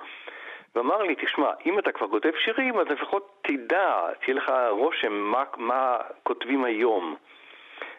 ואמר 0.77 1.03
לי, 1.03 1.14
תשמע, 1.14 1.51
אם 1.66 1.79
אתה 1.79 1.93
כבר 1.93 2.09
כותב 2.09 2.31
שירים, 2.45 2.79
אז 2.79 2.87
לפחות 2.87 3.43
תדע, 3.43 3.95
תהיה 4.24 4.35
לך 4.37 4.53
רושם 4.70 5.12
מה, 5.12 5.45
מה 5.57 5.97
כותבים 6.22 6.64
היום. 6.64 7.16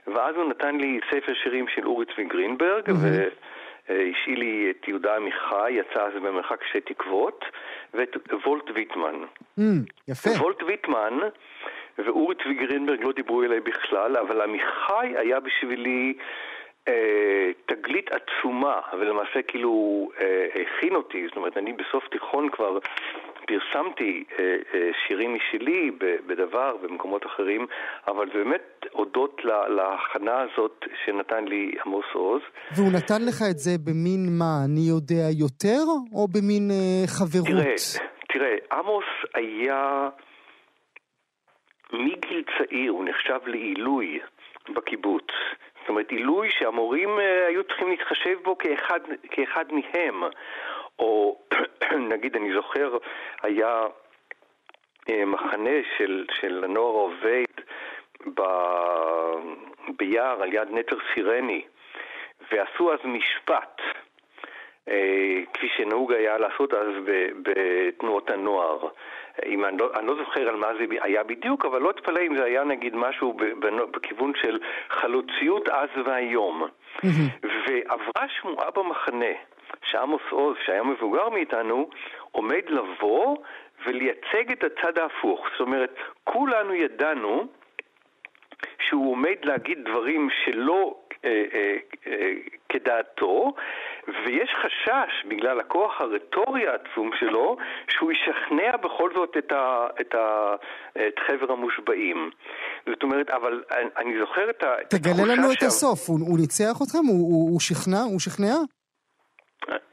ואז 0.07 0.35
הוא 0.35 0.49
נתן 0.49 0.77
לי 0.77 0.99
ספר 1.11 1.33
שירים 1.43 1.67
של 1.67 1.87
אורי 1.87 2.05
צבי 2.05 2.23
גרינברג, 2.23 2.89
mm-hmm. 2.89 2.93
והשאיל 3.89 4.39
לי 4.39 4.71
את 4.71 4.87
יהודה 4.87 5.15
עמיחי, 5.15 5.71
יצא 5.71 6.01
אז 6.03 6.13
במרחק 6.13 6.63
שתי 6.63 6.81
תקוות, 6.81 7.45
ואת 7.93 8.17
וולט 8.45 8.63
ויטמן. 8.73 9.15
Mm, 9.59 9.61
יפה. 10.07 10.29
וולט 10.29 10.63
ויטמן 10.63 11.19
ואורי 11.97 12.35
צבי 12.35 12.53
גרינברג 12.53 13.03
לא 13.03 13.11
דיברו 13.11 13.43
אליי 13.43 13.59
בכלל, 13.59 14.17
אבל 14.17 14.41
עמיחי 14.41 15.13
היה 15.15 15.39
בשבילי... 15.39 16.13
אה, 16.87 17.51
תגלית 17.65 18.09
עצומה, 18.11 18.79
ולמעשה 18.99 19.41
כאילו 19.47 20.09
אה, 20.19 20.47
הכין 20.61 20.95
אותי, 20.95 21.27
זאת 21.27 21.37
אומרת, 21.37 21.57
אני 21.57 21.73
בסוף 21.73 22.07
תיכון 22.11 22.49
כבר 22.49 22.79
פרסמתי 23.47 24.23
אה, 24.39 24.55
שירים 25.07 25.35
משלי 25.35 25.91
בדבר, 26.27 26.77
במקומות 26.81 27.25
אחרים, 27.25 27.67
אבל 28.07 28.27
זה 28.27 28.33
באמת 28.33 28.85
הודות 28.91 29.41
להכנה 29.67 30.41
הזאת 30.41 30.85
שנתן 31.05 31.45
לי 31.45 31.71
עמוס 31.85 32.05
עוז. 32.13 32.41
והוא 32.75 32.91
נתן 32.91 33.21
לך 33.27 33.41
את 33.51 33.57
זה 33.57 33.71
במין 33.85 34.27
מה, 34.39 34.53
אני 34.65 34.81
יודע 34.89 35.25
יותר, 35.39 35.83
או 36.13 36.27
במין 36.27 36.71
חברות? 37.07 37.47
תראה, 37.47 37.75
תראה, 38.27 38.55
עמוס 38.71 39.05
היה 39.33 40.09
מגיל 41.93 42.43
צעיר, 42.57 42.91
הוא 42.91 43.05
נחשב 43.05 43.39
לעילוי 43.45 44.19
בקיבוץ. 44.75 45.27
זאת 45.87 45.89
אומרת, 45.89 46.11
עילוי 46.11 46.49
שהמורים 46.51 47.19
אה, 47.19 47.47
היו 47.47 47.63
צריכים 47.63 47.89
להתחשב 47.89 48.37
בו 48.43 48.57
כאחד, 48.57 48.99
כאחד 49.31 49.65
מהם. 49.71 50.23
או 50.99 51.39
נגיד, 52.11 52.35
אני 52.35 52.53
זוכר, 52.53 52.97
היה 53.43 53.83
אה, 55.09 55.25
מחנה 55.25 55.79
של, 55.97 56.25
של 56.41 56.63
הנוער 56.63 56.95
העובד 56.95 57.45
ב... 58.33 58.41
ביער 59.97 60.43
על 60.43 60.53
יד 60.53 60.67
נטר 60.71 60.97
סירני, 61.13 61.61
ועשו 62.51 62.93
אז 62.93 62.99
משפט. 63.03 63.81
אה, 64.89 65.41
כפי 65.53 65.67
שנהוג 65.77 66.13
היה 66.13 66.37
לעשות 66.37 66.73
אז 66.73 66.87
בתנועות 67.41 68.29
הנוער. 68.29 68.87
אם 69.45 69.65
אני, 69.65 69.77
לא, 69.77 69.91
אני 69.95 70.07
לא 70.07 70.15
זוכר 70.15 70.49
על 70.49 70.55
מה 70.55 70.67
זה 70.79 70.85
היה 71.01 71.23
בדיוק, 71.23 71.65
אבל 71.65 71.81
לא 71.81 71.89
אתפלא 71.89 72.19
אם 72.27 72.37
זה 72.37 72.43
היה 72.43 72.63
נגיד 72.63 72.95
משהו 72.95 73.33
בכיוון 73.91 74.33
של 74.41 74.59
חלוציות 74.89 75.69
אז 75.69 75.89
והיום. 76.05 76.67
ועברה 77.67 78.27
שמועה 78.29 78.71
במחנה 78.71 79.33
שעמוס 79.83 80.21
עוז, 80.29 80.57
שהיה 80.65 80.83
מבוגר 80.83 81.29
מאיתנו, 81.29 81.89
עומד 82.31 82.61
לבוא 82.69 83.37
ולייצג 83.85 84.51
את 84.51 84.63
הצד 84.63 84.97
ההפוך. 84.97 85.47
זאת 85.51 85.59
אומרת, 85.59 85.95
כולנו 86.23 86.73
ידענו 86.73 87.47
שהוא 88.79 89.11
עומד 89.11 89.35
להגיד 89.43 89.83
דברים 89.85 90.29
שלא 90.45 90.95
אה, 91.25 91.43
אה, 91.53 91.77
אה, 92.07 92.33
כדעתו, 92.69 93.53
ויש 94.07 94.49
חשש, 94.61 95.25
בגלל 95.27 95.59
הכוח 95.59 96.01
הרטורי 96.01 96.67
העצום 96.67 97.11
שלו, 97.19 97.57
שהוא 97.89 98.11
ישכנע 98.11 98.77
בכל 98.77 99.09
זאת 99.15 99.37
את, 99.37 99.51
ה, 99.51 99.87
את, 100.01 100.15
ה, 100.15 100.55
את 101.07 101.19
חבר 101.27 101.53
המושבעים. 101.53 102.29
זאת 102.85 103.03
אומרת, 103.03 103.29
אבל 103.29 103.63
אני 103.97 104.19
זוכר 104.19 104.49
את 104.49 104.63
ה... 104.63 104.75
תגלה 104.89 105.35
לנו 105.35 105.51
את 105.51 105.63
הסוף, 105.63 106.09
הוא, 106.09 106.19
הוא 106.19 106.39
ניצח 106.39 106.81
אתכם? 106.83 107.05
הוא, 107.07 107.31
הוא, 107.31 107.51
הוא 107.51 107.59
שכנע? 107.59 108.01
הוא 108.01 108.19
שכנע? 108.19 108.55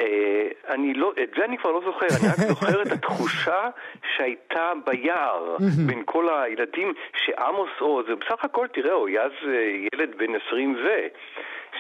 אה, 0.00 0.48
אני 0.68 0.94
לא, 0.94 1.12
את 1.22 1.30
זה 1.36 1.44
אני 1.44 1.58
כבר 1.58 1.70
לא 1.70 1.80
זוכר, 1.84 2.06
אני 2.06 2.28
רק 2.28 2.48
זוכר 2.48 2.82
את 2.82 2.92
התחושה 2.92 3.68
שהייתה 4.16 4.72
ביער 4.86 5.56
בין 5.86 6.02
כל 6.04 6.28
הילדים, 6.28 6.94
שעמוס 7.16 7.70
עוז, 7.78 8.06
ובסך 8.08 8.44
הכל, 8.44 8.66
תראה, 8.74 8.92
הוא 8.92 9.08
היה 9.08 9.22
אז 9.22 9.32
אה, 9.48 9.52
ילד 9.94 10.14
בן 10.18 10.34
20 10.46 10.74
ו... 10.74 10.88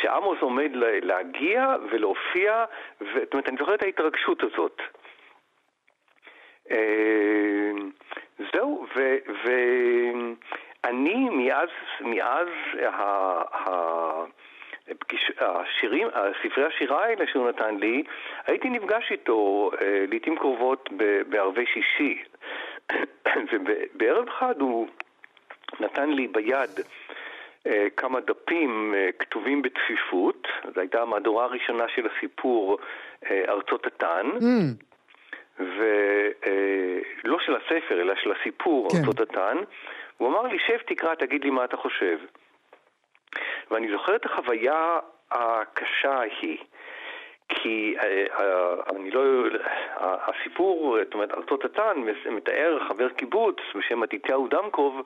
שעמוס 0.00 0.38
עומד 0.40 0.70
להגיע 1.02 1.76
ולהופיע, 1.90 2.64
זאת 3.00 3.32
אומרת, 3.32 3.48
אני 3.48 3.56
זוכר 3.58 3.74
את 3.74 3.82
ההתרגשות 3.82 4.42
הזאת. 4.42 4.82
אה, 6.70 7.70
זהו, 8.52 8.86
ואני 10.84 11.28
מאז, 11.30 11.68
מאז 12.00 12.48
ה... 12.82 14.24
השירים, 15.38 16.08
ספרי 16.42 16.64
השירה 16.64 17.04
האלה 17.04 17.26
שהוא 17.26 17.48
נתן 17.48 17.76
לי, 17.76 18.02
הייתי 18.46 18.70
נפגש 18.70 19.12
איתו 19.12 19.70
אה, 19.80 20.04
לעיתים 20.08 20.36
קרובות 20.36 20.88
בערבי 21.28 21.66
שישי. 21.66 22.22
ובערב 23.52 24.28
אחד 24.28 24.60
הוא 24.60 24.88
נתן 25.80 26.10
לי 26.10 26.26
ביד 26.26 26.70
אה, 26.78 26.84
כמה 27.96 28.20
דפים 28.20 28.94
אה, 28.96 29.08
כתובים 29.18 29.62
בצפיפות, 29.62 30.48
זו 30.74 30.80
הייתה 30.80 31.02
המהדורה 31.02 31.44
הראשונה 31.44 31.84
של 31.88 32.06
הסיפור 32.06 32.78
ארצות 33.30 33.86
התן. 33.86 34.26
Mm. 34.38 34.84
ולא 35.58 37.38
של 37.40 37.56
הספר, 37.56 38.00
אלא 38.00 38.14
של 38.22 38.32
הסיפור, 38.32 38.88
כן. 38.90 38.98
ארצות 38.98 39.20
התן. 39.20 39.56
הוא 40.16 40.28
אמר 40.28 40.42
לי, 40.42 40.58
שב 40.66 40.78
תקרא, 40.86 41.14
תגיד 41.14 41.44
לי 41.44 41.50
מה 41.50 41.64
אתה 41.64 41.76
חושב. 41.76 42.18
ואני 43.70 43.90
זוכר 43.90 44.16
את 44.16 44.26
החוויה 44.26 44.98
הקשה 45.30 46.12
ההיא. 46.12 46.58
כי 47.48 47.96
אה, 47.98 48.24
אה, 48.38 48.74
אני 48.96 49.10
לא... 49.10 49.22
הסיפור, 49.96 50.98
זאת 51.04 51.14
אומרת, 51.14 51.30
ארצות 51.30 51.64
התן 51.64 51.96
מתאר 52.30 52.78
חבר 52.88 53.08
קיבוץ 53.08 53.56
בשם 53.74 54.00
מתתיהו 54.00 54.48
דמקוב 54.48 55.02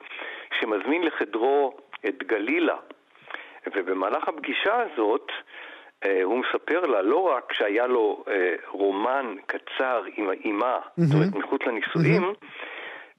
שמזמין 0.59 1.03
לחדרו 1.03 1.77
את 2.07 2.23
גלילה. 2.23 2.77
ובמהלך 3.75 4.27
הפגישה 4.27 4.81
הזאת 4.81 5.31
אה, 6.05 6.23
הוא 6.23 6.39
מספר 6.39 6.85
לה 6.85 7.01
לא 7.01 7.17
רק 7.17 7.53
שהיה 7.53 7.87
לו 7.87 8.23
רומן 8.67 9.35
קצר 9.45 10.03
עם 10.15 10.29
האימה, 10.29 10.77
mm-hmm. 10.77 11.01
זאת 11.01 11.15
אומרת 11.15 11.35
מחוץ 11.35 11.61
לנישואים, 11.61 12.23
mm-hmm. 12.23 12.45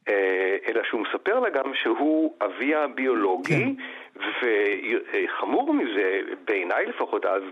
אה, 0.09 0.57
אלא 0.69 0.83
שהוא 0.85 1.01
מספר 1.01 1.41
לה 1.41 1.51
גם 1.51 1.75
שהוא 1.75 2.35
אביה 2.41 2.85
הביולוגי, 2.85 3.77
כן. 3.77 4.23
וחמור 4.43 5.75
מזה, 5.75 6.21
בעיניי 6.45 6.87
לפחות 6.87 7.27
אז, 7.27 7.43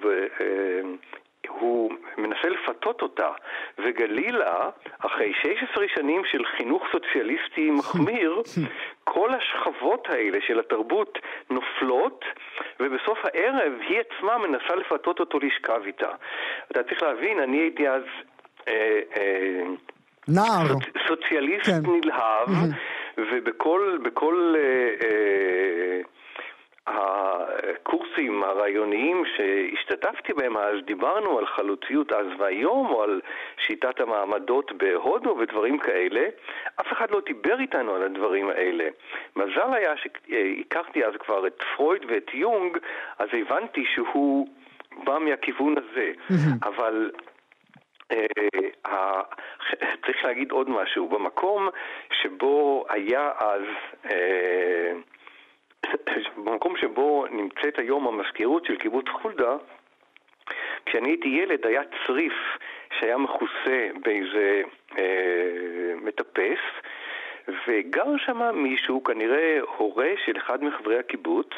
אה, 0.40 0.80
הוא 1.48 1.92
מנסה 2.18 2.48
לפתות 2.48 3.02
אותה, 3.02 3.30
וגלילה, 3.78 4.70
אחרי 4.98 5.32
16 5.42 5.84
שנים 5.94 6.22
של 6.24 6.44
חינוך 6.56 6.82
סוציאליסטי 6.92 7.70
מחמיר, 7.70 8.42
כל 9.04 9.30
השכבות 9.34 10.08
האלה 10.10 10.38
של 10.46 10.58
התרבות 10.58 11.18
נופלות, 11.50 12.24
ובסוף 12.80 13.18
הערב 13.24 13.72
היא 13.88 14.00
עצמה 14.00 14.38
מנסה 14.38 14.74
לפתות 14.74 15.20
אותו 15.20 15.38
לשכב 15.38 15.80
איתה. 15.86 16.10
אתה 16.70 16.82
צריך 16.82 17.02
להבין, 17.02 17.38
אני 17.40 17.56
הייתי 17.56 17.88
אז... 17.88 18.02
אה, 18.68 19.00
אה, 19.16 19.62
נער. 20.28 20.66
סוציאליסט 21.08 21.66
כן. 21.66 21.90
נלהב, 21.90 22.48
ובכל 23.18 23.98
בכל, 24.02 24.54
אה, 24.58 25.06
אה, 25.06 26.00
הקורסים 26.88 28.42
הרעיוניים 28.42 29.24
שהשתתפתי 29.36 30.32
בהם 30.32 30.56
אז, 30.56 30.74
דיברנו 30.84 31.38
על 31.38 31.46
חלוציות 31.46 32.12
אז 32.12 32.26
והיום, 32.38 32.86
או 32.90 33.02
על 33.02 33.20
שיטת 33.66 34.00
המעמדות 34.00 34.72
בהודו 34.72 35.36
ודברים 35.38 35.78
כאלה, 35.78 36.28
אף 36.80 36.92
אחד 36.92 37.10
לא 37.10 37.20
דיבר 37.20 37.60
איתנו 37.60 37.94
על 37.94 38.02
הדברים 38.02 38.50
האלה. 38.50 38.88
מזל 39.36 39.74
היה 39.74 39.94
שהכרתי 39.96 41.04
אז 41.04 41.14
כבר 41.18 41.46
את 41.46 41.62
פרויד 41.76 42.02
ואת 42.08 42.30
יונג, 42.34 42.78
אז 43.18 43.28
הבנתי 43.32 43.84
שהוא 43.94 44.48
בא 45.04 45.18
מהכיוון 45.18 45.74
הזה. 45.78 46.12
אבל 46.62 47.10
אה, 48.12 49.20
צריך 50.06 50.24
להגיד 50.24 50.50
עוד 50.50 50.70
משהו, 50.70 51.08
במקום 51.08 51.68
שבו 52.22 52.84
היה 52.88 53.30
אז, 53.38 53.62
אה, 54.10 54.92
במקום 56.44 56.76
שבו 56.76 57.26
נמצאת 57.30 57.78
היום 57.78 58.06
המזכירות 58.06 58.64
של 58.64 58.76
קיבוץ 58.76 59.08
חולדה, 59.08 59.56
כשאני 60.86 61.08
הייתי 61.08 61.28
ילד 61.28 61.66
היה 61.66 61.82
צריף 62.06 62.32
שהיה 62.98 63.16
מכוסה 63.18 63.88
באיזה 64.04 64.62
אה, 64.98 65.94
מטפס, 66.02 66.58
וגר 67.68 68.16
שם 68.16 68.54
מישהו, 68.54 69.04
כנראה 69.04 69.58
הורה 69.76 70.10
של 70.24 70.36
אחד 70.36 70.64
מחברי 70.64 70.98
הקיבוץ, 70.98 71.48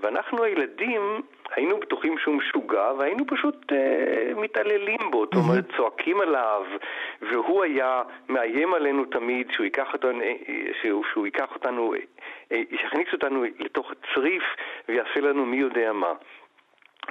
ואנחנו 0.00 0.44
הילדים 0.44 1.20
היינו 1.54 1.80
בטוחים 1.80 2.18
שהוא 2.18 2.34
משוגע, 2.34 2.92
והיינו 2.98 3.26
פשוט 3.26 3.72
אה, 3.72 4.32
מתעללים 4.36 4.98
בו, 5.10 5.24
זאת 5.24 5.34
אומרת, 5.34 5.64
צועקים 5.76 6.20
עליו, 6.20 6.64
והוא 7.22 7.64
היה 7.64 8.02
מאיים 8.28 8.74
עלינו 8.74 9.04
תמיד 9.04 9.50
שהוא 9.52 9.64
ייקח 9.64 9.92
אותנו, 9.92 10.20
אה, 10.20 10.34
שהוא, 10.82 11.04
שהוא 11.12 11.26
ייקח 11.26 11.54
אותנו, 11.54 11.94
אה, 12.52 12.62
יכניס 12.70 13.08
אותנו 13.12 13.44
לתוך 13.58 13.92
צריף 14.14 14.42
ויעשה 14.88 15.20
לנו 15.20 15.46
מי 15.46 15.56
יודע 15.56 15.92
מה. 15.92 16.12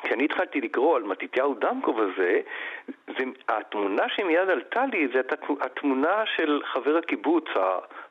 כשאני 0.04 0.26
התחלתי 0.26 0.62
לקרוא 0.62 0.96
על 0.96 1.04
מתתיהו 1.04 1.54
דמקוב 1.54 2.00
הזה, 2.00 2.42
זה, 3.08 3.24
התמונה 3.48 4.04
שמיד 4.10 4.50
עלתה 4.50 4.86
לי 4.86 5.08
זה 5.14 5.22
התמונה 5.62 6.24
של 6.36 6.62
חבר 6.66 6.98
הקיבוץ 6.98 7.46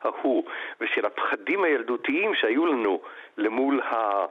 ההוא, 0.03 0.45
ושל 0.81 1.07
הפחדים 1.07 1.65
הילדותיים 1.65 2.35
שהיו 2.35 2.67
לנו 2.67 3.01
למול 3.37 3.81
ה... 3.81 4.27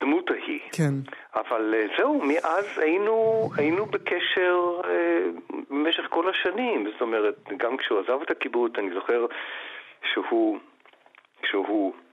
הדמות 0.00 0.30
ההיא. 0.30 0.60
כן. 0.72 0.94
אבל 1.34 1.74
אה, 1.74 1.86
זהו, 1.98 2.22
מאז 2.22 2.78
היינו, 2.78 3.48
היינו 3.56 3.86
בקשר 3.86 4.80
אה, 4.84 5.20
במשך 5.70 6.02
כל 6.10 6.30
השנים. 6.30 6.90
זאת 6.92 7.00
אומרת, 7.00 7.34
גם 7.56 7.76
כשהוא 7.76 8.00
עזב 8.00 8.22
את 8.22 8.30
הקיבוץ, 8.30 8.72
אני 8.78 8.94
זוכר 8.94 9.26
שהוא, 10.12 10.58
כשהוא 11.42 11.92
אה, 11.94 12.07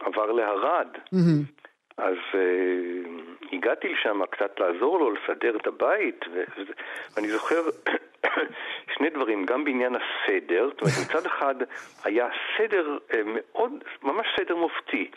עבר 0.00 0.32
לערד, 0.32 0.88
mm-hmm. 0.94 1.66
אז 1.98 2.16
אה, 2.34 2.40
הגעתי 3.52 3.88
לשם 3.88 4.20
קצת 4.30 4.60
לעזור 4.60 4.98
לו, 4.98 5.10
לסדר 5.10 5.56
את 5.56 5.66
הבית, 5.66 6.24
ואני 7.16 7.28
זוכר 7.28 7.62
שני 8.94 9.10
דברים, 9.10 9.44
גם 9.44 9.64
בעניין 9.64 9.96
הסדר, 9.96 10.68
זאת 10.68 10.80
אומרת 10.80 10.94
מצד 11.08 11.26
אחד 11.26 11.54
היה 12.04 12.28
סדר 12.58 12.98
אה, 13.14 13.20
מאוד, 13.24 13.72
ממש 14.02 14.26
סדר 14.40 14.56
מופתי. 14.56 15.10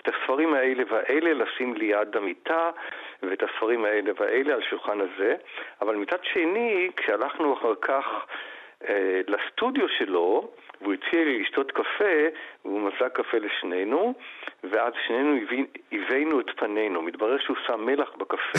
את 0.00 0.08
הספרים 0.08 0.54
האלה 0.54 0.82
והאלה 0.90 1.32
לשים 1.32 1.74
ליד 1.74 2.16
המיטה, 2.16 2.70
ואת 3.22 3.42
הספרים 3.42 3.84
האלה 3.84 4.12
והאלה 4.20 4.54
על 4.54 4.62
שולחן 4.70 5.00
הזה, 5.00 5.34
אבל 5.80 5.96
מצד 5.96 6.24
שני, 6.32 6.90
כשהלכנו 6.96 7.54
אחר 7.54 7.74
כך 7.80 8.04
אה, 8.88 9.20
לסטודיו 9.28 9.88
שלו, 9.88 10.50
והוא 10.80 10.94
הציע 10.94 11.24
לי 11.24 11.42
לשתות 11.42 11.70
קפה, 11.70 12.14
והוא 12.64 12.80
מזג 12.80 13.08
קפה 13.14 13.36
לשנינו, 13.38 14.14
ואז 14.72 14.92
שנינו 15.06 15.36
הבאנו 15.92 16.40
את 16.40 16.46
פנינו. 16.56 17.02
מתברר 17.02 17.38
שהוא 17.38 17.56
שם 17.66 17.80
מלח 17.86 18.08
בקפה 18.18 18.58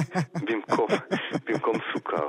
במקום, 0.46 0.88
במקום 1.46 1.76
סוכר. 1.92 2.26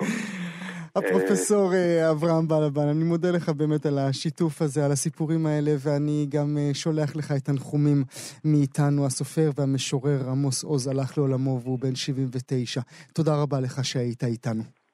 הפרופסור 0.95 1.73
אה, 1.73 2.11
אברהם 2.11 2.47
בלבן, 2.47 2.87
אני 2.87 3.03
מודה 3.03 3.31
לך 3.31 3.49
באמת 3.49 3.85
על 3.85 3.97
השיתוף 3.97 4.61
הזה, 4.61 4.85
על 4.85 4.91
הסיפורים 4.91 5.45
האלה, 5.45 5.71
ואני 5.79 6.25
גם 6.29 6.57
אה, 6.57 6.73
שולח 6.73 7.15
לך 7.15 7.31
את 7.31 7.45
תנחומים 7.45 8.03
מאיתנו. 8.45 9.05
הסופר 9.05 9.49
והמשורר 9.57 10.19
עמוס 10.31 10.63
עוז 10.63 10.87
הלך 10.87 11.17
לעולמו 11.17 11.59
והוא 11.63 11.79
בן 11.79 11.95
79. 11.95 12.81
תודה 13.13 13.31
רבה 13.41 13.59
לך 13.59 13.85
שהיית 13.85 14.23
איתנו. 14.23 14.84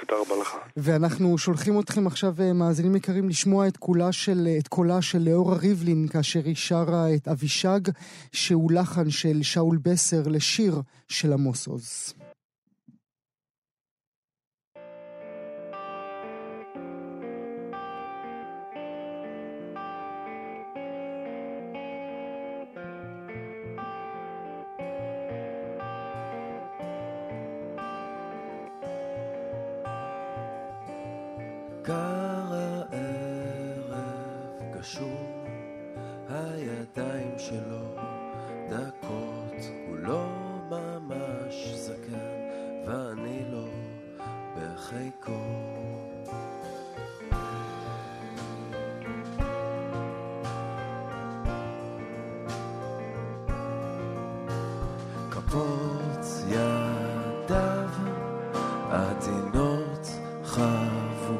תודה 0.00 0.20
רבה 0.20 0.42
לך. 0.42 0.56
ואנחנו 0.76 1.38
שולחים 1.38 1.80
אתכם 1.80 2.06
עכשיו, 2.06 2.34
אה, 2.40 2.52
מאזינים 2.52 2.96
יקרים, 2.96 3.28
לשמוע 3.28 3.68
את 3.68 3.76
קולה 3.76 4.12
של, 4.12 4.48
את 4.58 4.68
קולה 4.68 5.02
של 5.02 5.18
לאורה 5.18 5.56
ריבלין, 5.56 6.08
כאשר 6.08 6.40
היא 6.44 6.56
שרה 6.56 7.14
את 7.14 7.28
אבישג, 7.28 7.80
שהוא 8.32 8.72
לחן 8.72 9.10
של 9.10 9.42
שאול 9.42 9.78
בסר 9.82 10.22
לשיר 10.28 10.82
של 11.08 11.32
עמוס 11.32 11.66
עוז. 11.66 12.14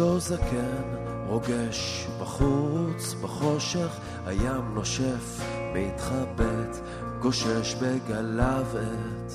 לא 0.00 0.18
זקן, 0.18 0.82
רוגש 1.26 2.06
בחוץ, 2.20 3.14
בחושך, 3.22 3.98
הים 4.26 4.74
נושף, 4.74 5.40
מתחבט, 5.74 6.76
גושש 7.18 7.74
בגליו 7.74 8.66
את 8.72 9.32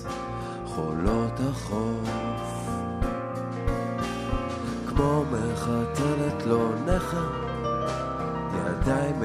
חולות 0.66 1.40
החוף. 1.40 2.10
כמו 4.88 5.24
מחתלת 5.32 6.46
לו 6.46 6.70
נכר, 6.86 7.30
ידיים 8.56 9.24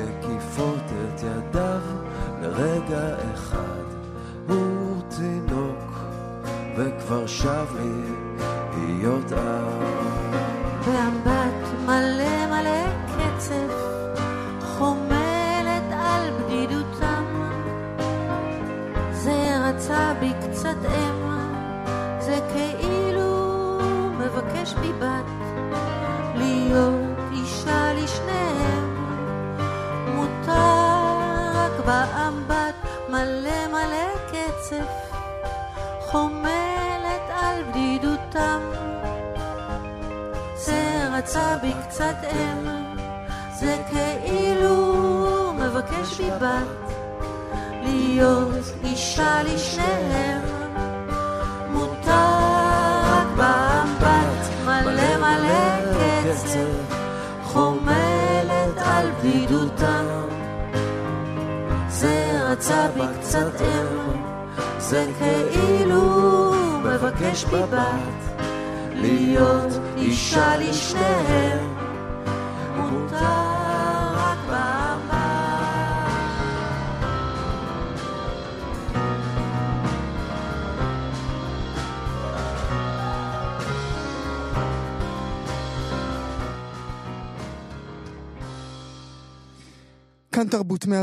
כאן 90.41 90.49
תרבות 90.49 90.85
104.9, 90.85 90.89
105.3 90.89 90.95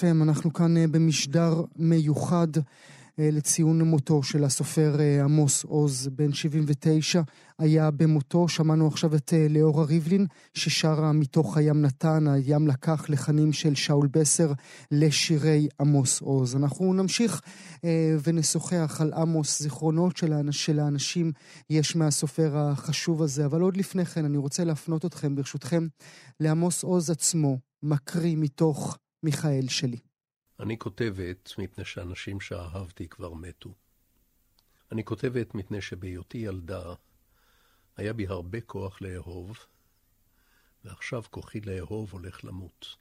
FM, 0.00 0.22
אנחנו 0.22 0.52
כאן 0.52 0.76
אה, 0.76 0.86
במשדר 0.86 1.62
מיוחד 1.76 2.48
לציון 3.18 3.82
מותו 3.82 4.22
של 4.22 4.44
הסופר 4.44 5.00
אה, 5.00 5.24
עמוס 5.24 5.64
עוז, 5.64 6.08
בן 6.12 6.32
79, 6.32 7.20
היה 7.58 7.90
במותו. 7.90 8.48
שמענו 8.48 8.86
עכשיו 8.86 9.14
את 9.14 9.32
ליאורה 9.36 9.84
ריבלין, 9.84 10.26
ששרה 10.54 11.12
מתוך 11.12 11.56
הים 11.56 11.82
נתן, 11.82 12.28
הים 12.28 12.68
לקח 12.68 13.10
לחנים 13.10 13.52
של 13.52 13.74
שאול 13.74 14.08
בסר 14.12 14.52
לשירי 14.90 15.68
עמוס 15.80 16.20
עוז. 16.20 16.56
אנחנו 16.56 16.92
נמשיך 16.92 17.40
ונשוחח 18.24 18.98
על 19.00 19.12
עמוס, 19.12 19.62
זיכרונות 19.62 20.16
של 20.50 20.78
האנשים 20.80 21.32
יש 21.70 21.96
מהסופר 21.96 22.56
החשוב 22.56 23.22
הזה, 23.22 23.46
אבל 23.46 23.60
עוד 23.60 23.76
לפני 23.76 24.04
כן 24.04 24.24
אני 24.24 24.36
רוצה 24.36 24.64
להפנות 24.64 25.04
אתכם, 25.04 25.34
ברשותכם, 25.34 25.86
לעמוס 26.40 26.82
עוז 26.82 27.10
עצמו, 27.10 27.58
מקריא 27.82 28.36
מתוך 28.36 28.98
מיכאל 29.22 29.68
שלי. 29.68 30.05
אני 30.60 30.78
כותבת 30.78 31.52
מפני 31.58 31.84
שאנשים 31.84 32.40
שאהבתי 32.40 33.08
כבר 33.08 33.34
מתו. 33.34 33.74
אני 34.92 35.04
כותבת 35.04 35.54
מפני 35.54 35.80
שבהיותי 35.82 36.38
ילדה 36.38 36.94
היה 37.96 38.12
בי 38.12 38.26
הרבה 38.26 38.60
כוח 38.60 39.02
לאהוב, 39.02 39.58
ועכשיו 40.84 41.22
כוחי 41.30 41.60
לאהוב 41.60 42.12
הולך 42.12 42.44
למות. 42.44 42.96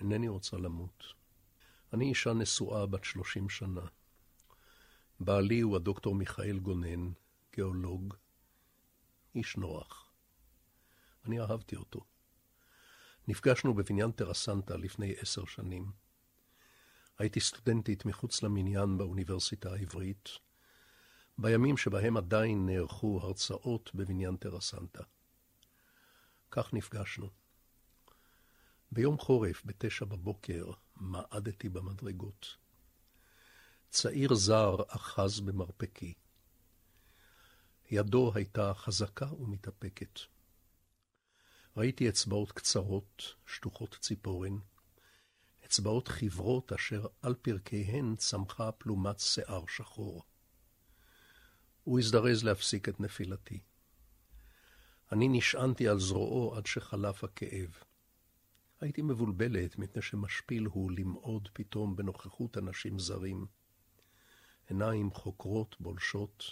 אינני 0.00 0.28
רוצה 0.28 0.56
למות. 0.56 1.04
אני 1.92 2.08
אישה 2.08 2.32
נשואה 2.32 2.86
בת 2.86 3.04
שלושים 3.04 3.48
שנה. 3.48 3.86
בעלי 5.20 5.60
הוא 5.60 5.76
הדוקטור 5.76 6.14
מיכאל 6.14 6.58
גונן, 6.58 7.10
גיאולוג, 7.54 8.14
איש 9.34 9.56
נוח. 9.56 10.12
אני 11.24 11.40
אהבתי 11.40 11.76
אותו. 11.76 12.00
נפגשנו 13.28 13.74
בבניין 13.74 14.10
טרסנטה 14.10 14.76
לפני 14.76 15.14
עשר 15.18 15.44
שנים. 15.44 16.05
הייתי 17.18 17.40
סטודנטית 17.40 18.04
מחוץ 18.04 18.42
למניין 18.42 18.98
באוניברסיטה 18.98 19.72
העברית, 19.72 20.28
בימים 21.38 21.76
שבהם 21.76 22.16
עדיין 22.16 22.66
נערכו 22.66 23.20
הרצאות 23.22 23.90
בבניין 23.94 24.36
טרסנטה. 24.36 25.02
כך 26.50 26.74
נפגשנו. 26.74 27.30
ביום 28.92 29.18
חורף, 29.18 29.62
בתשע 29.64 30.04
בבוקר, 30.04 30.70
מעדתי 30.96 31.68
במדרגות. 31.68 32.56
צעיר 33.90 34.34
זר 34.34 34.76
אחז 34.88 35.40
במרפקי. 35.40 36.14
ידו 37.90 38.32
הייתה 38.34 38.74
חזקה 38.74 39.32
ומתאפקת. 39.32 40.20
ראיתי 41.76 42.08
אצבעות 42.08 42.52
קצרות, 42.52 43.34
שטוחות 43.46 43.96
ציפורן, 44.00 44.58
אצבעות 45.66 46.08
חברות 46.08 46.72
אשר 46.72 47.06
על 47.22 47.34
פרקיהן 47.34 48.16
צמחה 48.16 48.72
פלומת 48.72 49.20
שיער 49.20 49.64
שחור. 49.68 50.22
הוא 51.84 51.98
הזדרז 51.98 52.44
להפסיק 52.44 52.88
את 52.88 53.00
נפילתי. 53.00 53.60
אני 55.12 55.28
נשענתי 55.28 55.88
על 55.88 56.00
זרועו 56.00 56.56
עד 56.56 56.66
שחלף 56.66 57.24
הכאב. 57.24 57.70
הייתי 58.80 59.02
מבולבלת 59.02 59.78
מפני 59.78 60.02
שמשפיל 60.02 60.64
הוא 60.64 60.92
למעוד 60.92 61.48
פתאום 61.52 61.96
בנוכחות 61.96 62.58
אנשים 62.58 62.98
זרים. 62.98 63.46
עיניים 64.68 65.10
חוקרות 65.10 65.76
בולשות 65.80 66.44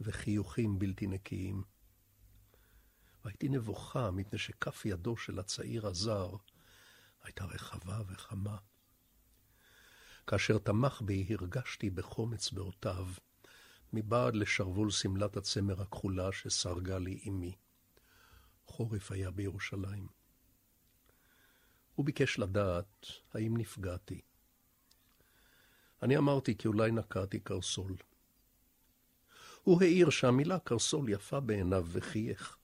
וחיוכים 0.00 0.78
בלתי 0.78 1.06
נקיים. 1.06 1.62
והייתי 3.24 3.48
נבוכה 3.48 4.10
מפני 4.10 4.38
שכף 4.38 4.86
ידו 4.86 5.16
של 5.16 5.38
הצעיר 5.38 5.86
הזר 5.86 6.36
הייתה 7.26 7.44
רחבה 7.44 8.00
וחמה. 8.08 8.56
כאשר 10.26 10.58
תמך 10.58 11.02
בי, 11.02 11.26
הרגשתי 11.30 11.90
בחום 11.90 12.32
אצבעותיו, 12.34 13.06
מבעד 13.92 14.34
לשרוול 14.34 14.90
שמלת 14.90 15.36
הצמר 15.36 15.82
הכחולה 15.82 16.32
שסרגה 16.32 16.98
לי 16.98 17.24
אמי. 17.28 17.56
חורף 18.66 19.12
היה 19.12 19.30
בירושלים. 19.30 20.06
הוא 21.94 22.06
ביקש 22.06 22.38
לדעת 22.38 23.06
האם 23.34 23.56
נפגעתי. 23.56 24.20
אני 26.02 26.18
אמרתי 26.18 26.56
כי 26.56 26.68
אולי 26.68 26.90
נקעתי 26.90 27.40
קרסול. 27.40 27.96
הוא 29.62 29.82
העיר 29.82 30.10
שהמילה 30.10 30.58
קרסול 30.58 31.08
יפה 31.08 31.40
בעיניו 31.40 31.86
וחייך. 31.88 32.58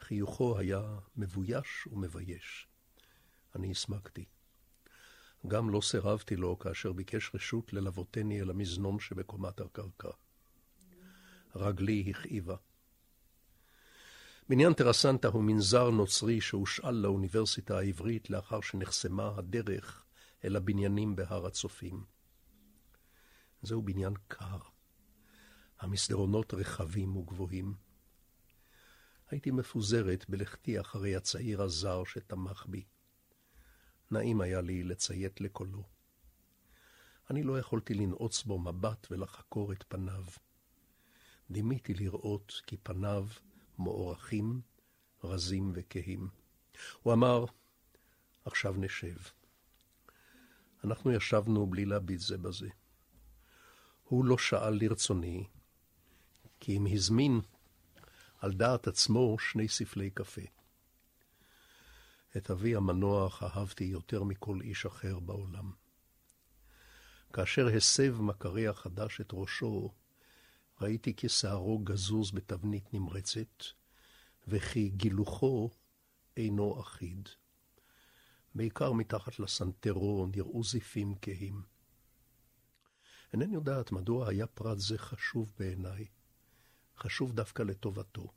חיוכו 0.00 0.58
היה 0.58 0.98
מבויש 1.16 1.86
ומבייש. 1.86 2.69
אני 3.54 3.70
הסמקתי. 3.70 4.24
גם 5.46 5.70
לא 5.70 5.80
סירבתי 5.80 6.36
לו 6.36 6.58
כאשר 6.58 6.92
ביקש 6.92 7.30
רשות 7.34 7.72
ללוותני 7.72 8.40
אל 8.40 8.50
המזנון 8.50 9.00
שבקומת 9.00 9.60
הקרקע. 9.60 10.10
רגלי 11.56 12.10
הכאיבה. 12.10 12.56
בניין 14.48 14.74
טרסנטה 14.74 15.28
הוא 15.28 15.44
מנזר 15.44 15.90
נוצרי 15.90 16.40
שהושאל 16.40 16.94
לאוניברסיטה 16.94 17.78
העברית 17.78 18.30
לאחר 18.30 18.60
שנחסמה 18.60 19.32
הדרך 19.36 20.04
אל 20.44 20.56
הבניינים 20.56 21.16
בהר 21.16 21.46
הצופים. 21.46 22.04
זהו 23.62 23.82
בניין 23.82 24.14
קר. 24.28 24.58
המסדרונות 25.80 26.54
רחבים 26.54 27.16
וגבוהים. 27.16 27.74
הייתי 29.30 29.50
מפוזרת 29.50 30.24
בלכתי 30.28 30.80
אחרי 30.80 31.16
הצעיר 31.16 31.62
הזר 31.62 32.04
שתמך 32.04 32.66
בי. 32.68 32.84
נעים 34.10 34.40
היה 34.40 34.60
לי 34.60 34.82
לציית 34.82 35.40
לקולו. 35.40 35.82
אני 37.30 37.42
לא 37.42 37.58
יכולתי 37.58 37.94
לנעוץ 37.94 38.42
בו 38.42 38.58
מבט 38.58 39.06
ולחקור 39.10 39.72
את 39.72 39.84
פניו. 39.88 40.24
דימיתי 41.50 41.94
לראות 41.94 42.60
כי 42.66 42.76
פניו 42.76 43.26
מוארכים, 43.78 44.60
רזים 45.24 45.72
וכהים. 45.74 46.28
הוא 47.02 47.12
אמר, 47.12 47.44
עכשיו 48.44 48.74
נשב. 48.78 49.16
אנחנו 50.84 51.12
ישבנו 51.12 51.66
בלי 51.66 51.84
להביט 51.84 52.20
זה 52.20 52.38
בזה. 52.38 52.68
הוא 54.04 54.24
לא 54.24 54.38
שאל 54.38 54.74
לרצוני, 54.74 55.44
כי 56.60 56.76
אם 56.76 56.86
הזמין 56.92 57.40
על 58.38 58.52
דעת 58.52 58.88
עצמו 58.88 59.38
שני 59.38 59.68
ספלי 59.68 60.10
קפה. 60.10 60.59
את 62.36 62.50
אבי 62.50 62.76
המנוח 62.76 63.42
אהבתי 63.42 63.84
יותר 63.84 64.22
מכל 64.22 64.60
איש 64.60 64.86
אחר 64.86 65.18
בעולם. 65.18 65.72
כאשר 67.32 67.68
הסב 67.68 68.20
מכרי 68.20 68.68
החדש 68.68 69.20
את 69.20 69.30
ראשו, 69.32 69.94
ראיתי 70.80 71.14
כי 71.14 71.28
שערו 71.28 71.78
גזוז 71.78 72.30
בתבנית 72.30 72.94
נמרצת, 72.94 73.64
וכי 74.48 74.88
גילוחו 74.88 75.70
אינו 76.36 76.80
אחיד. 76.80 77.28
בעיקר 78.54 78.92
מתחת 78.92 79.38
לסנטרו 79.38 80.26
נראו 80.36 80.64
זיפים 80.64 81.14
כהים. 81.22 81.62
אינני 83.32 83.54
יודעת 83.54 83.92
מדוע 83.92 84.28
היה 84.28 84.46
פרט 84.46 84.78
זה 84.78 84.98
חשוב 84.98 85.52
בעיניי, 85.58 86.06
חשוב 86.96 87.32
דווקא 87.32 87.62
לטובתו. 87.62 88.32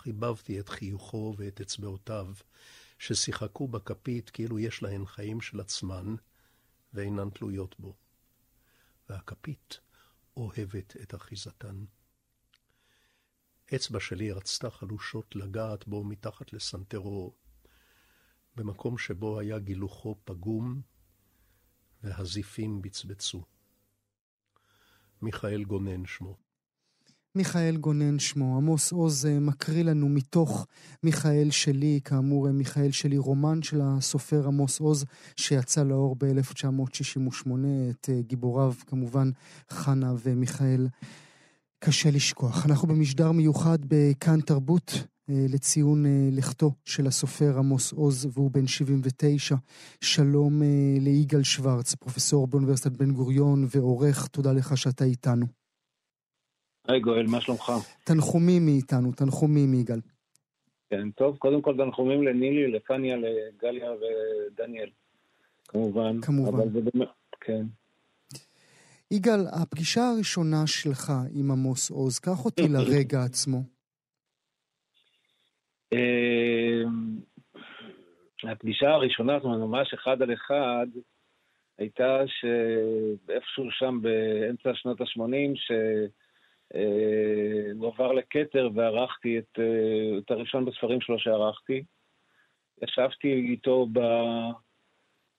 חיבבתי 0.00 0.60
את 0.60 0.68
חיוכו 0.68 1.34
ואת 1.36 1.60
אצבעותיו, 1.60 2.34
ששיחקו 2.98 3.68
בכפית 3.68 4.30
כאילו 4.30 4.58
יש 4.58 4.82
להן 4.82 5.06
חיים 5.06 5.40
של 5.40 5.60
עצמן, 5.60 6.14
ואינן 6.94 7.30
תלויות 7.30 7.80
בו. 7.80 7.94
והכפית 9.08 9.80
אוהבת 10.36 10.96
את 11.02 11.14
אחיזתן. 11.14 11.84
אצבע 13.74 14.00
שלי 14.00 14.32
רצתה 14.32 14.70
חלושות 14.70 15.36
לגעת 15.36 15.88
בו 15.88 16.04
מתחת 16.04 16.52
לסנטרו, 16.52 17.34
במקום 18.56 18.98
שבו 18.98 19.38
היה 19.40 19.58
גילוחו 19.58 20.16
פגום 20.24 20.82
והזיפים 22.02 22.82
בצבצו. 22.82 23.44
מיכאל 25.22 25.64
גונן 25.64 26.06
שמו. 26.06 26.49
מיכאל 27.34 27.76
גונן 27.76 28.18
שמו. 28.18 28.56
עמוס 28.56 28.92
עוז 28.92 29.26
אה, 29.26 29.40
מקריא 29.40 29.84
לנו 29.84 30.08
מתוך 30.08 30.66
מיכאל 31.02 31.50
שלי, 31.50 32.00
כאמור 32.04 32.46
אה, 32.46 32.52
מיכאל 32.52 32.90
שלי, 32.90 33.18
רומן 33.18 33.62
של 33.62 33.80
הסופר 33.82 34.46
עמוס 34.46 34.80
עוז, 34.80 35.04
שיצא 35.36 35.82
לאור 35.82 36.16
ב-1968, 36.18 37.50
את 37.90 38.08
אה, 38.08 38.20
גיבוריו 38.20 38.72
כמובן 38.86 39.30
חנה 39.70 40.14
ומיכאל. 40.22 40.88
קשה 41.84 42.10
לשכוח. 42.10 42.66
אנחנו 42.66 42.88
במשדר 42.88 43.32
מיוחד 43.32 43.78
בכאן 43.88 44.40
תרבות 44.40 45.04
לציון 45.28 46.04
לכתו 46.32 46.72
של 46.84 47.06
הסופר 47.06 47.58
עמוס 47.58 47.92
עוז, 47.92 48.28
והוא 48.32 48.50
בן 48.50 48.66
79. 48.66 49.56
שלום 50.00 50.62
ליגאל 51.00 51.42
שוורץ, 51.42 51.94
פרופסור 51.94 52.46
באוניברסיטת 52.46 52.92
בן 52.92 53.12
גוריון 53.12 53.66
ועורך, 53.74 54.26
תודה 54.26 54.52
לך 54.52 54.76
שאתה 54.76 55.04
איתנו. 55.04 55.59
היי 56.90 57.00
גואל, 57.00 57.26
מה 57.26 57.40
שלומך? 57.40 57.72
תנחומים 58.04 58.66
מאיתנו, 58.66 59.12
תנחומים 59.12 59.70
מיגאל. 59.70 60.00
כן, 60.90 61.10
טוב, 61.10 61.36
קודם 61.36 61.62
כל 61.62 61.76
תנחומים 61.76 62.22
לנילי, 62.22 62.72
לפניה, 62.72 63.16
לגליה 63.16 63.90
ודניאל, 63.90 64.90
כמובן. 65.68 66.20
כמובן. 66.20 66.58
אבל 66.58 66.70
זה 66.72 66.80
באמת, 66.80 67.08
כן. 67.40 67.62
יגאל, 69.10 69.40
הפגישה 69.62 70.00
הראשונה 70.08 70.66
שלך 70.66 71.12
עם 71.34 71.50
עמוס 71.50 71.90
עוז, 71.90 72.18
קח 72.18 72.44
אותי 72.44 72.62
לרגע 72.74 73.22
עצמו. 73.22 73.62
אמ, 75.92 77.18
הפגישה 78.44 78.90
הראשונה, 78.90 79.32
זאת 79.32 79.44
אומרת, 79.44 79.60
ממש 79.60 79.94
אחד 79.94 80.22
על 80.22 80.32
אחד, 80.34 80.86
הייתה 81.78 82.18
שאיפשהו 82.26 83.64
שם 83.70 83.98
באמצע 84.02 84.70
שנות 84.74 85.00
ה-80, 85.00 85.74
אה, 85.74 86.06
הוא 87.78 87.88
עבר 87.88 88.12
לכתר 88.12 88.68
וערכתי 88.74 89.38
את, 89.38 89.58
אה, 89.58 90.18
את 90.18 90.30
הראשון 90.30 90.64
בספרים 90.64 91.00
שלו 91.00 91.18
שערכתי. 91.18 91.82
ישבתי 92.82 93.32
איתו 93.32 93.86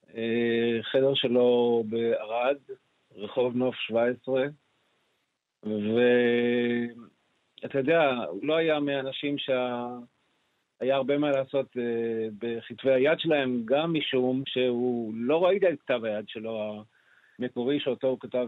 בחדר 0.08 1.14
שלו 1.14 1.84
בערד, 1.88 2.56
רחוב 3.14 3.56
נוף 3.56 3.74
17, 3.74 4.44
ואתה 5.62 5.78
יודע, 7.78 8.10
הוא 8.28 8.46
לא 8.46 8.56
היה 8.56 8.80
מהאנשים 8.80 9.38
שהיה 9.38 10.96
הרבה 10.96 11.18
מה 11.18 11.30
לעשות 11.30 11.76
אה, 11.76 12.28
בכתבי 12.38 12.92
היד 12.92 13.18
שלהם, 13.18 13.62
גם 13.64 13.94
משום 13.94 14.42
שהוא 14.46 15.12
לא 15.16 15.44
ראיתי 15.44 15.68
את 15.68 15.80
כתב 15.80 16.04
היד 16.04 16.28
שלו 16.28 16.84
המקורי 17.38 17.80
שאותו 17.80 18.06
הוא 18.06 18.20
כתב 18.20 18.46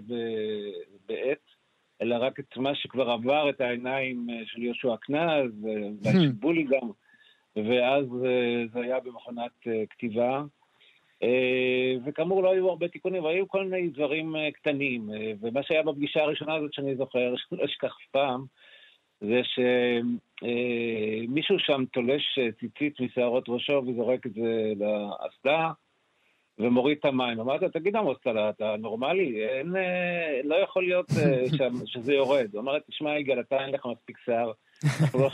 בעט. 1.07 1.54
אלא 2.03 2.17
רק 2.21 2.41
את 2.41 2.57
מה 2.57 2.75
שכבר 2.75 3.11
עבר 3.11 3.51
את 3.51 3.61
העיניים 3.61 4.27
אה, 4.31 4.41
של 4.47 4.63
יהושע 4.63 4.97
קנז, 4.97 5.67
והשיבולי 6.03 6.63
גם, 6.63 6.91
ואז 7.57 8.05
אה, 8.25 8.65
זה 8.73 8.81
היה 8.81 9.01
במכונת 9.01 9.53
אה, 9.67 9.83
כתיבה. 9.91 10.43
וכאמור 12.05 12.43
לא 12.43 12.53
היו 12.53 12.69
הרבה 12.69 12.89
תיקונים, 12.89 13.25
והיו 13.25 13.49
כל 13.49 13.65
מיני 13.65 13.89
דברים 13.89 14.35
קטנים. 14.55 15.11
ומה 15.41 15.63
שהיה 15.63 15.83
בפגישה 15.83 16.21
הראשונה 16.21 16.55
הזאת 16.55 16.75
שאני 16.75 16.97
זוכר, 16.97 17.35
שלא 17.49 17.65
אשכח 17.65 17.97
אף 18.03 18.11
פעם, 18.11 18.45
זה 19.21 19.41
שמישהו 20.43 21.59
שם 21.59 21.85
תולש 21.93 22.39
ציצית 22.61 23.01
משערות 23.01 23.45
ראשו 23.49 23.83
וזורק 23.87 24.27
את 24.27 24.35
זה 24.35 24.73
לאסדה, 24.77 25.71
ומוריד 26.59 26.99
את 27.01 27.05
המים. 27.05 27.41
אמרתי 27.41 27.65
לו, 27.65 27.71
תגיד 27.71 27.97
עמוס, 27.97 28.17
אתה 28.21 28.77
נורמלי? 28.79 29.47
אין, 29.47 29.77
אה, 29.77 30.41
לא 30.45 30.55
יכול 30.55 30.85
להיות 30.85 31.07
אה, 31.11 31.69
שזה 31.93 32.15
יורד. 32.15 32.49
הוא 32.53 32.61
אמר 32.61 32.73
לי, 32.73 32.81
תשמע 32.91 33.19
יגאל, 33.19 33.41
אתה 33.41 33.65
אין 33.65 33.75
לך 33.75 33.87
מספיק 33.87 34.19
שיער. 34.25 34.53
לא, 35.15 35.29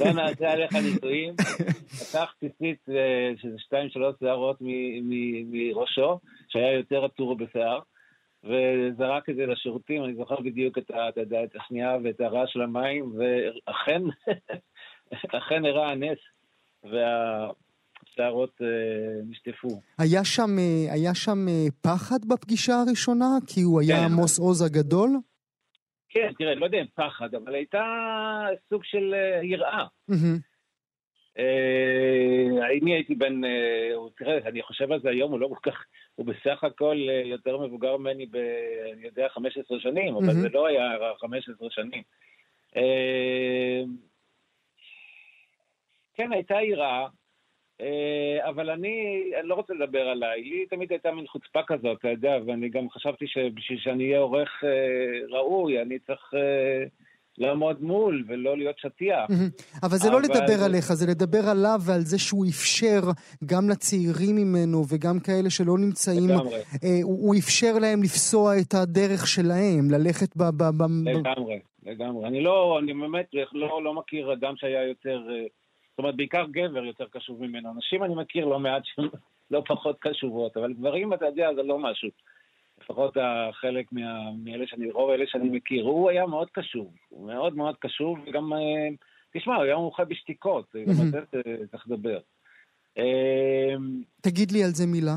לא 0.04 0.12
נעשה 0.12 0.52
עליך 0.52 0.72
ניסויים. 0.74 1.34
לקח 1.92 2.34
ציצית 2.40 2.88
אה, 2.88 3.32
שזה 3.36 3.58
שתיים 3.58 3.88
שלוש 3.90 4.16
שערות 4.20 4.56
מראשו, 5.50 6.18
שהיה 6.48 6.72
יותר 6.72 7.04
עטור 7.04 7.36
בשיער. 7.36 7.80
וזרק 8.44 9.28
את 9.28 9.36
זה 9.36 9.46
לשירותים, 9.46 10.04
אני 10.04 10.14
זוכר 10.14 10.40
בדיוק 10.40 10.78
את, 10.78 10.90
את 11.22 11.56
השנייה 11.56 11.96
ואת 12.04 12.20
הרעש 12.20 12.52
של 12.52 12.62
המים, 12.62 13.12
ואכן, 13.18 14.02
אכן 15.38 15.64
אירע 15.64 15.88
הנס. 15.88 16.18
וה... 16.84 17.50
השערות 18.18 18.62
אה, 18.62 18.66
נשטפו. 19.28 19.80
היה 19.98 20.24
שם, 20.24 20.58
אה, 20.58 20.92
היה 20.92 21.14
שם 21.14 21.48
אה, 21.48 21.66
פחד 21.82 22.24
בפגישה 22.28 22.72
הראשונה? 22.74 23.28
כי 23.46 23.60
הוא 23.60 23.80
היה 23.80 23.96
כן. 23.96 24.04
עמוס 24.04 24.38
עוז 24.38 24.62
הגדול? 24.62 25.10
כן, 26.08 26.30
תראה, 26.38 26.54
לא 26.54 26.64
יודע 26.64 26.78
אם 26.78 26.86
פחד, 26.94 27.34
אבל 27.34 27.54
הייתה 27.54 27.84
סוג 28.68 28.84
של 28.84 29.14
יראה. 29.42 29.84
אם 32.80 32.86
הייתי 32.86 33.14
בן, 33.14 33.40
תראה, 34.16 34.38
אני 34.46 34.62
חושב 34.62 34.92
על 34.92 35.00
זה 35.00 35.10
היום, 35.10 35.32
הוא 35.32 35.40
לא 35.40 35.48
כל 35.48 35.70
כך, 35.70 35.84
הוא 36.14 36.26
בסך 36.26 36.64
הכל 36.64 36.96
יותר 37.24 37.58
מבוגר 37.58 37.96
ממני 37.96 38.26
ב, 38.26 38.36
אני 38.92 39.04
יודע, 39.04 39.28
15 39.28 39.80
שנים, 39.80 40.14
אבל 40.14 40.34
זה 40.34 40.48
לא 40.48 40.66
היה 40.66 40.82
15 41.20 41.68
שנים. 41.70 42.02
כן, 46.14 46.32
הייתה 46.32 46.54
יראה, 46.54 46.86
אה, 47.02 47.06
אבל 48.48 48.70
אני, 48.70 49.22
אני 49.40 49.48
לא 49.48 49.54
רוצה 49.54 49.74
לדבר 49.74 50.00
עליי, 50.08 50.42
לי 50.42 50.66
תמיד 50.66 50.90
הייתה 50.90 51.12
מין 51.12 51.26
חוצפה 51.26 51.60
כזאת, 51.66 51.98
אתה 51.98 52.08
יודע, 52.08 52.38
ואני 52.46 52.68
גם 52.68 52.90
חשבתי 52.90 53.26
שבשביל 53.26 53.78
שאני 53.78 54.04
אהיה 54.04 54.18
עורך 54.18 54.64
אה, 54.64 55.38
ראוי, 55.38 55.82
אני 55.82 55.98
צריך 55.98 56.34
אה, 56.34 56.84
לעמוד 57.38 57.82
מול 57.82 58.24
ולא 58.28 58.56
להיות 58.56 58.78
שטיח. 58.78 59.30
אבל 59.82 59.96
זה 59.96 60.10
לא 60.10 60.20
לדבר 60.20 60.64
עליך, 60.64 60.92
זה 60.92 61.06
לדבר 61.10 61.48
עליו 61.50 61.78
ועל 61.86 62.00
זה 62.00 62.18
שהוא 62.18 62.46
אפשר 62.50 63.00
גם 63.46 63.70
לצעירים 63.70 64.36
ממנו 64.36 64.82
וגם 64.88 65.20
כאלה 65.20 65.50
שלא 65.50 65.78
נמצאים, 65.78 66.30
הוא 67.02 67.34
אפשר 67.38 67.78
להם 67.80 68.02
לפסוע 68.02 68.52
את 68.60 68.74
הדרך 68.74 69.26
שלהם, 69.26 69.90
ללכת 69.90 70.36
ב... 70.36 70.42
לגמרי, 71.04 71.58
לגמרי. 71.86 72.26
אני 72.28 72.40
לא, 72.40 72.78
אני 72.78 72.94
באמת 72.94 73.26
לא, 73.52 73.84
לא 73.84 73.94
מכיר 73.94 74.32
אדם 74.32 74.54
שהיה 74.56 74.88
יותר... 74.88 75.20
זאת 75.98 76.02
אומרת, 76.02 76.16
בעיקר 76.16 76.46
גבר 76.50 76.84
יותר 76.84 77.04
קשוב 77.10 77.42
ממנו. 77.42 77.74
נשים 77.74 78.04
אני 78.04 78.14
מכיר 78.14 78.44
לא 78.44 78.58
מעט 78.60 78.82
שהן 78.84 79.08
לא 79.50 79.62
פחות 79.66 79.96
קשובות, 80.00 80.56
אבל 80.56 80.72
גברים, 80.72 81.12
אתה 81.12 81.26
יודע, 81.26 81.54
זה 81.54 81.62
לא 81.62 81.78
משהו. 81.78 82.08
לפחות 82.82 83.16
החלק 83.20 83.92
מה, 83.92 84.30
מאלה 84.44 84.66
שאני, 84.66 84.90
רוב 84.90 85.10
אלה 85.10 85.24
שאני 85.26 85.48
מכיר. 85.48 85.84
הוא 85.84 86.10
היה 86.10 86.26
מאוד 86.26 86.48
קשוב, 86.52 86.94
הוא 87.08 87.26
מאוד 87.26 87.56
מאוד 87.56 87.74
קשוב, 87.80 88.18
וגם, 88.26 88.52
אה, 88.52 88.88
תשמע, 89.34 89.54
הוא 89.54 89.64
היה 89.64 89.76
מומחה 89.76 90.04
בשתיקות, 90.04 90.74
גם 90.86 90.94
על 91.00 91.10
זה 91.10 91.20
צריך 91.70 91.86
לדבר. 91.86 92.18
אה, 92.98 93.74
תגיד 94.20 94.52
לי 94.52 94.64
על 94.64 94.70
זה 94.70 94.86
מילה. 94.86 95.16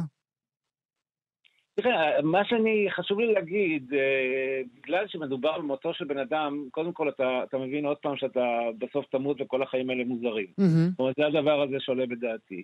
תראה, 1.76 2.22
מה 2.22 2.46
שאני, 2.46 2.88
חשוב 2.92 3.20
לי 3.20 3.34
להגיד, 3.34 3.94
אה, 3.94 4.62
בגלל 4.76 5.08
שמדובר 5.08 5.58
במותו 5.58 5.94
של 5.94 6.06
בן 6.06 6.18
אדם, 6.18 6.66
קודם 6.72 6.94
כל 6.94 7.10
אתה, 7.10 7.44
אתה 7.44 7.58
מבין 7.58 7.86
עוד 7.86 7.98
פעם 7.98 8.18
שאתה 8.18 8.46
בסוף 8.78 9.06
תמות 9.06 9.42
וכל 9.42 9.64
החיים 9.64 9.90
האלה 9.90 10.04
מוזרים. 10.04 10.48
Mm-hmm. 10.60 10.92
זאת 10.92 11.00
אומרת, 11.00 11.16
זה 11.18 11.26
הדבר 11.28 11.62
הזה 11.62 11.76
שעולה 11.80 12.06
בדעתי. 12.06 12.64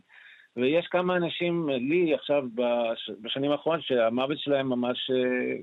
ויש 0.57 0.87
כמה 0.87 1.15
אנשים, 1.15 1.69
לי 1.69 2.13
עכשיו 2.13 2.43
בש, 2.55 3.09
בשנים 3.21 3.51
האחרונות, 3.51 3.83
שהמוות 3.83 4.39
שלהם 4.39 4.69
ממש 4.69 5.11
אה, 5.11 5.57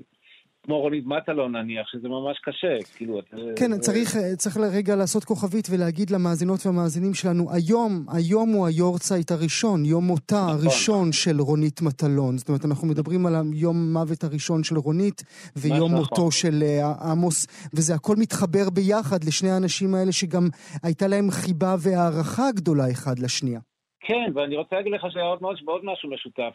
כמו 0.65 0.79
רונית 0.79 1.05
מטלון 1.05 1.55
נניח, 1.55 1.87
שזה 1.91 2.07
ממש 2.09 2.37
קשה, 2.43 2.77
כאילו... 2.95 3.19
כן. 3.55 3.77
צריך, 3.79 4.15
צריך 4.37 4.57
לרגע 4.57 4.95
לעשות 4.95 5.23
כוכבית 5.23 5.67
ולהגיד 5.71 6.09
למאזינות 6.09 6.65
והמאזינים 6.65 7.13
שלנו, 7.13 7.43
היום, 7.51 8.05
היום 8.17 8.49
הוא 8.49 8.67
היורצייט 8.67 9.31
הראשון, 9.31 9.85
יום 9.85 10.03
מותה 10.03 10.35
נכון. 10.35 10.49
הראשון 10.55 11.11
של 11.11 11.37
רונית 11.39 11.81
מטלון. 11.81 12.37
זאת 12.37 12.47
אומרת, 12.49 12.65
אנחנו 12.65 12.87
מדברים 12.87 13.25
על 13.25 13.33
יום 13.53 13.93
מוות 13.93 14.23
הראשון 14.23 14.63
של 14.63 14.77
רונית, 14.77 15.23
ויום 15.55 15.91
נכון. 15.91 15.95
מותו 15.95 16.31
של 16.31 16.55
uh, 16.61 17.03
עמוס, 17.11 17.69
וזה 17.75 17.93
הכל 17.95 18.15
מתחבר 18.19 18.69
ביחד 18.75 19.23
לשני 19.27 19.49
האנשים 19.49 19.95
האלה 19.95 20.11
שגם 20.11 20.45
הייתה 20.83 21.07
להם 21.07 21.27
חיבה 21.31 21.75
והערכה 21.83 22.47
גדולה 22.55 22.91
אחד 22.91 23.19
לשנייה. 23.19 23.59
כן, 24.07 24.31
ואני 24.35 24.55
רוצה 24.55 24.75
להגיד 24.75 24.93
לך 24.93 25.01
שהיה 25.11 25.25
עוד, 25.25 25.39
עוד 25.65 25.81
משהו 25.83 26.09
משותף 26.09 26.53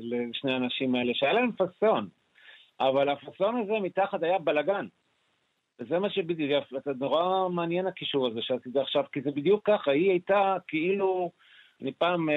לשני 0.00 0.52
האנשים 0.52 0.94
האלה, 0.94 1.12
שהיה 1.14 1.32
להם 1.32 1.50
פאסון. 1.52 2.08
אבל 2.88 3.08
הפאסון 3.08 3.56
הזה 3.56 3.72
מתחת 3.82 4.22
היה 4.22 4.38
בלאגן. 4.38 4.86
וזה 5.80 5.98
מה 5.98 6.10
שבדיוק, 6.10 6.64
זה 6.84 6.90
נורא 7.00 7.48
מעניין 7.48 7.86
הקישור 7.86 8.26
הזה 8.26 8.42
שעשית 8.42 8.76
עכשיו, 8.76 9.04
כי 9.12 9.20
זה 9.20 9.30
בדיוק 9.30 9.60
ככה, 9.64 9.90
היא 9.90 10.10
הייתה 10.10 10.56
כאילו, 10.68 11.30
אני 11.82 11.92
פעם 11.92 12.30
אה, 12.30 12.34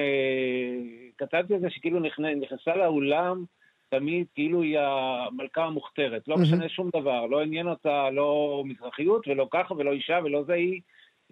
כתבתי 1.18 1.54
על 1.54 1.60
זה 1.60 1.70
שכאילו 1.70 2.00
נכנס, 2.00 2.36
נכנסה 2.40 2.76
לאולם 2.76 3.44
תמיד 3.88 4.26
כאילו 4.34 4.62
היא 4.62 4.78
המלכה 4.78 5.64
המוכתרת, 5.64 6.28
לא 6.28 6.36
משנה 6.36 6.68
שום 6.68 6.90
דבר, 6.96 7.26
לא 7.26 7.42
עניין 7.42 7.68
אותה 7.68 8.10
לא 8.10 8.62
מזרחיות 8.66 9.28
ולא 9.28 9.48
ככה 9.50 9.74
ולא 9.74 9.92
אישה 9.92 10.18
ולא 10.24 10.44
זה, 10.44 10.52
היא 10.52 10.80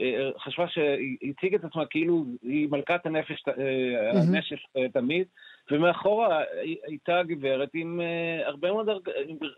אה, 0.00 0.30
חשבה 0.38 0.68
שהיא 0.68 1.32
הציגה 1.38 1.56
את 1.56 1.64
עצמה 1.64 1.86
כאילו 1.86 2.24
היא 2.42 2.68
מלכת 2.70 3.06
הנפש, 3.06 3.44
אה, 3.48 4.10
הנשף 4.10 4.58
אה, 4.76 4.88
תמיד, 4.88 5.26
ומאחורה 5.70 6.42
הייתה 6.86 7.22
גברת 7.22 7.70
עם 7.74 8.00
הרבה 8.44 8.72
מאוד 8.72 8.88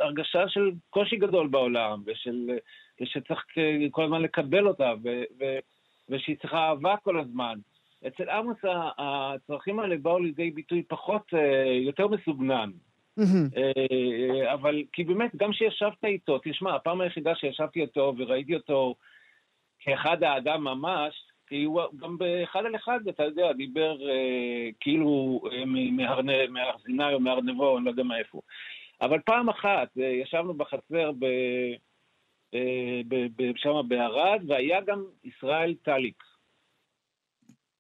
הרגשה 0.01 0.49
של 0.49 0.71
קושי 0.91 1.17
גדול 1.17 1.49
בעולם, 1.49 2.03
ושל, 2.07 2.51
ושצריך 3.01 3.45
כל 3.91 4.05
הזמן 4.05 4.23
לקבל 4.23 4.69
אותה, 4.69 4.93
ו, 5.05 5.23
ו, 5.41 5.59
ושהיא 6.09 6.37
צריכה 6.41 6.59
אהבה 6.59 6.97
כל 7.03 7.21
הזמן. 7.21 7.59
אצל 8.07 8.31
עמוס 8.31 8.57
הצרכים 8.99 9.81
האלה 9.81 9.97
באו 10.03 10.19
לידי 10.19 10.51
ביטוי 10.51 10.83
פחות, 10.83 11.33
יותר 11.87 12.09
מסוגנן. 12.09 12.71
אבל 14.53 14.83
כי 14.93 15.05
באמת, 15.05 15.37
גם 15.37 15.53
כשישבת 15.53 16.05
איתו, 16.05 16.39
תשמע, 16.45 16.75
הפעם 16.75 17.01
היחידה 17.01 17.35
שישבתי 17.35 17.83
איתו 17.83 18.15
וראיתי 18.19 18.55
אותו 18.55 18.95
כאחד 19.81 20.23
האדם 20.23 20.65
ממש, 20.65 21.26
כי 21.47 21.65
הוא 21.65 21.83
גם 21.97 22.19
באחד 22.19 22.67
על 22.67 22.77
אחד, 22.77 23.09
אתה 23.09 23.25
יודע, 23.25 23.53
דיבר 23.53 24.09
אה, 24.11 24.69
כאילו 24.81 25.41
אה, 25.53 25.65
מהר 26.49 26.79
סיני 26.79 27.15
או 27.15 27.21
מהר 27.21 27.41
נבו, 27.41 27.77
אני 27.77 27.85
לא 27.85 27.91
יודע 27.91 28.03
מאיפה. 28.03 28.41
אבל 29.01 29.21
פעם 29.21 29.49
אחת 29.49 29.89
אה, 29.99 30.07
ישבנו 30.07 30.55
בחצר 30.55 31.13
ב, 31.19 31.25
אה, 32.55 33.01
ב, 33.09 33.15
ב, 33.37 33.57
שם 33.57 33.83
בערד, 33.89 34.43
והיה 34.47 34.81
גם 34.81 35.05
ישראל 35.25 35.75
טליק. 35.83 36.23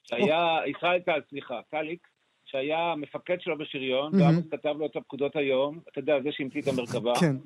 שהיה, 0.02 0.58
ישראל 0.66 1.00
טל, 1.00 1.20
סליחה, 1.28 1.60
טליק, 1.70 2.08
שהיה 2.44 2.94
מפקד 2.96 3.40
שלו 3.40 3.58
בשריון, 3.58 4.12
mm-hmm. 4.12 4.22
ועמוס 4.22 4.44
כתב 4.50 4.74
לו 4.78 4.86
את 4.86 4.96
הפקודות 4.96 5.36
היום, 5.36 5.80
אתה 5.88 5.98
יודע, 5.98 6.20
זה 6.22 6.32
שהמציא 6.32 6.60
את 6.62 6.68
המרכבה. 6.68 7.12
כן. 7.20 7.36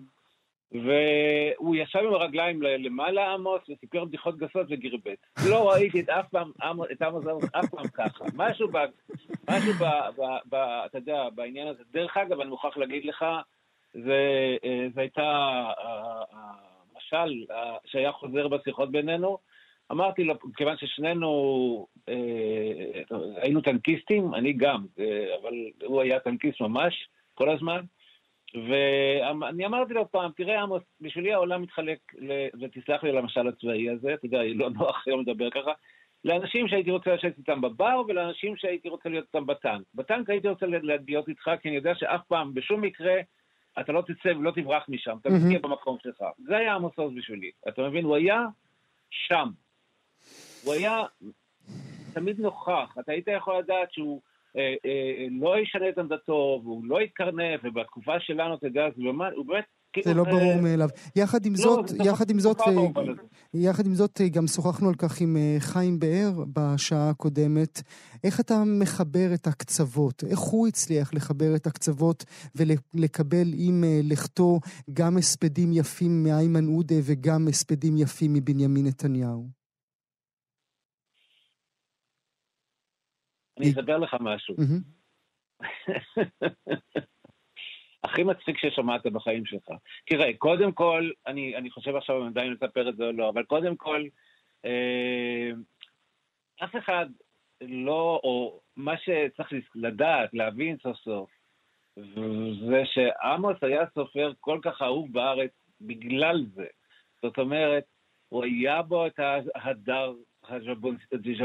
והוא 0.72 1.76
ישב 1.76 1.98
עם 1.98 2.14
הרגליים 2.14 2.62
למעלה 2.62 3.32
עמוס 3.32 3.62
וסיפר 3.68 4.04
בדיחות 4.04 4.38
גסות 4.38 4.66
וגירבט. 4.70 5.26
לא 5.50 5.70
ראיתי 5.70 6.00
את 6.00 6.08
אף 6.08 6.28
פעם, 6.28 6.50
את 6.92 7.02
עמוס 7.02 7.24
אף 7.52 7.70
פעם 7.70 7.88
ככה. 7.88 8.24
משהו, 8.36 8.68
ב, 8.68 8.78
משהו 9.50 9.72
ב, 9.72 9.84
ב, 10.16 10.22
ב, 10.48 10.54
אתה 10.86 10.98
יודע, 10.98 11.28
בעניין 11.34 11.68
הזה. 11.68 11.82
דרך 11.92 12.16
אגב, 12.16 12.40
אני 12.40 12.50
מוכרח 12.50 12.76
להגיד 12.76 13.04
לך, 13.04 13.24
זה, 13.94 14.56
זה 14.94 15.00
הייתה 15.00 15.62
המשל 16.32 17.44
שהיה 17.86 18.12
חוזר 18.12 18.48
בשיחות 18.48 18.90
בינינו. 18.90 19.38
אמרתי 19.92 20.24
לו, 20.24 20.34
כיוון 20.56 20.76
ששנינו 20.76 21.86
אה, 22.08 23.02
היינו 23.36 23.60
טנקיסטים, 23.60 24.34
אני 24.34 24.52
גם, 24.52 24.86
אבל 25.42 25.54
הוא 25.84 26.00
היה 26.00 26.20
טנקיסט 26.20 26.60
ממש 26.60 27.08
כל 27.34 27.50
הזמן. 27.50 27.80
ואני 28.54 29.66
אמרתי 29.66 29.94
לו 29.94 30.10
פעם, 30.10 30.30
תראה 30.36 30.62
עמוס, 30.62 30.82
בשבילי 31.00 31.32
העולם 31.32 31.62
מתחלק, 31.62 31.98
ותסלח 32.60 33.04
לי 33.04 33.10
על 33.10 33.18
המשל 33.18 33.48
הצבאי 33.48 33.90
הזה, 33.90 34.14
אתה 34.14 34.26
יודע, 34.26 34.42
לא 34.54 34.70
נוח 34.70 35.04
היום 35.06 35.20
לדבר 35.20 35.50
ככה, 35.50 35.72
לאנשים 36.24 36.68
שהייתי 36.68 36.90
רוצה 36.90 37.14
לשבת 37.14 37.38
איתם 37.38 37.60
בבר, 37.60 38.02
ולאנשים 38.08 38.56
שהייתי 38.56 38.88
רוצה 38.88 39.08
להיות 39.08 39.24
איתם 39.26 39.46
בטנק. 39.46 39.86
בטנק 39.94 40.30
הייתי 40.30 40.48
רוצה 40.48 40.66
להיות 41.06 41.28
איתך, 41.28 41.50
כי 41.62 41.68
אני 41.68 41.76
יודע 41.76 41.94
שאף 41.94 42.20
פעם, 42.28 42.54
בשום 42.54 42.80
מקרה, 42.80 43.14
אתה 43.80 43.92
לא 43.92 44.02
תצא 44.02 44.28
ולא 44.28 44.50
תברח 44.50 44.84
משם, 44.88 45.16
אתה 45.20 45.28
תהיה 45.28 45.58
במקום 45.58 45.96
שלך. 46.02 46.24
זה 46.38 46.56
היה 46.56 46.74
עמוס 46.74 46.92
עוז 46.96 47.14
בשבילי. 47.14 47.50
אתה 47.68 47.82
מבין? 47.82 48.04
הוא 48.04 48.16
היה 48.16 48.46
שם. 49.10 49.48
הוא 50.64 50.74
היה 50.74 51.02
תמיד 52.14 52.40
נוכח. 52.40 52.96
אתה 53.00 53.12
היית 53.12 53.28
יכול 53.28 53.58
לדעת 53.58 53.92
שהוא... 53.92 54.20
אה, 54.56 54.74
אה, 54.84 55.26
לא 55.30 55.58
ישנה 55.58 55.88
את 55.88 55.98
עמדתו, 55.98 56.60
והוא 56.64 56.84
לא 56.84 57.02
יתקרנף, 57.02 57.60
ובתקופה 57.64 58.20
שלנו, 58.20 58.54
אתה 58.54 58.66
יודע, 58.66 58.82
זה 58.96 59.02
באמת, 59.02 59.32
הוא 59.36 59.46
באמת... 59.46 59.64
כאילו, 59.92 60.04
זה 60.04 60.14
לא 60.14 60.24
ברור 60.24 60.62
מאליו. 60.62 60.88
יחד 61.16 61.46
עם 61.46 61.52
לא, 61.52 61.58
זאת, 61.58 61.90
יחד 62.04 62.30
עם 62.30 62.40
זאת, 62.40 62.58
יחד 63.54 63.86
עם 63.86 63.94
זאת, 63.94 64.20
גם 64.32 64.46
שוחחנו 64.46 64.88
על 64.88 64.94
כך 64.94 65.20
עם 65.20 65.36
אה, 65.36 65.56
חיים 65.58 65.98
באר 65.98 66.44
בשעה 66.52 67.10
הקודמת. 67.10 67.82
איך 68.24 68.40
אתה 68.40 68.62
מחבר 68.80 69.34
את 69.34 69.46
הקצוות? 69.46 70.24
איך 70.30 70.38
הוא 70.38 70.68
הצליח 70.68 71.14
לחבר 71.14 71.56
את 71.56 71.66
הקצוות 71.66 72.24
ולקבל 72.54 73.46
עם 73.54 73.84
לכתו 74.02 74.60
גם 74.92 75.16
הספדים 75.16 75.72
יפים 75.72 76.24
מאיימן 76.24 76.66
עודה 76.66 76.96
וגם 77.02 77.48
הספדים 77.48 77.96
יפים 77.96 78.32
מבנימין 78.32 78.86
נתניהו? 78.86 79.59
אני 83.60 83.70
אספר 83.70 83.98
לך 83.98 84.16
משהו. 84.20 84.54
הכי 88.04 88.22
מצחיק 88.22 88.58
ששמעת 88.58 89.06
בחיים 89.06 89.46
שלך. 89.46 89.68
תראה, 90.06 90.32
קודם 90.38 90.72
כל, 90.72 91.10
אני, 91.26 91.56
אני 91.56 91.70
חושב 91.70 91.96
עכשיו 91.96 92.22
אם 92.22 92.26
עדיין 92.26 92.52
לספר 92.52 92.88
את 92.88 92.96
זה 92.96 93.04
או 93.04 93.12
לא, 93.12 93.28
אבל 93.28 93.42
קודם 93.42 93.76
כל, 93.76 94.04
אה, 94.64 95.50
אף 96.64 96.76
אחד 96.76 97.06
לא, 97.60 98.20
או 98.24 98.60
מה 98.76 98.94
שצריך 98.98 99.52
לדעת, 99.74 100.34
להבין 100.34 100.76
סוף 100.82 100.96
סוף, 100.96 101.30
זה 102.68 102.82
שעמוס 102.84 103.56
היה 103.62 103.84
סופר 103.94 104.32
כל 104.40 104.58
כך 104.62 104.82
אהוב 104.82 105.12
בארץ 105.12 105.50
בגלל 105.80 106.46
זה. 106.54 106.66
זאת 107.22 107.38
אומרת, 107.38 107.84
הוא 108.28 108.44
היה 108.44 108.82
בו 108.82 109.06
את 109.06 109.20
ההדר 109.54 110.14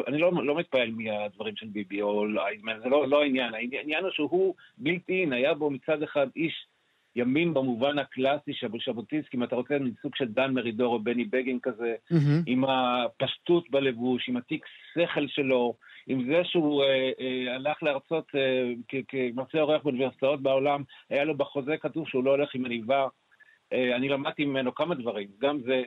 אני 0.07 0.17
לא, 0.17 0.31
לא 0.45 0.55
מתפעל 0.55 0.91
מהדברים 0.91 1.55
של 1.55 1.67
ביבי, 1.67 2.01
או 2.01 2.25
לא, 2.25 2.43
זה 2.83 2.89
לא, 2.89 3.07
לא 3.07 3.21
העניין, 3.21 3.53
העניין 3.53 4.03
הוא 4.03 4.11
שהוא 4.11 4.55
בלתי 4.77 5.21
אין, 5.21 5.33
היה 5.33 5.53
בו 5.53 5.69
מצד 5.69 6.03
אחד 6.03 6.27
איש 6.35 6.67
ימין 7.15 7.53
במובן 7.53 7.99
הקלאסי 7.99 8.53
של 8.53 8.67
ז'בוטינסקי, 8.87 9.37
אם 9.37 9.43
אתה 9.43 9.55
רוצה, 9.55 9.77
סוג 10.01 10.15
של 10.15 10.25
דן 10.25 10.53
מרידור 10.53 10.93
או 10.93 10.99
בני 10.99 11.25
בגין 11.25 11.59
כזה, 11.59 11.95
mm-hmm. 12.13 12.43
עם 12.45 12.65
הפשטות 12.65 13.69
בלבוש, 13.69 14.29
עם 14.29 14.37
התיק 14.37 14.65
שכל 14.93 15.27
שלו, 15.27 15.73
עם 16.07 16.25
זה 16.25 16.41
שהוא 16.43 16.83
אה, 16.83 17.11
אה, 17.19 17.55
הלך 17.55 17.83
להרצות 17.83 18.25
אה, 18.35 18.73
כמרצה 19.07 19.61
אורח 19.61 19.83
באוניברסיטאות 19.83 20.41
בעולם, 20.41 20.83
היה 21.09 21.23
לו 21.23 21.37
בחוזה 21.37 21.77
כתוב 21.77 22.07
שהוא 22.07 22.23
לא 22.23 22.31
הולך 22.31 22.55
עם 22.55 22.65
עניבה. 22.65 23.07
אה, 23.73 23.95
אני 23.95 24.09
למדתי 24.09 24.45
ממנו 24.45 24.75
כמה 24.75 24.95
דברים, 24.95 25.27
גם 25.39 25.59
זה. 25.61 25.83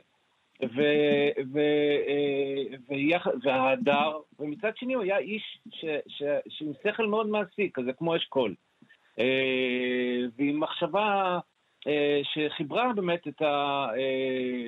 אה, 0.61 0.67
וההדר, 3.43 4.17
ומצד 4.39 4.71
שני 4.75 4.93
הוא 4.93 5.03
היה 5.03 5.17
איש 5.17 5.61
שעם 6.47 6.71
שכל 6.83 7.07
מאוד 7.07 7.27
מעשי, 7.27 7.69
כזה 7.73 7.93
כמו 7.97 8.15
אשכול. 8.15 8.55
אה, 9.19 9.25
ועם 10.37 10.59
מחשבה 10.59 11.39
אה, 11.87 12.21
שחיברה 12.23 12.93
באמת 12.95 13.27
את 13.27 13.41
ה... 13.41 13.87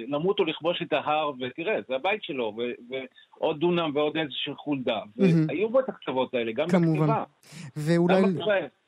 למות 0.08 0.40
או 0.40 0.46
לכבוש 0.46 0.82
את 0.82 0.94
ההר, 0.94 1.32
ותראה, 1.40 1.76
זה 1.88 1.96
הבית 1.96 2.24
שלו, 2.24 2.58
ועוד 3.40 3.60
דונם 3.60 3.92
ועוד 3.96 4.18
איזושהי 4.18 4.54
חולדה. 4.56 5.00
והיו 5.16 5.70
בו 5.70 5.80
את 5.80 5.90
הקצוות 5.90 6.34
האלה, 6.34 6.52
גם 6.52 6.68
בכתיבה. 6.68 7.24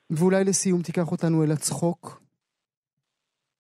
ואולי 0.10 0.44
לסיום 0.44 0.82
תיקח 0.82 1.12
אותנו 1.12 1.44
אל 1.44 1.52
הצחוק. 1.52 2.23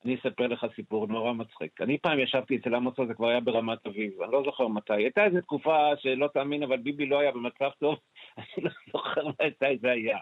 אני 0.05 0.15
אספר 0.15 0.47
לך 0.47 0.65
סיפור 0.75 1.07
נורא 1.07 1.33
מצחיק. 1.33 1.81
אני 1.81 1.97
פעם 1.97 2.19
ישבתי 2.19 2.55
אצל 2.55 2.75
עמוס 2.75 2.93
זה 3.07 3.13
כבר 3.13 3.27
היה 3.27 3.39
ברמת 3.39 3.87
אביב, 3.87 4.21
אני 4.21 4.31
לא 4.31 4.43
זוכר 4.45 4.67
מתי. 4.67 4.93
הייתה 4.93 5.25
איזו 5.25 5.41
תקופה 5.41 5.77
שלא 5.97 6.27
תאמין, 6.33 6.63
אבל 6.63 6.77
ביבי 6.77 7.05
לא 7.05 7.19
היה 7.19 7.31
במצב 7.31 7.69
טוב, 7.79 7.95
אני 8.37 8.65
לא 8.65 8.71
זוכר 8.91 9.27
מתי 9.27 9.77
זה 9.81 9.91
היה. 9.91 10.17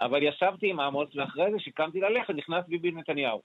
אבל 0.00 0.22
ישבתי 0.22 0.70
עם 0.70 0.80
עמוס, 0.80 1.16
ואחרי 1.16 1.52
זה 1.52 1.58
שקמתי 1.58 2.00
ללכת, 2.00 2.34
נכנס 2.34 2.64
ביבי 2.68 2.90
נתניהו. 2.90 3.42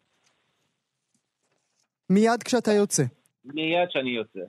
מיד 2.10 2.44
כשאתה 2.46 2.72
יוצא. 2.72 3.04
מיד 3.46 3.90
כשאני 3.90 4.10
יוצא. 4.10 4.40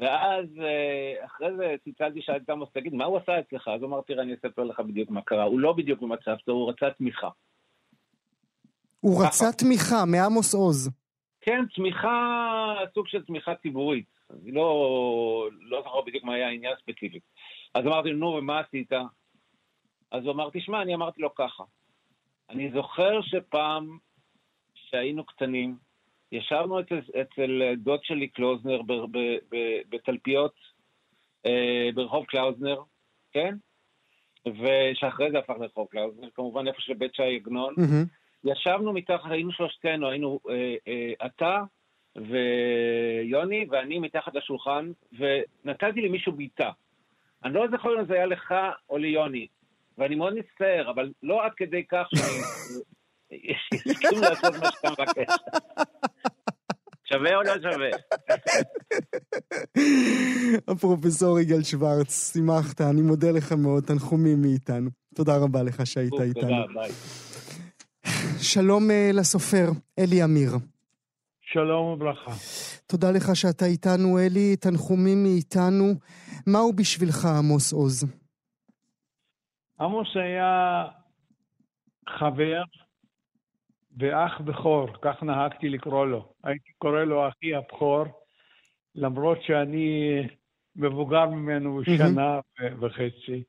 ואז 0.00 0.46
אה, 0.60 1.24
אחרי 1.24 1.56
זה 1.56 1.74
צלצלתי, 1.84 2.22
שאלתי 2.22 2.44
את 2.44 2.50
עמוס, 2.50 2.68
תגיד, 2.72 2.94
מה 2.94 3.04
הוא 3.04 3.16
עשה 3.16 3.40
אצלך? 3.40 3.68
אז 3.68 3.82
אמרתי, 3.82 4.14
אני 4.14 4.34
אספר 4.34 4.64
לך 4.64 4.80
בדיוק 4.80 5.10
מה 5.10 5.22
קרה. 5.22 5.42
הוא 5.42 5.60
לא 5.60 5.72
בדיוק 5.72 6.00
במצב 6.00 6.36
טוב, 6.44 6.56
הוא 6.56 6.70
רצה 6.70 6.90
תמיכה. 6.90 7.28
הוא 9.00 9.24
רצה 9.24 9.52
תמיכה 9.52 10.04
מעמוס 10.06 10.54
עוז. 10.54 10.90
כן, 11.40 11.64
תמיכה, 11.74 12.74
סוג 12.94 13.08
של 13.08 13.24
תמיכה 13.24 13.54
ציבורית. 13.54 14.06
אני 14.30 14.52
לא, 14.52 15.48
לא 15.60 15.82
זוכר 15.82 16.00
בדיוק 16.00 16.24
מה 16.24 16.34
היה 16.34 16.48
העניין 16.48 16.72
הספציפי. 16.72 17.20
אז 17.74 17.86
אמרתי 17.86 18.10
לו, 18.10 18.18
נו, 18.18 18.26
ומה 18.26 18.60
עשית? 18.60 18.92
אז 20.10 20.24
הוא 20.24 20.32
אמר, 20.32 20.48
תשמע, 20.52 20.82
אני 20.82 20.94
אמרתי 20.94 21.22
לו 21.22 21.34
ככה. 21.34 21.64
אני 22.50 22.70
זוכר 22.74 23.20
שפעם, 23.22 23.98
כשהיינו 24.74 25.24
קטנים, 25.24 25.76
ישבנו 26.32 26.80
אצל, 26.80 26.98
אצל 27.22 27.74
דוד 27.76 28.00
שלי 28.02 28.28
קלוזנר 28.28 28.80
בתלפיות 29.88 30.54
אה, 31.46 31.88
ברחוב 31.94 32.24
קלאוזנר, 32.24 32.82
כן? 33.32 33.54
ושאחרי 34.46 35.30
זה 35.30 35.38
הפך 35.38 35.54
לרחוב 35.60 35.86
קלאוזנר, 35.90 36.28
כמובן 36.34 36.68
איפה 36.68 36.80
שבית 36.80 37.14
שי 37.14 37.36
עגנון. 37.36 37.74
Mm-hmm. 37.74 38.17
ישבנו 38.44 38.92
מתחת, 38.92 39.30
היינו 39.30 39.52
שלושתנו, 39.52 40.10
היינו 40.10 40.40
אה, 40.50 40.74
אה, 40.88 41.26
אתה 41.26 41.62
ויוני 42.16 43.66
ואני 43.70 43.98
מתחת 43.98 44.34
לשולחן, 44.34 44.90
ונתתי 45.12 46.00
למישהו 46.00 46.32
בעיטה. 46.32 46.70
אני 47.44 47.54
לא 47.54 47.66
זוכר 47.70 48.00
אם 48.00 48.06
זה 48.06 48.14
היה 48.14 48.26
לך 48.26 48.54
או 48.90 48.98
ליוני, 48.98 49.46
ואני 49.98 50.14
מאוד 50.14 50.34
מצטער, 50.34 50.90
אבל 50.90 51.12
לא 51.22 51.44
עד 51.44 51.52
כדי 51.56 51.84
כך 51.88 52.06
שאני 52.14 52.38
הסכים 53.88 54.20
לעשות 54.20 54.54
מה 54.60 54.70
שאתה 54.70 54.88
מבקש. 54.90 55.34
שווה 57.04 57.36
או 57.36 57.42
לא 57.42 57.54
שווה? 57.62 57.90
הפרופסור 60.68 61.40
יגאל 61.40 61.62
שוורץ, 61.62 62.32
שימחת, 62.32 62.80
אני 62.80 63.02
מודה 63.02 63.30
לך 63.30 63.52
מאוד, 63.52 63.84
תנחומים 63.84 64.42
מאיתנו. 64.42 64.90
תודה 65.14 65.36
רבה 65.36 65.62
לך 65.62 65.86
שהיית 65.86 66.12
איתנו. 66.20 66.42
תודה, 66.42 66.80
ביי. 66.80 66.90
שלום 68.36 68.90
אה, 68.90 69.10
לסופר, 69.14 69.66
אלי 69.98 70.24
אמיר. 70.24 70.50
שלום 71.40 71.86
וברכה. 71.86 72.30
תודה 72.86 73.10
לך 73.10 73.36
שאתה 73.36 73.64
איתנו, 73.64 74.18
אלי. 74.18 74.56
תנחומים 74.56 75.22
מאיתנו. 75.22 75.94
מהו 76.46 76.72
בשבילך 76.72 77.24
עמוס 77.38 77.72
עוז? 77.72 78.04
עמוס 79.80 80.08
היה 80.14 80.84
חבר 82.08 82.62
ואח 83.98 84.40
בכור, 84.40 84.88
כך 85.02 85.22
נהגתי 85.22 85.68
לקרוא 85.68 86.06
לו. 86.06 86.32
הייתי 86.44 86.70
קורא 86.78 87.00
לו 87.00 87.28
אחי 87.28 87.54
הבכור, 87.54 88.04
למרות 88.94 89.38
שאני 89.42 90.20
מבוגר 90.76 91.26
ממנו 91.26 91.80
שנה 91.84 92.40
וחצי. 92.80 93.42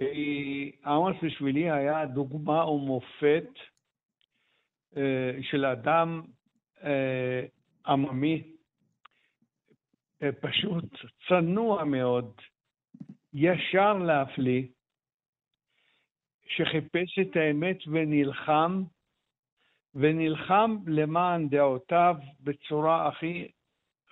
אה, 0.00 0.92
עמוס 0.92 1.16
בשבילי 1.22 1.70
היה 1.70 2.06
דוגמה 2.06 2.66
ומופת 2.66 3.48
אה, 4.96 5.32
של 5.42 5.64
אדם 5.64 6.22
אה, 6.84 7.44
עממי, 7.86 8.42
פשוט 10.40 10.84
צנוע 11.28 11.84
מאוד, 11.84 12.32
ישר 13.34 13.92
להפליא, 13.92 14.62
שחיפש 16.46 17.18
את 17.18 17.36
האמת 17.36 17.76
ונלחם, 17.86 18.82
ונלחם 19.94 20.76
למען 20.86 21.48
דעותיו 21.48 22.16
בצורה 22.40 23.08
הכי 23.08 23.48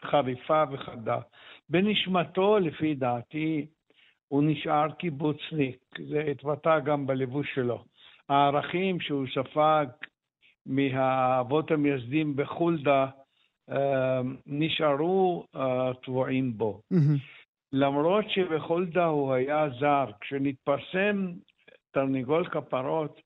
חריפה 0.05 0.65
וחדה. 0.73 1.21
בנשמתו, 1.69 2.59
לפי 2.59 2.95
דעתי, 2.95 3.67
הוא 4.29 4.43
נשאר 4.47 4.91
קיבוצניק, 4.99 5.79
זה 6.11 6.21
התבטא 6.21 6.79
גם 6.79 7.07
בלבוש 7.07 7.55
שלו. 7.55 7.85
הערכים 8.29 9.01
שהוא 9.01 9.27
ספג 9.35 9.87
מהאבות 10.67 11.71
המייסדים 11.71 12.37
בחולדה 12.37 13.07
אה, 13.71 14.21
נשארו 14.47 15.47
אה, 15.57 15.95
טבועים 16.03 16.59
בו. 16.59 16.81
למרות 17.73 18.25
שבחולדה 18.31 19.05
הוא 19.05 19.33
היה 19.33 19.67
זר, 19.81 20.07
כשנתפרסם 20.21 21.33
תרנגול 21.91 22.49
כפרות, 22.49 23.21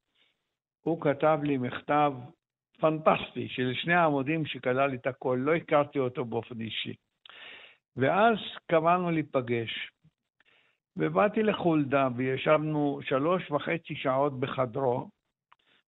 הוא 0.81 1.01
כתב 1.01 1.39
לי 1.43 1.57
מכתב 1.57 2.13
פנטסטי 2.81 3.49
של 3.49 3.73
שני 3.75 3.95
העמודים 3.95 4.47
שכלל 4.47 4.95
את 4.95 5.07
הכל, 5.07 5.39
לא 5.41 5.55
הכרתי 5.55 5.99
אותו 5.99 6.25
באופן 6.25 6.61
אישי. 6.61 6.95
ואז 7.97 8.37
קבענו 8.67 9.11
להיפגש. 9.11 9.91
ובאתי 10.99 11.43
לחולדה 11.43 12.09
וישבנו 12.17 13.01
שלוש 13.03 13.51
וחצי 13.51 13.95
שעות 13.95 14.41
בחדרו, 14.41 15.09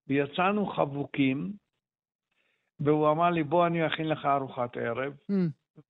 ויצאנו 0.09 0.67
חבוקים, 0.67 1.53
והוא 2.81 3.11
אמר 3.11 3.31
לי, 3.31 3.43
בוא 3.43 3.67
אני 3.67 3.87
אכין 3.87 4.09
לך 4.09 4.25
ארוחת 4.25 4.77
ערב. 4.77 5.13
Mm. 5.31 5.35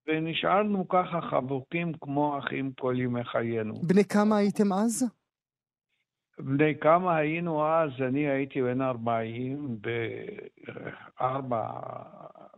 ונשארנו 0.06 0.88
ככה 0.88 1.20
חבוקים 1.20 1.92
כמו 2.00 2.38
אחים 2.38 2.72
כל 2.72 2.94
ימי 2.98 3.24
חיינו. 3.24 3.74
בני 3.74 4.04
כמה 4.04 4.36
הייתם 4.36 4.72
אז? 4.72 5.19
בני 6.44 6.74
כמה 6.80 7.16
היינו 7.16 7.66
אז? 7.66 7.90
אני 8.08 8.28
הייתי 8.28 8.62
בן 8.62 8.82
40 8.82 9.78
בארבע, 11.20 11.62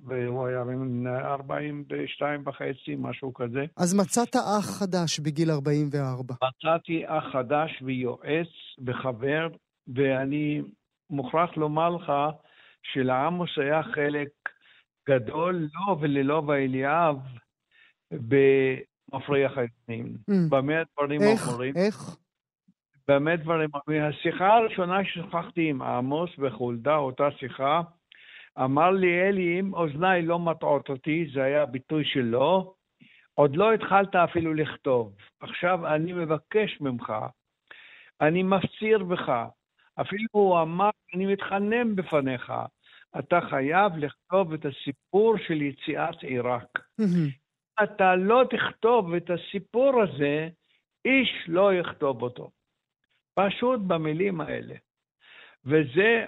והוא 0.05 0.47
היה 0.47 0.65
בן 0.65 1.07
42 1.07 2.43
וחצי, 2.47 2.97
משהו 2.99 3.35
כזה. 3.35 3.65
אז 3.77 3.95
מצאת 3.95 4.37
אח 4.37 4.79
חדש 4.79 5.21
בגיל 5.21 5.51
44. 5.51 6.35
מצאתי 6.35 7.03
אח 7.07 7.25
חדש 7.33 7.83
ויועץ 7.83 8.49
וחבר, 8.87 9.49
ואני 9.95 10.63
מוכרח 11.11 11.57
לומר 11.57 11.91
לך 11.91 12.13
שלעמוס 12.83 13.51
היה 13.57 13.83
חלק 13.83 14.29
גדול, 15.09 15.69
לא 15.75 15.97
וללא 16.01 16.43
ואליאב, 16.47 17.17
במפריח 18.13 19.53
העצים. 19.59 20.17
Mm. 20.31 20.35
במה 20.51 20.73
הדברים? 20.81 21.23
איך? 21.23 21.49
איך? 21.77 22.17
באמת 23.13 23.41
דברים, 23.41 23.71
השיחה 24.03 24.57
הראשונה 24.57 25.05
ששוחחתי 25.05 25.71
עם 25.71 25.83
עמוס 25.83 26.31
בחולדה, 26.39 26.97
אותה 26.97 27.29
שיחה, 27.39 27.81
אמר 28.59 28.91
לי, 28.91 29.23
אלי, 29.23 29.61
אם 29.61 29.75
אוזניי 29.75 30.23
לא 30.23 30.39
מטעות 30.39 30.89
אותי, 30.89 31.27
זה 31.35 31.43
היה 31.43 31.63
הביטוי 31.63 32.05
שלו, 32.05 32.75
עוד 33.35 33.57
לא 33.57 33.73
התחלת 33.73 34.15
אפילו 34.15 34.55
לכתוב. 34.55 35.15
עכשיו 35.41 35.95
אני 35.95 36.13
מבקש 36.13 36.81
ממך, 36.81 37.13
אני 38.21 38.43
מפציר 38.43 39.05
בך, 39.05 39.33
אפילו 40.01 40.29
הוא 40.33 40.61
אמר, 40.63 40.91
אני 41.15 41.27
מתחנן 41.27 41.97
בפניך, 41.97 42.53
אתה 43.19 43.41
חייב 43.51 43.97
לכתוב 43.97 44.53
את 44.53 44.67
הסיפור 44.67 45.37
של 45.47 45.63
יציאת 45.63 46.23
עיראק. 46.23 46.79
אתה 47.83 48.17
לא 48.17 48.43
תכתוב 48.51 49.15
את 49.15 49.31
הסיפור 49.31 50.03
הזה, 50.03 50.49
איש 51.05 51.45
לא 51.49 51.75
יכתוב 51.75 52.23
אותו. 52.23 52.51
פשוט 53.35 53.81
במילים 53.87 54.41
האלה. 54.41 54.75
וזה, 55.67 56.25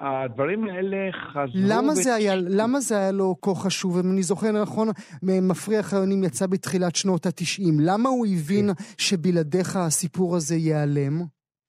הדברים 0.00 0.64
האלה 0.64 1.12
חזרו... 1.12 1.62
למה 1.68 1.94
זה, 1.94 2.14
היה, 2.14 2.32
למה 2.36 2.80
זה 2.80 2.98
היה 2.98 3.12
לו 3.12 3.34
כה 3.42 3.54
חשוב? 3.54 3.98
אם 3.98 4.12
אני 4.12 4.22
זוכר 4.22 4.46
נכון, 4.62 4.88
מפריח 5.22 5.94
היונים 5.94 6.24
יצא 6.24 6.46
בתחילת 6.46 6.96
שנות 6.96 7.26
התשעים. 7.26 7.74
למה 7.80 8.08
הוא 8.08 8.26
הבין 8.26 8.66
כן. 8.66 8.82
שבלעדיך 8.98 9.76
הסיפור 9.76 10.36
הזה 10.36 10.54
ייעלם? 10.56 11.14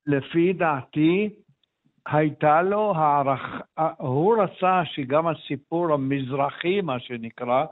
לפי 0.07 0.53
דעתי, 0.53 1.29
הייתה 2.07 2.61
לו 2.61 2.93
הערכה, 2.95 3.89
הוא 3.97 4.43
רצה 4.43 4.81
שגם 4.85 5.27
הסיפור 5.27 5.93
המזרחי, 5.93 6.81
מה 6.81 6.99
שנקרא, 6.99 7.65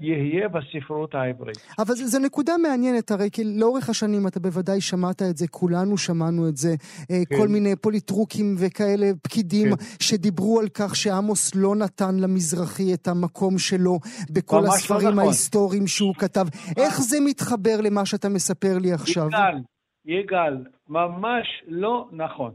יהיה 0.00 0.48
בספרות 0.48 1.14
העברית. 1.14 1.56
אבל 1.78 1.94
זו 1.94 2.18
נקודה 2.18 2.52
מעניינת, 2.62 3.10
הרי 3.10 3.28
כי 3.32 3.44
לאורך 3.44 3.88
השנים 3.88 4.26
אתה 4.26 4.40
בוודאי 4.40 4.80
שמעת 4.80 5.22
את 5.22 5.36
זה, 5.36 5.48
כולנו 5.48 5.98
שמענו 5.98 6.48
את 6.48 6.56
זה, 6.56 6.68
אה, 7.10 7.22
כן. 7.28 7.36
כל 7.36 7.48
מיני 7.48 7.76
פוליטרוקים 7.76 8.54
וכאלה 8.58 9.06
פקידים 9.22 9.68
כן. 9.68 9.84
שדיברו 10.00 10.60
על 10.60 10.68
כך 10.68 10.96
שעמוס 10.96 11.54
לא 11.54 11.76
נתן 11.76 12.16
למזרחי 12.20 12.94
את 12.94 13.08
המקום 13.08 13.58
שלו 13.58 13.98
בכל 14.30 14.60
לא 14.64 14.66
הספרים 14.66 15.06
לא 15.08 15.10
נכון. 15.10 15.24
ההיסטוריים 15.24 15.86
שהוא 15.86 16.14
כתב. 16.14 16.46
איך 16.76 17.00
זה 17.00 17.16
מתחבר 17.24 17.80
למה 17.82 18.06
שאתה 18.06 18.28
מספר 18.28 18.78
לי 18.80 18.92
עכשיו? 18.92 19.26
יגאל, 19.26 19.58
יגאל, 20.06 20.56
ממש 20.88 21.46
לא 21.68 22.08
נכון. 22.12 22.52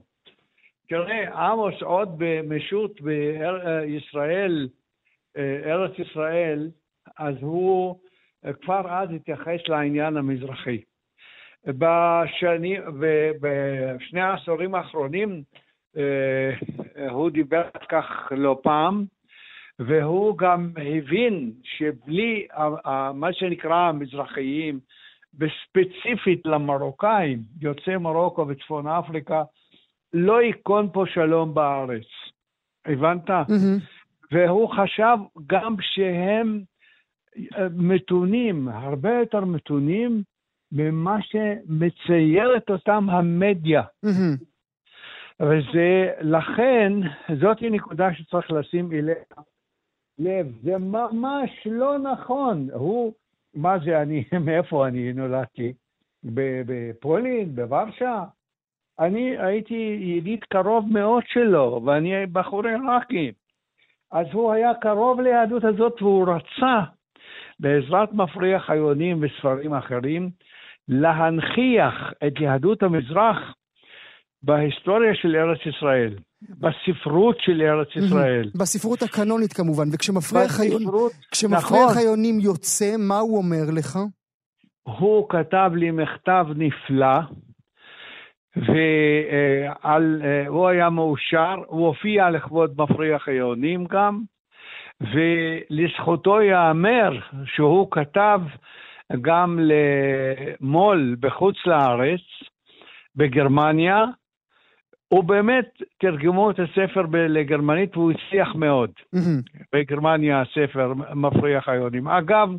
תראה, 0.90 1.50
עמוס 1.50 1.82
עוד 1.82 2.10
במשות 2.18 3.02
בישראל, 3.02 4.70
אה, 5.38 5.60
ארץ 5.66 5.92
ישראל, 6.00 6.70
אז 7.22 7.36
הוא 7.42 8.00
כבר 8.62 8.94
אז 8.94 9.10
התייחס 9.16 9.68
לעניין 9.68 10.18
המזרחי. 10.18 10.82
בשני, 11.68 12.78
בשני 13.42 14.22
העשורים 14.22 14.76
האחרונים 14.76 15.44
אה, 15.98 16.52
הוא 17.10 17.30
דיבר 17.30 17.64
כך 17.90 18.32
לא 18.32 18.60
פעם, 18.64 19.06
והוא 19.80 20.38
גם 20.38 20.72
הבין 20.78 21.52
שבלי 21.64 22.48
מה 23.14 23.34
שנקרא 23.34 23.76
המזרחיים, 23.76 24.80
וספציפית 25.40 26.46
למרוקאים, 26.46 27.40
יוצאי 27.62 27.98
מרוקו 27.98 28.48
וצפון 28.48 28.88
אפריקה, 28.88 29.44
לא 30.14 30.42
ייכון 30.42 30.90
פה 30.94 31.04
שלום 31.14 31.54
בארץ. 31.54 32.08
הבנת? 32.86 33.30
והוא 34.32 34.70
חשב 34.70 35.18
גם 35.48 35.76
שהם 35.82 36.60
אה, 36.60 36.71
מתונים, 37.76 38.68
הרבה 38.68 39.14
יותר 39.20 39.46
מתונים 39.46 40.24
ממה 40.72 41.18
שמציירת 41.22 42.70
אותם 42.70 43.10
המדיה. 43.10 43.84
וזה, 45.42 46.12
לכן, 46.22 46.94
זאת 47.42 47.58
נקודה 47.62 48.14
שצריך 48.14 48.52
לשים 48.52 48.92
אליה 48.92 49.16
לב. 50.20 50.48
זה 50.64 50.78
ממש 50.78 51.50
לא 51.66 51.98
נכון. 52.00 52.68
הוא, 52.74 53.14
מה 53.54 53.80
זה 53.86 54.02
אני, 54.02 54.24
מאיפה 54.46 54.88
אני 54.88 55.14
נולדתי? 55.14 55.74
בפולין, 56.24 57.56
בוורשה? 57.56 58.24
אני 59.00 59.38
הייתי 59.38 59.98
ידיד 60.02 60.44
קרוב 60.44 60.86
מאוד 60.92 61.24
שלו, 61.28 61.82
ואני 61.86 62.26
בחור 62.26 62.68
עיראקי. 62.68 63.32
אז 64.12 64.28
הוא 64.34 64.52
היה 64.52 64.74
קרוב 64.74 65.22
ליהדות 65.22 65.64
הזאת 65.64 66.02
והוא 66.02 66.28
רצה, 66.28 66.80
בעזרת 67.62 68.14
מפריח 68.14 68.70
היונים 68.70 69.24
וספרים 69.24 69.74
אחרים, 69.74 70.30
להנכיח 70.88 71.94
את 72.28 72.34
יהדות 72.40 72.84
המזרח 72.84 73.38
בהיסטוריה 74.44 75.16
של 75.16 75.36
ארץ 75.36 75.60
ישראל, 75.66 76.16
בספרות 76.42 77.38
של 77.40 77.62
ארץ 77.62 77.88
ישראל. 77.96 78.50
בספרות 78.56 79.02
הקנונית 79.02 79.54
כמובן, 79.54 79.84
וכשמפריח 79.94 80.60
היונים, 80.60 80.88
נכון. 81.50 81.98
היונים 81.98 82.40
יוצא, 82.40 82.98
מה 82.98 83.20
הוא 83.20 83.38
אומר 83.38 83.64
לך? 83.78 84.00
הוא 84.84 85.30
כתב 85.30 85.72
לי 85.76 85.92
מכתב 85.92 86.46
נפלא, 86.56 87.20
והוא 88.56 90.68
היה 90.68 90.90
מאושר, 90.90 91.56
הוא 91.68 91.88
הופיע 91.88 92.30
לכבוד 92.30 92.74
מפריח 92.78 93.28
היונים 93.28 93.86
גם, 93.86 94.22
ולזכותו 95.02 96.42
ייאמר 96.42 97.20
שהוא 97.46 97.92
כתב 97.92 98.42
גם 99.22 99.60
למו"ל 99.62 101.16
בחוץ 101.20 101.56
לארץ, 101.66 102.22
בגרמניה, 103.16 104.06
הוא 105.08 105.24
באמת 105.24 105.82
תרגמו 105.98 106.52
את 106.52 106.60
הספר 106.60 107.02
לגרמנית 107.14 107.98
והוא 107.98 108.12
הצליח 108.12 108.56
מאוד. 108.56 108.92
בגרמניה 109.74 110.42
הספר 110.42 110.94
מפריח 111.14 111.70
היונים. 111.70 112.08
אגב, 112.08 112.50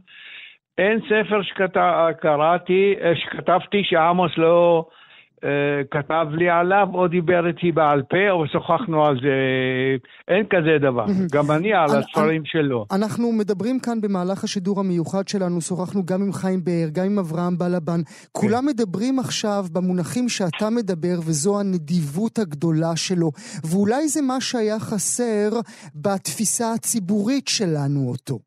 אין 0.79 1.01
ספר 1.01 1.43
שקראתי, 1.43 2.95
שכתבתי 3.15 3.85
שעמוס 3.85 4.39
לא 4.39 4.87
אה, 4.89 5.02
כתב 5.91 6.27
לי 6.33 6.51
עליו 6.51 6.89
או 6.95 7.09
דיבר 7.09 7.47
איתי 7.47 7.73
בעל 7.73 8.03
פה 8.03 8.31
או 8.31 8.47
שוחחנו 8.47 9.07
על 9.07 9.17
זה, 9.23 9.37
אין 10.29 10.47
כזה 10.51 10.79
דבר. 10.81 11.05
גם 11.35 11.51
אני 11.57 11.73
על 11.73 11.91
הספרים 11.99 12.43
שלו. 12.45 12.87
אנחנו 12.93 13.33
מדברים 13.33 13.81
כאן 13.81 14.01
במהלך 14.01 14.45
השידור 14.45 14.81
המיוחד 14.81 15.29
שלנו, 15.29 15.61
שוחחנו 15.61 16.07
גם 16.07 16.23
עם 16.23 16.33
חיים 16.33 16.61
באר, 16.65 16.89
גם 16.93 17.05
עם 17.05 17.19
אברהם 17.19 17.59
בלבן. 17.59 18.01
כולם 18.33 18.67
מדברים 18.67 19.19
עכשיו 19.19 19.65
במונחים 19.73 20.29
שאתה 20.29 20.71
מדבר, 20.71 21.17
וזו 21.19 21.61
הנדיבות 21.61 22.39
הגדולה 22.39 22.97
שלו. 22.97 23.31
ואולי 23.71 24.09
זה 24.09 24.21
מה 24.23 24.41
שהיה 24.41 24.79
חסר 24.79 25.51
בתפיסה 25.95 26.73
הציבורית 26.75 27.49
שלנו 27.49 28.01
אותו. 28.13 28.39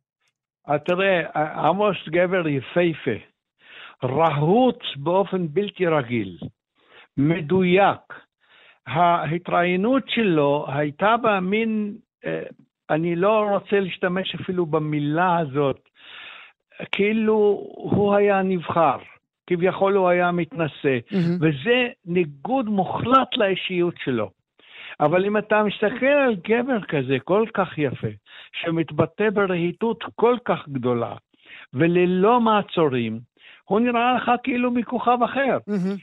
אה, 0.69 0.79
תראה, 0.79 1.19
עמוס 1.67 1.97
גבר 2.09 2.47
יפהפה, 2.47 3.17
רהוט 4.03 4.79
באופן 4.97 5.47
בלתי 5.53 5.85
רגיל. 5.85 6.37
מדויק. 7.17 8.13
ההתראיינות 8.87 10.03
שלו 10.09 10.65
הייתה 10.69 11.17
בה 11.17 11.39
מין, 11.39 11.95
אה, 12.25 12.43
אני 12.89 13.15
לא 13.15 13.47
רוצה 13.49 13.79
להשתמש 13.79 14.35
אפילו 14.35 14.65
במילה 14.65 15.37
הזאת, 15.37 15.89
כאילו 16.91 17.63
הוא 17.75 18.15
היה 18.15 18.41
נבחר, 18.41 18.97
כביכול 19.47 19.93
הוא 19.95 20.09
היה 20.09 20.31
מתנשא, 20.31 20.97
mm-hmm. 21.09 21.41
וזה 21.41 21.87
ניגוד 22.05 22.65
מוחלט 22.65 23.37
לאישיות 23.37 23.95
שלו. 24.03 24.29
אבל 24.99 25.25
אם 25.25 25.37
אתה 25.37 25.63
מסתכל 25.63 26.05
על 26.05 26.35
גבר 26.35 26.81
כזה 26.81 27.17
כל 27.23 27.45
כך 27.53 27.77
יפה, 27.77 28.07
שמתבטא 28.53 29.29
ברהיטות 29.29 30.03
כל 30.15 30.35
כך 30.45 30.67
גדולה, 30.69 31.15
וללא 31.73 32.41
מעצורים, 32.41 33.19
הוא 33.65 33.79
נראה 33.79 34.13
לך 34.13 34.31
כאילו 34.43 34.71
מכוכב 34.71 35.17
אחר. 35.23 35.57
Mm-hmm. 35.69 35.99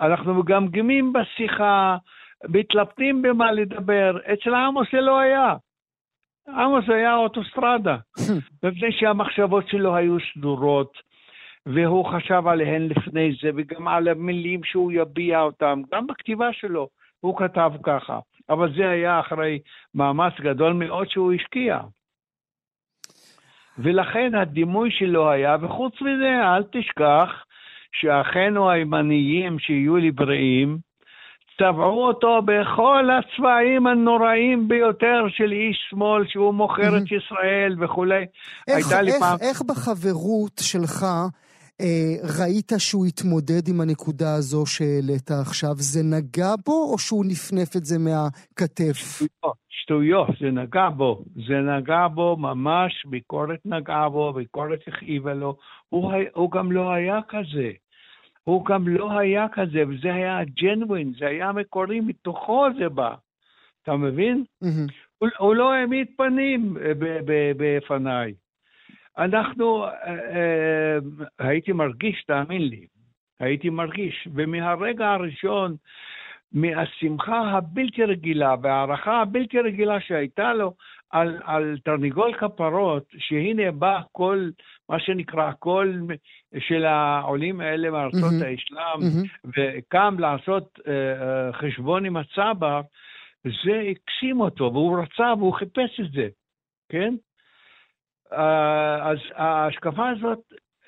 אנחנו 0.00 0.34
מגמגמים 0.34 1.12
בשיחה, 1.12 1.96
מתלבטים 2.48 3.22
במה 3.22 3.52
לדבר, 3.52 4.18
אצל 4.32 4.54
עמוס 4.54 4.88
זה 4.92 5.00
לא 5.00 5.18
היה. 5.18 5.54
עמוס 6.48 6.84
היה 6.88 7.16
אוטוסטרדה, 7.16 7.96
מפני 8.62 8.92
שהמחשבות 8.92 9.68
שלו 9.68 9.96
היו 9.96 10.16
סדורות, 10.32 10.92
והוא 11.66 12.06
חשב 12.06 12.42
עליהן 12.46 12.88
לפני 12.88 13.32
זה, 13.42 13.50
וגם 13.56 13.88
על 13.88 14.08
המילים 14.08 14.64
שהוא 14.64 14.92
יביע 14.92 15.40
אותן, 15.40 15.82
גם 15.92 16.06
בכתיבה 16.06 16.52
שלו 16.52 16.88
הוא 17.20 17.36
כתב 17.36 17.72
ככה. 17.82 18.18
אבל 18.48 18.74
זה 18.76 18.90
היה 18.90 19.20
אחרי 19.20 19.58
מאמץ 19.94 20.32
גדול 20.40 20.72
מאוד 20.72 21.08
שהוא 21.10 21.32
השקיע. 21.32 21.80
ולכן 23.78 24.34
הדימוי 24.34 24.90
שלו 24.90 25.30
היה, 25.30 25.56
וחוץ 25.60 25.94
מזה, 26.00 26.40
אל 26.42 26.62
תשכח 26.62 27.44
שאחינו 27.92 28.70
הימניים 28.70 29.58
שיהיו 29.58 29.96
לי 29.96 30.10
בריאים, 30.10 30.78
צבעו 31.58 32.06
אותו 32.06 32.42
בכל 32.44 33.08
הצבעים 33.10 33.86
הנוראים 33.86 34.68
ביותר 34.68 35.24
של 35.28 35.52
איש 35.52 35.86
שמאל 35.90 36.24
שהוא 36.28 36.54
מוכר 36.54 36.96
את 36.96 37.12
ישראל 37.12 37.84
וכולי. 37.84 38.24
איך, 38.68 38.92
איך, 38.92 39.14
פעם... 39.20 39.38
איך 39.40 39.62
בחברות 39.62 40.60
שלך 40.60 41.06
ראית 42.38 42.72
שהוא 42.78 43.06
התמודד 43.06 43.68
עם 43.68 43.80
הנקודה 43.80 44.34
הזו 44.34 44.66
שהעלית 44.66 45.30
עכשיו? 45.30 45.74
זה 45.76 46.00
נגע 46.02 46.54
בו 46.66 46.92
או 46.92 46.98
שהוא 46.98 47.24
נפנף 47.24 47.76
את 47.76 47.84
זה 47.84 47.98
מהכתף? 47.98 48.96
שטויות, 48.96 49.56
שטויות, 49.68 50.28
זה 50.40 50.50
נגע 50.50 50.88
בו. 50.88 51.24
זה 51.48 51.54
נגע 51.54 52.08
בו 52.08 52.36
ממש, 52.36 53.06
ביקורת 53.06 53.60
נגעה 53.64 54.08
בו, 54.08 54.32
ביקורת 54.32 54.80
הכאיבה 54.86 55.34
לו. 55.34 55.56
הוא, 55.88 56.12
הוא 56.34 56.50
גם 56.50 56.72
לא 56.72 56.92
היה 56.92 57.18
כזה. 57.28 57.70
הוא 58.44 58.64
גם 58.66 58.88
לא 58.88 59.18
היה 59.18 59.46
כזה, 59.52 59.82
וזה 59.88 60.14
היה 60.14 60.44
ג'נווין, 60.44 61.12
זה 61.18 61.26
היה 61.26 61.52
מקורי, 61.52 62.00
מתוכו 62.00 62.66
זה 62.78 62.88
בא. 62.88 63.14
אתה 63.82 63.96
מבין? 63.96 64.44
Mm-hmm. 64.64 64.92
הוא, 65.18 65.28
הוא 65.38 65.54
לא 65.54 65.72
העמיד 65.72 66.06
פנים 66.16 66.76
אה, 66.76 66.92
בפניי. 67.56 68.34
אנחנו, 69.18 69.84
אה, 69.84 69.90
אה, 70.06 70.98
הייתי 71.38 71.72
מרגיש, 71.72 72.24
תאמין 72.26 72.62
לי, 72.62 72.86
הייתי 73.40 73.70
מרגיש, 73.70 74.28
ומהרגע 74.34 75.12
הראשון, 75.12 75.76
מהשמחה 76.52 77.40
הבלתי 77.40 78.04
רגילה 78.04 78.54
וההערכה 78.62 79.20
הבלתי 79.20 79.60
רגילה 79.60 80.00
שהייתה 80.00 80.54
לו 80.54 80.74
על, 81.10 81.40
על 81.44 81.78
תרנגול 81.84 82.34
כפרות, 82.34 83.04
שהנה 83.18 83.72
בא 83.72 84.00
כל, 84.12 84.50
מה 84.88 85.00
שנקרא, 85.00 85.52
כל 85.58 85.92
של 86.58 86.84
העולים 86.84 87.60
האלה 87.60 87.90
מארצות 87.90 88.20
mm-hmm. 88.20 88.44
האסלאם, 88.44 89.00
mm-hmm. 89.00 89.48
וקם 89.56 90.16
לעשות 90.18 90.78
uh, 90.78 90.82
uh, 90.82 91.52
חשבון 91.52 92.04
עם 92.04 92.16
הצבר, 92.16 92.80
זה 93.44 93.82
הקסים 93.90 94.40
אותו, 94.40 94.70
והוא 94.72 94.98
רצה 95.02 95.34
והוא 95.38 95.54
חיפש 95.54 96.00
את 96.00 96.12
זה, 96.12 96.28
כן? 96.88 97.14
אה, 98.32 99.10
אז 99.10 99.18
ההשקפה 99.34 100.08
הזאת, 100.08 100.38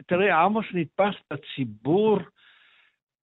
תראה, 0.06 0.44
עמוס 0.44 0.66
נתפס 0.74 1.14
בציבור 1.32 2.18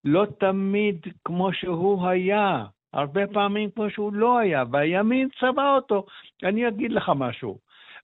לא 0.03 0.25
תמיד 0.39 1.05
כמו 1.25 1.53
שהוא 1.53 2.07
היה, 2.07 2.65
הרבה 2.93 3.27
פעמים 3.27 3.69
כמו 3.75 3.89
שהוא 3.89 4.13
לא 4.13 4.39
היה, 4.39 4.63
והימין 4.71 5.29
צבע 5.39 5.75
אותו. 5.75 6.05
אני 6.43 6.67
אגיד 6.67 6.91
לך 6.91 7.11
משהו. 7.15 7.59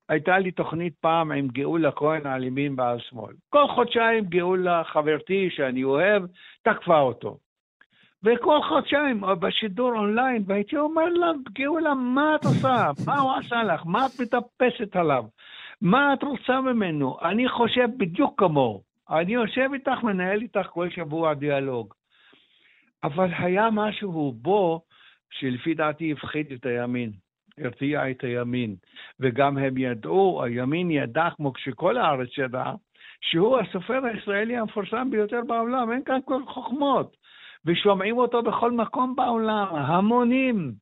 הייתה 0.09 0.39
לי 0.39 0.51
תוכנית 0.51 0.93
פעם 0.99 1.31
עם 1.31 1.47
גאולה 1.47 1.91
כהן 1.91 2.27
על 2.27 2.43
ימין 2.43 2.73
ועל 2.77 2.99
שמאל. 2.99 3.33
כל 3.49 3.67
חודשיים 3.67 4.25
גאולה, 4.25 4.83
חברתי 4.83 5.49
שאני 5.49 5.83
אוהב, 5.83 6.23
תקפה 6.61 6.99
אותו. 6.99 7.37
וכל 8.23 8.59
חודשיים 8.69 9.21
בשידור 9.39 9.91
אונליין, 9.91 10.43
והייתי 10.47 10.77
אומר 10.77 11.05
לה, 11.09 11.31
גאולה, 11.51 11.93
מה 11.93 12.35
את 12.35 12.45
עושה? 12.45 12.91
מה 13.05 13.19
הוא 13.19 13.31
עשה 13.31 13.63
לך? 13.63 13.81
מה 13.85 14.05
את 14.05 14.11
מטפסת 14.21 14.95
עליו? 14.95 15.23
מה 15.81 16.13
את 16.13 16.23
רוצה 16.23 16.61
ממנו? 16.61 17.17
אני 17.21 17.49
חושב 17.49 17.87
בדיוק 17.97 18.39
כמוהו. 18.39 18.81
אני 19.09 19.33
יושב 19.33 19.69
איתך, 19.73 20.03
מנהל 20.03 20.41
איתך 20.41 20.67
כל 20.69 20.89
שבוע 20.89 21.33
דיאלוג. 21.33 21.93
אבל 23.03 23.29
היה 23.37 23.69
משהו 23.71 24.31
בו 24.31 24.81
שלפי 25.31 25.73
דעתי 25.73 26.11
הפחיד 26.11 26.51
את 26.51 26.65
הימין, 26.65 27.11
הרתיע 27.57 28.11
את 28.11 28.23
הימין. 28.23 28.75
וגם 29.19 29.57
הם 29.57 29.77
ידעו, 29.77 30.43
הימין 30.43 30.91
ידע, 30.91 31.29
כמו 31.35 31.53
שכל 31.57 31.97
הארץ 31.97 32.29
ידעה, 32.37 32.73
שהוא 33.21 33.57
הסופר 33.57 34.05
הישראלי 34.05 34.57
המפורסם 34.57 35.11
ביותר 35.11 35.41
בעולם, 35.47 35.91
אין 35.91 36.03
כאן 36.03 36.19
כל 36.25 36.45
חוכמות. 36.45 37.17
ושומעים 37.65 38.17
אותו 38.17 38.43
בכל 38.43 38.71
מקום 38.71 39.15
בעולם, 39.15 39.67
המונים. 39.75 40.73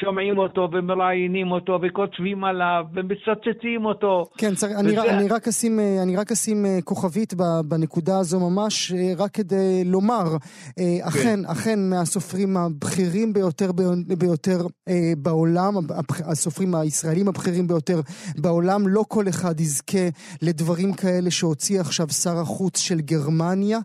שומעים 0.00 0.38
אותו 0.38 0.68
ומראיינים 0.72 1.52
אותו 1.52 1.78
וכותבים 1.82 2.44
עליו 2.44 2.84
ומצטטים 2.94 3.84
אותו. 3.84 4.30
כן, 4.38 4.54
צר... 4.54 4.66
וזה... 4.66 4.80
אני, 4.80 4.98
אני, 4.98 5.28
רק 5.28 5.48
אשים, 5.48 5.80
אה, 5.80 6.02
אני 6.02 6.16
רק 6.16 6.32
אשים 6.32 6.66
אה, 6.66 6.78
כוכבית 6.84 7.34
בנקודה 7.64 8.18
הזו 8.18 8.50
ממש, 8.50 8.92
אה, 8.92 9.12
רק 9.16 9.30
כדי 9.30 9.84
לומר, 9.84 10.24
כן. 10.76 10.82
אכן, 11.02 11.44
אכן 11.46 11.90
מהסופרים 11.90 12.56
הבכירים 12.56 13.32
ביותר, 13.32 13.70
ביותר 14.18 14.66
בעולם, 15.18 15.74
הסופרים 16.24 16.74
הישראלים 16.74 17.28
הבכירים 17.28 17.66
ביותר 17.66 18.00
בעולם, 18.38 18.88
לא 18.88 19.04
כל 19.08 19.28
אחד 19.28 19.60
יזכה 19.60 20.08
לדברים 20.42 20.92
כאלה 20.92 21.30
שהוציא 21.30 21.80
עכשיו 21.80 22.08
שר 22.08 22.38
החוץ 22.38 22.78
של 22.78 23.00
גרמניה. 23.00 23.78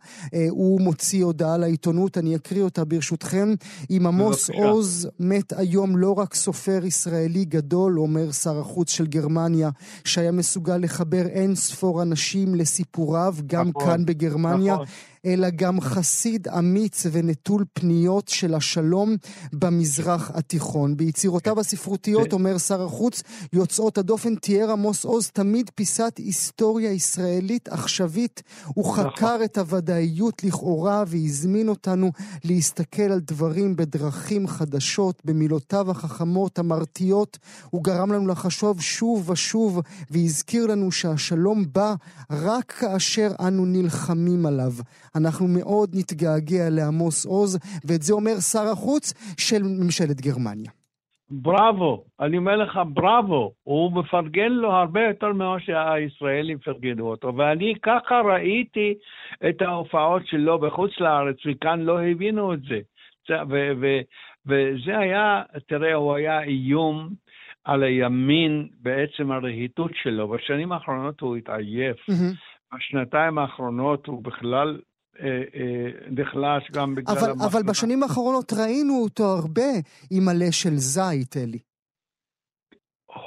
הוא 0.49 0.81
מוציא 0.81 1.23
הודעה 1.23 1.57
לעיתונות, 1.57 2.17
אני 2.17 2.35
אקריא 2.35 2.63
אותה 2.63 2.85
ברשותכם. 2.85 3.53
אם 3.89 4.07
עמוס 4.07 4.49
עוז 4.49 5.09
מת 5.19 5.53
היום 5.57 5.92
לא 5.97 6.19
רק 6.19 6.33
סופר 6.33 6.85
ישראלי 6.85 7.45
גדול, 7.45 7.99
אומר 7.99 8.31
שר 8.31 8.59
החוץ 8.59 8.89
של 8.89 9.07
גרמניה, 9.07 9.69
שהיה 10.05 10.31
מסוגל 10.31 10.77
לחבר 10.77 11.25
אין 11.27 11.55
ספור 11.55 12.01
אנשים 12.01 12.55
לסיפוריו, 12.55 13.35
גם 13.47 13.69
נכון, 13.69 13.85
כאן 13.85 14.05
בגרמניה. 14.05 14.73
נכון. 14.73 14.85
אלא 15.25 15.49
גם 15.49 15.81
חסיד 15.81 16.47
אמיץ 16.47 17.05
ונטול 17.11 17.65
פניות 17.73 18.27
של 18.27 18.53
השלום 18.55 19.15
במזרח 19.53 20.31
התיכון. 20.33 20.97
ביצירותיו 20.97 21.59
הספרותיות, 21.59 22.33
אומר 22.33 22.57
שר 22.57 22.83
החוץ, 22.83 23.23
יוצאות 23.53 23.97
הדופן, 23.97 24.35
תיאר 24.35 24.71
עמוס 24.71 25.05
עוז 25.05 25.29
תמיד 25.33 25.71
פיסת 25.75 26.13
היסטוריה 26.17 26.91
ישראלית 26.91 27.67
עכשווית. 27.69 28.43
הוא 28.65 28.85
נכון. 28.85 29.09
חקר 29.09 29.37
את 29.45 29.57
הוודאיות 29.57 30.43
לכאורה 30.43 31.03
והזמין 31.07 31.69
אותנו 31.69 32.11
להסתכל 32.43 33.01
על 33.01 33.19
דברים 33.19 33.75
בדרכים 33.75 34.47
חדשות, 34.47 35.21
במילותיו 35.25 35.91
החכמות, 35.91 36.59
המרתיעות. 36.59 37.37
הוא 37.69 37.83
גרם 37.83 38.11
לנו 38.11 38.27
לחשוב 38.27 38.81
שוב 38.81 39.29
ושוב, 39.29 39.79
והזכיר 40.11 40.67
לנו 40.67 40.91
שהשלום 40.91 41.65
בא 41.71 41.95
רק 42.29 42.71
כאשר 42.71 43.31
אנו 43.39 43.65
נלחמים 43.65 44.45
עליו. 44.45 44.73
אנחנו 45.17 45.45
מאוד 45.47 45.89
נתגעגע 45.93 46.69
לעמוס 46.71 47.25
עוז, 47.25 47.59
ואת 47.87 48.01
זה 48.01 48.13
אומר 48.13 48.35
שר 48.51 48.67
החוץ 48.71 49.13
של 49.37 49.63
ממשלת 49.63 50.21
גרמניה. 50.21 50.71
בראבו, 51.29 52.03
אני 52.19 52.37
אומר 52.37 52.55
לך 52.55 52.79
בראבו, 52.93 53.53
הוא 53.63 53.91
מפרגן 53.91 54.51
לו 54.51 54.71
הרבה 54.71 55.01
יותר 55.01 55.33
ממה 55.33 55.59
שהישראלים 55.59 56.57
פרגנו 56.57 57.07
אותו, 57.07 57.35
ואני 57.35 57.73
ככה 57.81 58.21
ראיתי 58.21 58.93
את 59.49 59.61
ההופעות 59.61 60.27
שלו 60.27 60.59
בחוץ 60.59 60.91
לארץ, 60.99 61.35
וכאן 61.45 61.79
לא 61.79 62.03
הבינו 62.03 62.53
את 62.53 62.59
זה. 62.61 62.79
ו- 63.49 63.71
ו- 63.81 64.01
וזה 64.45 64.97
היה, 64.97 65.41
תראה, 65.67 65.93
הוא 65.93 66.15
היה 66.15 66.43
איום 66.43 67.09
על 67.63 67.83
הימין 67.83 68.67
בעצם 68.81 69.31
הרהיטות 69.31 69.91
שלו. 70.03 70.27
בשנים 70.27 70.71
האחרונות 70.71 71.21
הוא 71.21 71.35
התעייף. 71.35 71.97
Mm-hmm. 71.97 72.75
בשנתיים 72.75 73.37
האחרונות 73.37 74.07
הוא 74.07 74.23
בכלל 74.23 74.79
נחלש 76.11 76.71
גם 76.71 76.95
בגלל 76.95 77.17
אבל, 77.17 77.29
המחלה. 77.29 77.47
אבל 77.47 77.63
בשנים 77.69 78.03
האחרונות 78.03 78.53
ראינו 78.53 78.93
אותו 79.03 79.23
הרבה 79.23 79.71
עם 80.11 80.29
עלה 80.29 80.51
של 80.51 80.75
זית, 80.75 81.37
אלי. 81.37 81.59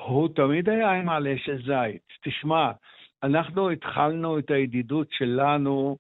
הוא 0.06 0.28
תמיד 0.28 0.68
היה 0.68 0.92
עם 0.92 1.08
עלה 1.08 1.34
של 1.44 1.56
זית. 1.56 2.02
תשמע, 2.24 2.70
אנחנו 3.22 3.70
התחלנו 3.70 4.38
את 4.38 4.50
הידידות 4.50 5.06
שלנו 5.10 5.96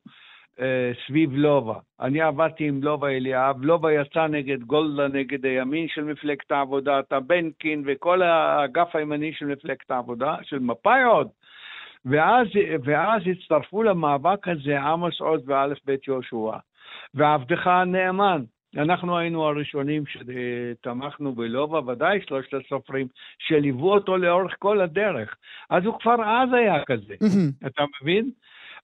אה, 0.60 0.92
סביב 1.06 1.32
לובה. 1.32 1.78
אני 2.00 2.20
עבדתי 2.20 2.68
עם 2.68 2.82
לובה 2.82 3.08
אליאב, 3.08 3.64
לובה 3.64 3.92
יצא 3.92 4.26
נגד 4.26 4.62
גולדה, 4.62 5.08
נגד 5.08 5.46
הימין 5.46 5.88
של 5.88 6.04
מפלגת 6.04 6.52
העבודה, 6.52 7.00
טבנקין 7.02 7.82
וכל 7.86 8.22
האגף 8.22 8.96
הימני 8.96 9.32
של 9.32 9.46
מפלגת 9.46 9.90
העבודה, 9.90 10.36
של 10.42 10.58
מפא"י 10.58 11.02
עוד. 11.02 11.28
ואז, 12.06 12.46
ואז 12.84 13.22
הצטרפו 13.26 13.82
למאבק 13.82 14.48
הזה 14.48 14.80
עמוס 14.80 15.20
עוז 15.20 15.42
ואלף 15.46 15.78
בית 15.84 16.08
יהושע, 16.08 16.58
ועבדך 17.14 17.66
הנאמן. 17.66 18.42
אנחנו 18.76 19.18
היינו 19.18 19.44
הראשונים 19.44 20.02
שתמכנו 20.06 21.34
בלובה, 21.34 21.92
ודאי 21.92 22.20
שלושת 22.28 22.54
הסופרים 22.54 23.06
שליוו 23.38 23.92
אותו 23.92 24.16
לאורך 24.16 24.54
כל 24.58 24.80
הדרך. 24.80 25.36
אז 25.70 25.84
הוא 25.84 26.00
כבר 26.00 26.24
אז 26.24 26.48
היה 26.52 26.84
כזה, 26.84 27.14
אתה 27.66 27.84
מבין? 28.02 28.30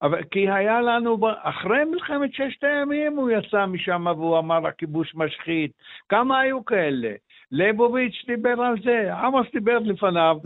אבל 0.02 0.22
כי 0.30 0.50
היה 0.50 0.80
לנו, 0.80 1.18
אחרי 1.42 1.84
מלחמת 1.84 2.34
ששת 2.34 2.64
הימים 2.64 3.16
הוא 3.16 3.30
יצא 3.30 3.66
משם 3.66 4.06
והוא 4.06 4.38
אמר 4.38 4.66
הכיבוש 4.66 5.14
משחית. 5.14 5.72
כמה 6.08 6.40
היו 6.40 6.64
כאלה? 6.64 7.12
ליבוביץ' 7.52 8.24
דיבר 8.26 8.62
על 8.62 8.74
זה, 8.84 9.14
עמוס 9.14 9.46
דיבר 9.52 9.78
לפניו 9.78 10.36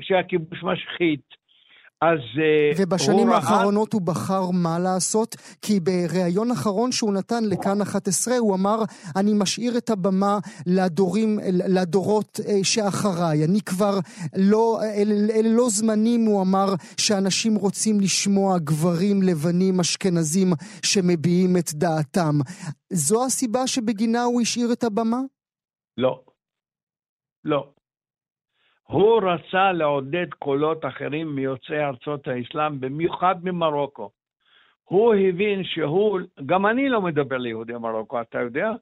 שהכיבוש 0.00 0.62
משחית. 0.62 1.43
אז 2.02 2.18
אה, 2.38 2.72
ובשנים 2.78 3.28
הוא 3.28 3.34
האחרונות 3.34 3.94
ראה... 3.94 4.00
הוא 4.00 4.06
בחר 4.06 4.50
מה 4.50 4.78
לעשות, 4.78 5.36
כי 5.62 5.80
בריאיון 5.80 6.50
אחרון 6.50 6.92
שהוא 6.92 7.12
נתן 7.12 7.44
לכאן 7.44 7.80
11, 7.80 8.36
הוא 8.38 8.54
אמר, 8.54 8.82
אני 9.16 9.32
משאיר 9.34 9.78
את 9.78 9.90
הבמה 9.90 10.38
לדורים, 10.66 11.38
לדורות 11.68 12.40
אה, 12.48 12.64
שאחריי. 12.64 13.44
אני 13.44 13.60
כבר 13.60 13.98
לא, 14.36 14.80
אלה, 14.82 15.14
אלה 15.34 15.48
לא 15.48 15.68
זמנים, 15.68 16.24
הוא 16.24 16.42
אמר, 16.42 16.74
שאנשים 16.96 17.54
רוצים 17.54 18.00
לשמוע 18.00 18.58
גברים 18.58 19.22
לבנים 19.22 19.80
אשכנזים 19.80 20.52
שמביעים 20.82 21.56
את 21.56 21.74
דעתם. 21.74 22.38
זו 22.92 23.24
הסיבה 23.24 23.66
שבגינה 23.66 24.22
הוא 24.22 24.40
השאיר 24.40 24.72
את 24.72 24.84
הבמה? 24.84 25.20
לא. 25.98 26.24
לא. 27.44 27.73
הוא 28.86 29.22
רצה 29.22 29.72
לעודד 29.72 30.26
קולות 30.38 30.84
אחרים 30.84 31.34
מיוצאי 31.34 31.84
ארצות 31.84 32.28
האסלאם, 32.28 32.80
במיוחד 32.80 33.34
ממרוקו. 33.42 34.10
הוא 34.84 35.14
הבין 35.14 35.64
שהוא, 35.64 36.20
גם 36.46 36.66
אני 36.66 36.88
לא 36.88 37.02
מדבר 37.02 37.36
ליהודי 37.36 37.72
מרוקו, 37.72 38.20
אתה 38.20 38.40
יודע? 38.40 38.72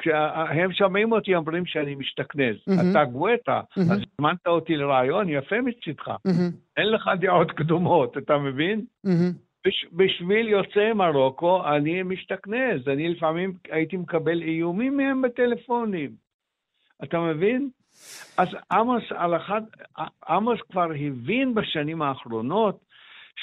כשהם 0.00 0.72
שומעים 0.72 1.12
אותי 1.12 1.34
אומרים 1.34 1.66
שאני 1.66 1.94
משתכנז. 1.94 2.56
Mm-hmm. 2.56 2.90
אתה 2.90 3.04
גואטה, 3.04 3.60
mm-hmm. 3.60 3.80
אז 3.80 4.00
הזמנת 4.18 4.46
אותי 4.46 4.76
לרעיון, 4.76 5.28
יפה 5.28 5.60
מצדך. 5.60 6.08
Mm-hmm. 6.08 6.54
אין 6.76 6.86
לך 6.90 7.10
דעות 7.20 7.50
קדומות, 7.50 8.18
אתה 8.18 8.38
מבין? 8.38 8.84
Mm-hmm. 9.06 9.34
בש, 9.66 9.86
בשביל 9.92 10.48
יוצאי 10.48 10.92
מרוקו 10.92 11.68
אני 11.68 12.02
משתכנז. 12.02 12.88
אני 12.88 13.08
לפעמים 13.08 13.52
הייתי 13.70 13.96
מקבל 13.96 14.42
איומים 14.42 14.96
מהם 14.96 15.22
בטלפונים. 15.22 16.10
אתה 17.04 17.20
מבין? 17.20 17.70
אז 18.36 18.48
עמוס, 18.72 19.02
על 19.10 19.36
אחד, 19.36 19.62
עמוס 20.28 20.60
כבר 20.70 20.88
הבין 21.00 21.54
בשנים 21.54 22.02
האחרונות 22.02 22.84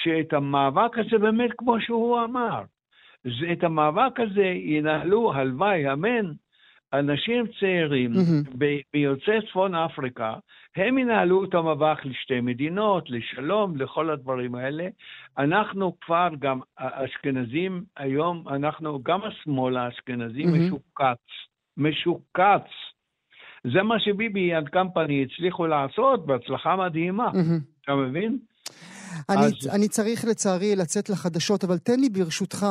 שאת 0.03 0.33
המאבק 0.33 0.97
הזה 0.97 1.17
באמת, 1.17 1.49
כמו 1.57 1.81
שהוא 1.81 2.23
אמר, 2.23 2.63
את 3.51 3.63
המאבק 3.63 4.19
הזה 4.19 4.45
ינהלו, 4.45 5.33
הלוואי, 5.33 5.93
אמן, 5.93 6.31
אנשים 6.93 7.45
צעירים 7.59 8.13
mm-hmm. 8.13 8.57
ביוצאי 8.93 9.47
צפון 9.49 9.75
אפריקה, 9.75 10.35
הם 10.75 10.97
ינהלו 10.97 11.43
את 11.43 11.53
המאבק 11.53 12.05
לשתי 12.05 12.41
מדינות, 12.41 13.09
לשלום, 13.09 13.77
לכל 13.77 14.09
הדברים 14.09 14.55
האלה. 14.55 14.87
אנחנו 15.37 15.99
כבר 16.01 16.29
גם 16.39 16.59
אשכנזים 16.75 17.83
היום, 17.97 18.43
אנחנו, 18.49 19.03
גם 19.03 19.23
השמאל 19.23 19.77
האשכנזי 19.77 20.43
mm-hmm. 20.43 20.47
משוקץ, 20.47 21.25
משוקץ. 21.77 22.67
זה 23.63 23.83
מה 23.83 23.99
שביבי 23.99 24.55
אנד 24.55 24.69
קמפני 24.69 25.25
הצליחו 25.25 25.67
לעשות 25.67 26.25
בהצלחה 26.25 26.75
מדהימה, 26.75 27.31
אתה 27.83 27.95
מבין? 27.95 28.37
אני, 29.29 29.45
אז... 29.45 29.75
אני 29.75 29.87
צריך 29.87 30.25
לצערי 30.29 30.75
לצאת 30.75 31.09
לחדשות, 31.09 31.63
אבל 31.63 31.77
תן 31.77 31.99
לי 31.99 32.09
ברשותך, 32.09 32.65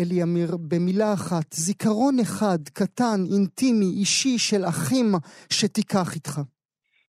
אלי 0.00 0.22
אמיר, 0.22 0.48
במילה 0.68 1.12
אחת, 1.14 1.52
זיכרון 1.52 2.14
אחד, 2.22 2.58
קטן, 2.74 3.20
אינטימי, 3.34 3.90
אישי, 4.00 4.38
של 4.38 4.64
אחים, 4.68 5.06
שתיקח 5.52 6.14
איתך. 6.14 6.40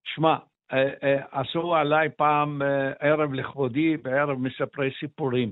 שמע, 0.03 0.35
אה, 0.73 0.89
אה, 1.03 1.21
עשו 1.31 1.75
עליי 1.75 2.09
פעם 2.17 2.61
אה, 2.61 2.91
ערב 2.99 3.33
לכבודי 3.33 3.97
בערב 3.97 4.37
מספרי 4.39 4.89
סיפורים. 4.99 5.51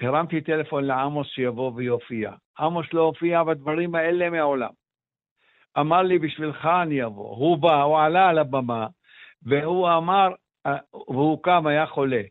הרמתי 0.00 0.40
טלפון 0.40 0.84
לעמוס 0.84 1.26
שיבוא 1.26 1.72
ויופיע. 1.74 2.30
עמוס 2.58 2.86
לא 2.92 3.02
הופיע 3.02 3.42
בדברים 3.44 3.94
האלה 3.94 4.30
מעולם. 4.30 4.79
אמר 5.78 6.02
לי, 6.02 6.18
בשבילך 6.18 6.68
אני 6.82 7.04
אבוא. 7.04 7.36
הוא 7.36 7.58
בא, 7.58 7.82
הוא 7.82 7.98
עלה 7.98 8.28
על 8.28 8.38
הבמה, 8.38 8.86
והוא 9.42 9.88
אמר, 9.96 10.28
והוא 11.08 11.42
קם, 11.42 11.66
היה 11.66 11.86
חולה. 11.86 12.22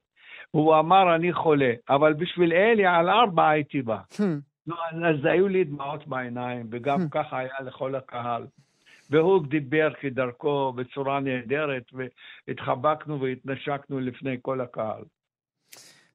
הוא 0.52 0.80
אמר, 0.80 1.16
אני 1.16 1.34
חולה, 1.34 1.74
אבל 1.90 2.14
בשביל 2.14 2.54
אלי 2.54 2.86
על 2.86 3.10
ארבע 3.10 3.50
הייתי 3.50 3.82
בא. 3.82 3.98
Hmm. 4.14 4.24
לא, 4.68 4.76
אז 5.08 5.26
היו 5.26 5.48
לי 5.48 5.64
דמעות 5.64 6.08
בעיניים, 6.08 6.68
וגם 6.72 7.02
hmm. 7.02 7.10
ככה 7.12 7.38
היה 7.38 7.54
לכל 7.66 7.96
הקהל. 7.96 8.46
והוא 9.10 9.48
דיבר 9.48 9.90
כדרכו 10.02 10.74
בצורה 10.74 11.20
נהדרת, 11.20 11.84
והתחבקנו 12.48 13.22
והתנשקנו 13.22 14.00
לפני 14.00 14.38
כל 14.42 14.62
הקהל. 14.62 15.04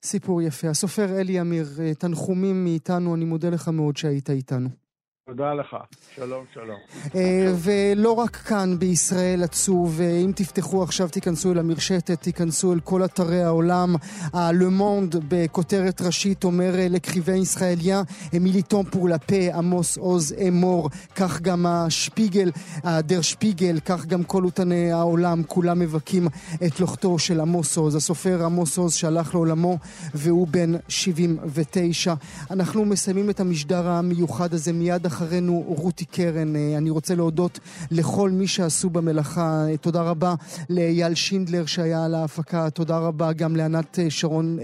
סיפור 0.03 0.41
יפה. 0.41 0.67
הסופר 0.67 1.21
אלי 1.21 1.41
אמיר, 1.41 1.65
אה, 1.79 1.95
תנחומים 1.95 2.63
מאיתנו, 2.63 3.15
אני 3.15 3.25
מודה 3.25 3.49
לך 3.49 3.67
מאוד 3.67 3.97
שהיית 3.97 4.29
איתנו. 4.29 4.84
תודה 5.27 5.53
לך. 5.53 5.75
שלום, 6.15 6.45
שלום. 6.53 6.77
אה, 7.15 7.53
ולא 7.55 8.11
רק 8.11 8.35
כאן 8.35 8.79
בישראל 8.79 9.43
עצוב, 9.43 10.01
אה, 10.01 10.17
אם 10.25 10.31
תפתחו 10.35 10.83
עכשיו, 10.83 11.09
תיכנסו 11.09 11.51
אל 11.51 11.59
המרשתת, 11.59 12.21
תיכנסו 12.21 12.73
אל 12.73 12.79
כל 12.79 13.05
אתרי 13.05 13.43
העולם. 13.43 13.95
הלו 14.33 14.71
מונד 14.71 15.15
בכותרת 15.27 16.01
ראשית 16.01 16.43
אומר 16.43 16.75
אה, 16.75 16.87
לקריבי 16.89 17.37
ישראליה, 17.37 18.01
מיליטון 18.33 18.85
פור 18.85 19.09
לפה, 19.09 19.53
עמוס 19.53 19.97
עוז 19.97 20.35
אמור, 20.47 20.89
כך 21.15 21.41
גם 21.41 21.65
השפיגל, 21.65 22.51
הדר 22.83 23.21
שפיגל, 23.21 23.79
כך 23.85 24.05
גם 24.05 24.23
כל 24.23 24.45
אותני 24.45 24.91
העולם, 24.91 25.43
כולם 25.43 25.79
מבכים 25.79 26.27
את 26.65 26.79
לוחתו 26.79 27.19
של 27.19 27.39
עמוס 27.39 27.77
עוז. 27.77 27.95
הסופר 27.95 28.45
עמוס 28.45 28.77
עוז 28.77 28.93
שהלך 28.93 29.35
לעולמו 29.35 29.77
והוא 30.13 30.47
בן 30.47 30.71
79. 30.87 32.13
אנחנו 32.51 32.85
מסיימים 32.85 33.29
את 33.29 33.39
המשדר 33.39 33.87
המיוחד 33.87 34.53
הזה 34.53 34.73
מיד 34.73 35.05
אחרינו 35.15 35.63
רותי 35.67 36.05
קרן. 36.05 36.55
אה, 36.55 36.77
אני 36.77 36.89
רוצה 36.89 37.15
להודות 37.15 37.59
לכל 37.91 38.29
מי 38.29 38.47
שעשו 38.47 38.89
במלאכה. 38.89 39.65
אה, 39.69 39.77
תודה 39.77 40.01
רבה 40.01 40.35
לאייל 40.69 41.13
שינדלר 41.13 41.65
שהיה 41.65 42.05
על 42.05 42.15
ההפקה. 42.15 42.69
תודה 42.69 42.97
רבה 42.97 43.33
גם 43.33 43.55
לענת 43.55 43.99
אה, 43.99 44.09
שרון 44.09 44.57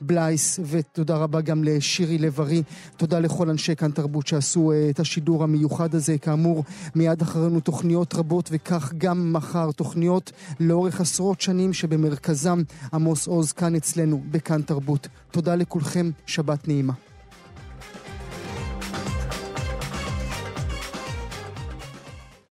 בלייס, 0.00 0.60
ותודה 0.64 1.16
רבה 1.16 1.40
גם 1.40 1.64
לשירי 1.64 2.18
לב-ארי. 2.18 2.62
תודה 2.96 3.20
לכל 3.20 3.50
אנשי 3.50 3.76
כאן 3.76 3.90
תרבות 3.90 4.26
שעשו 4.26 4.72
את 4.90 5.00
השידור 5.00 5.44
המיוחד 5.44 5.94
הזה. 5.94 6.18
כאמור, 6.18 6.64
מיד 6.94 7.22
אחרינו 7.22 7.60
תוכניות 7.60 8.14
רבות, 8.14 8.48
וכך 8.52 8.92
גם 8.98 9.32
מחר 9.32 9.70
תוכניות 9.70 10.32
לאורך 10.60 11.00
עשרות 11.00 11.40
שנים 11.40 11.72
שבמרכזם 11.72 12.62
עמוס 12.92 13.26
עוז 13.26 13.52
כאן 13.52 13.74
אצלנו 13.74 14.22
בכאן 14.30 14.62
תרבות. 14.62 15.08
תודה 15.30 15.54
לכולכם, 15.54 16.10
שבת 16.26 16.68
נעימה. 16.68 17.09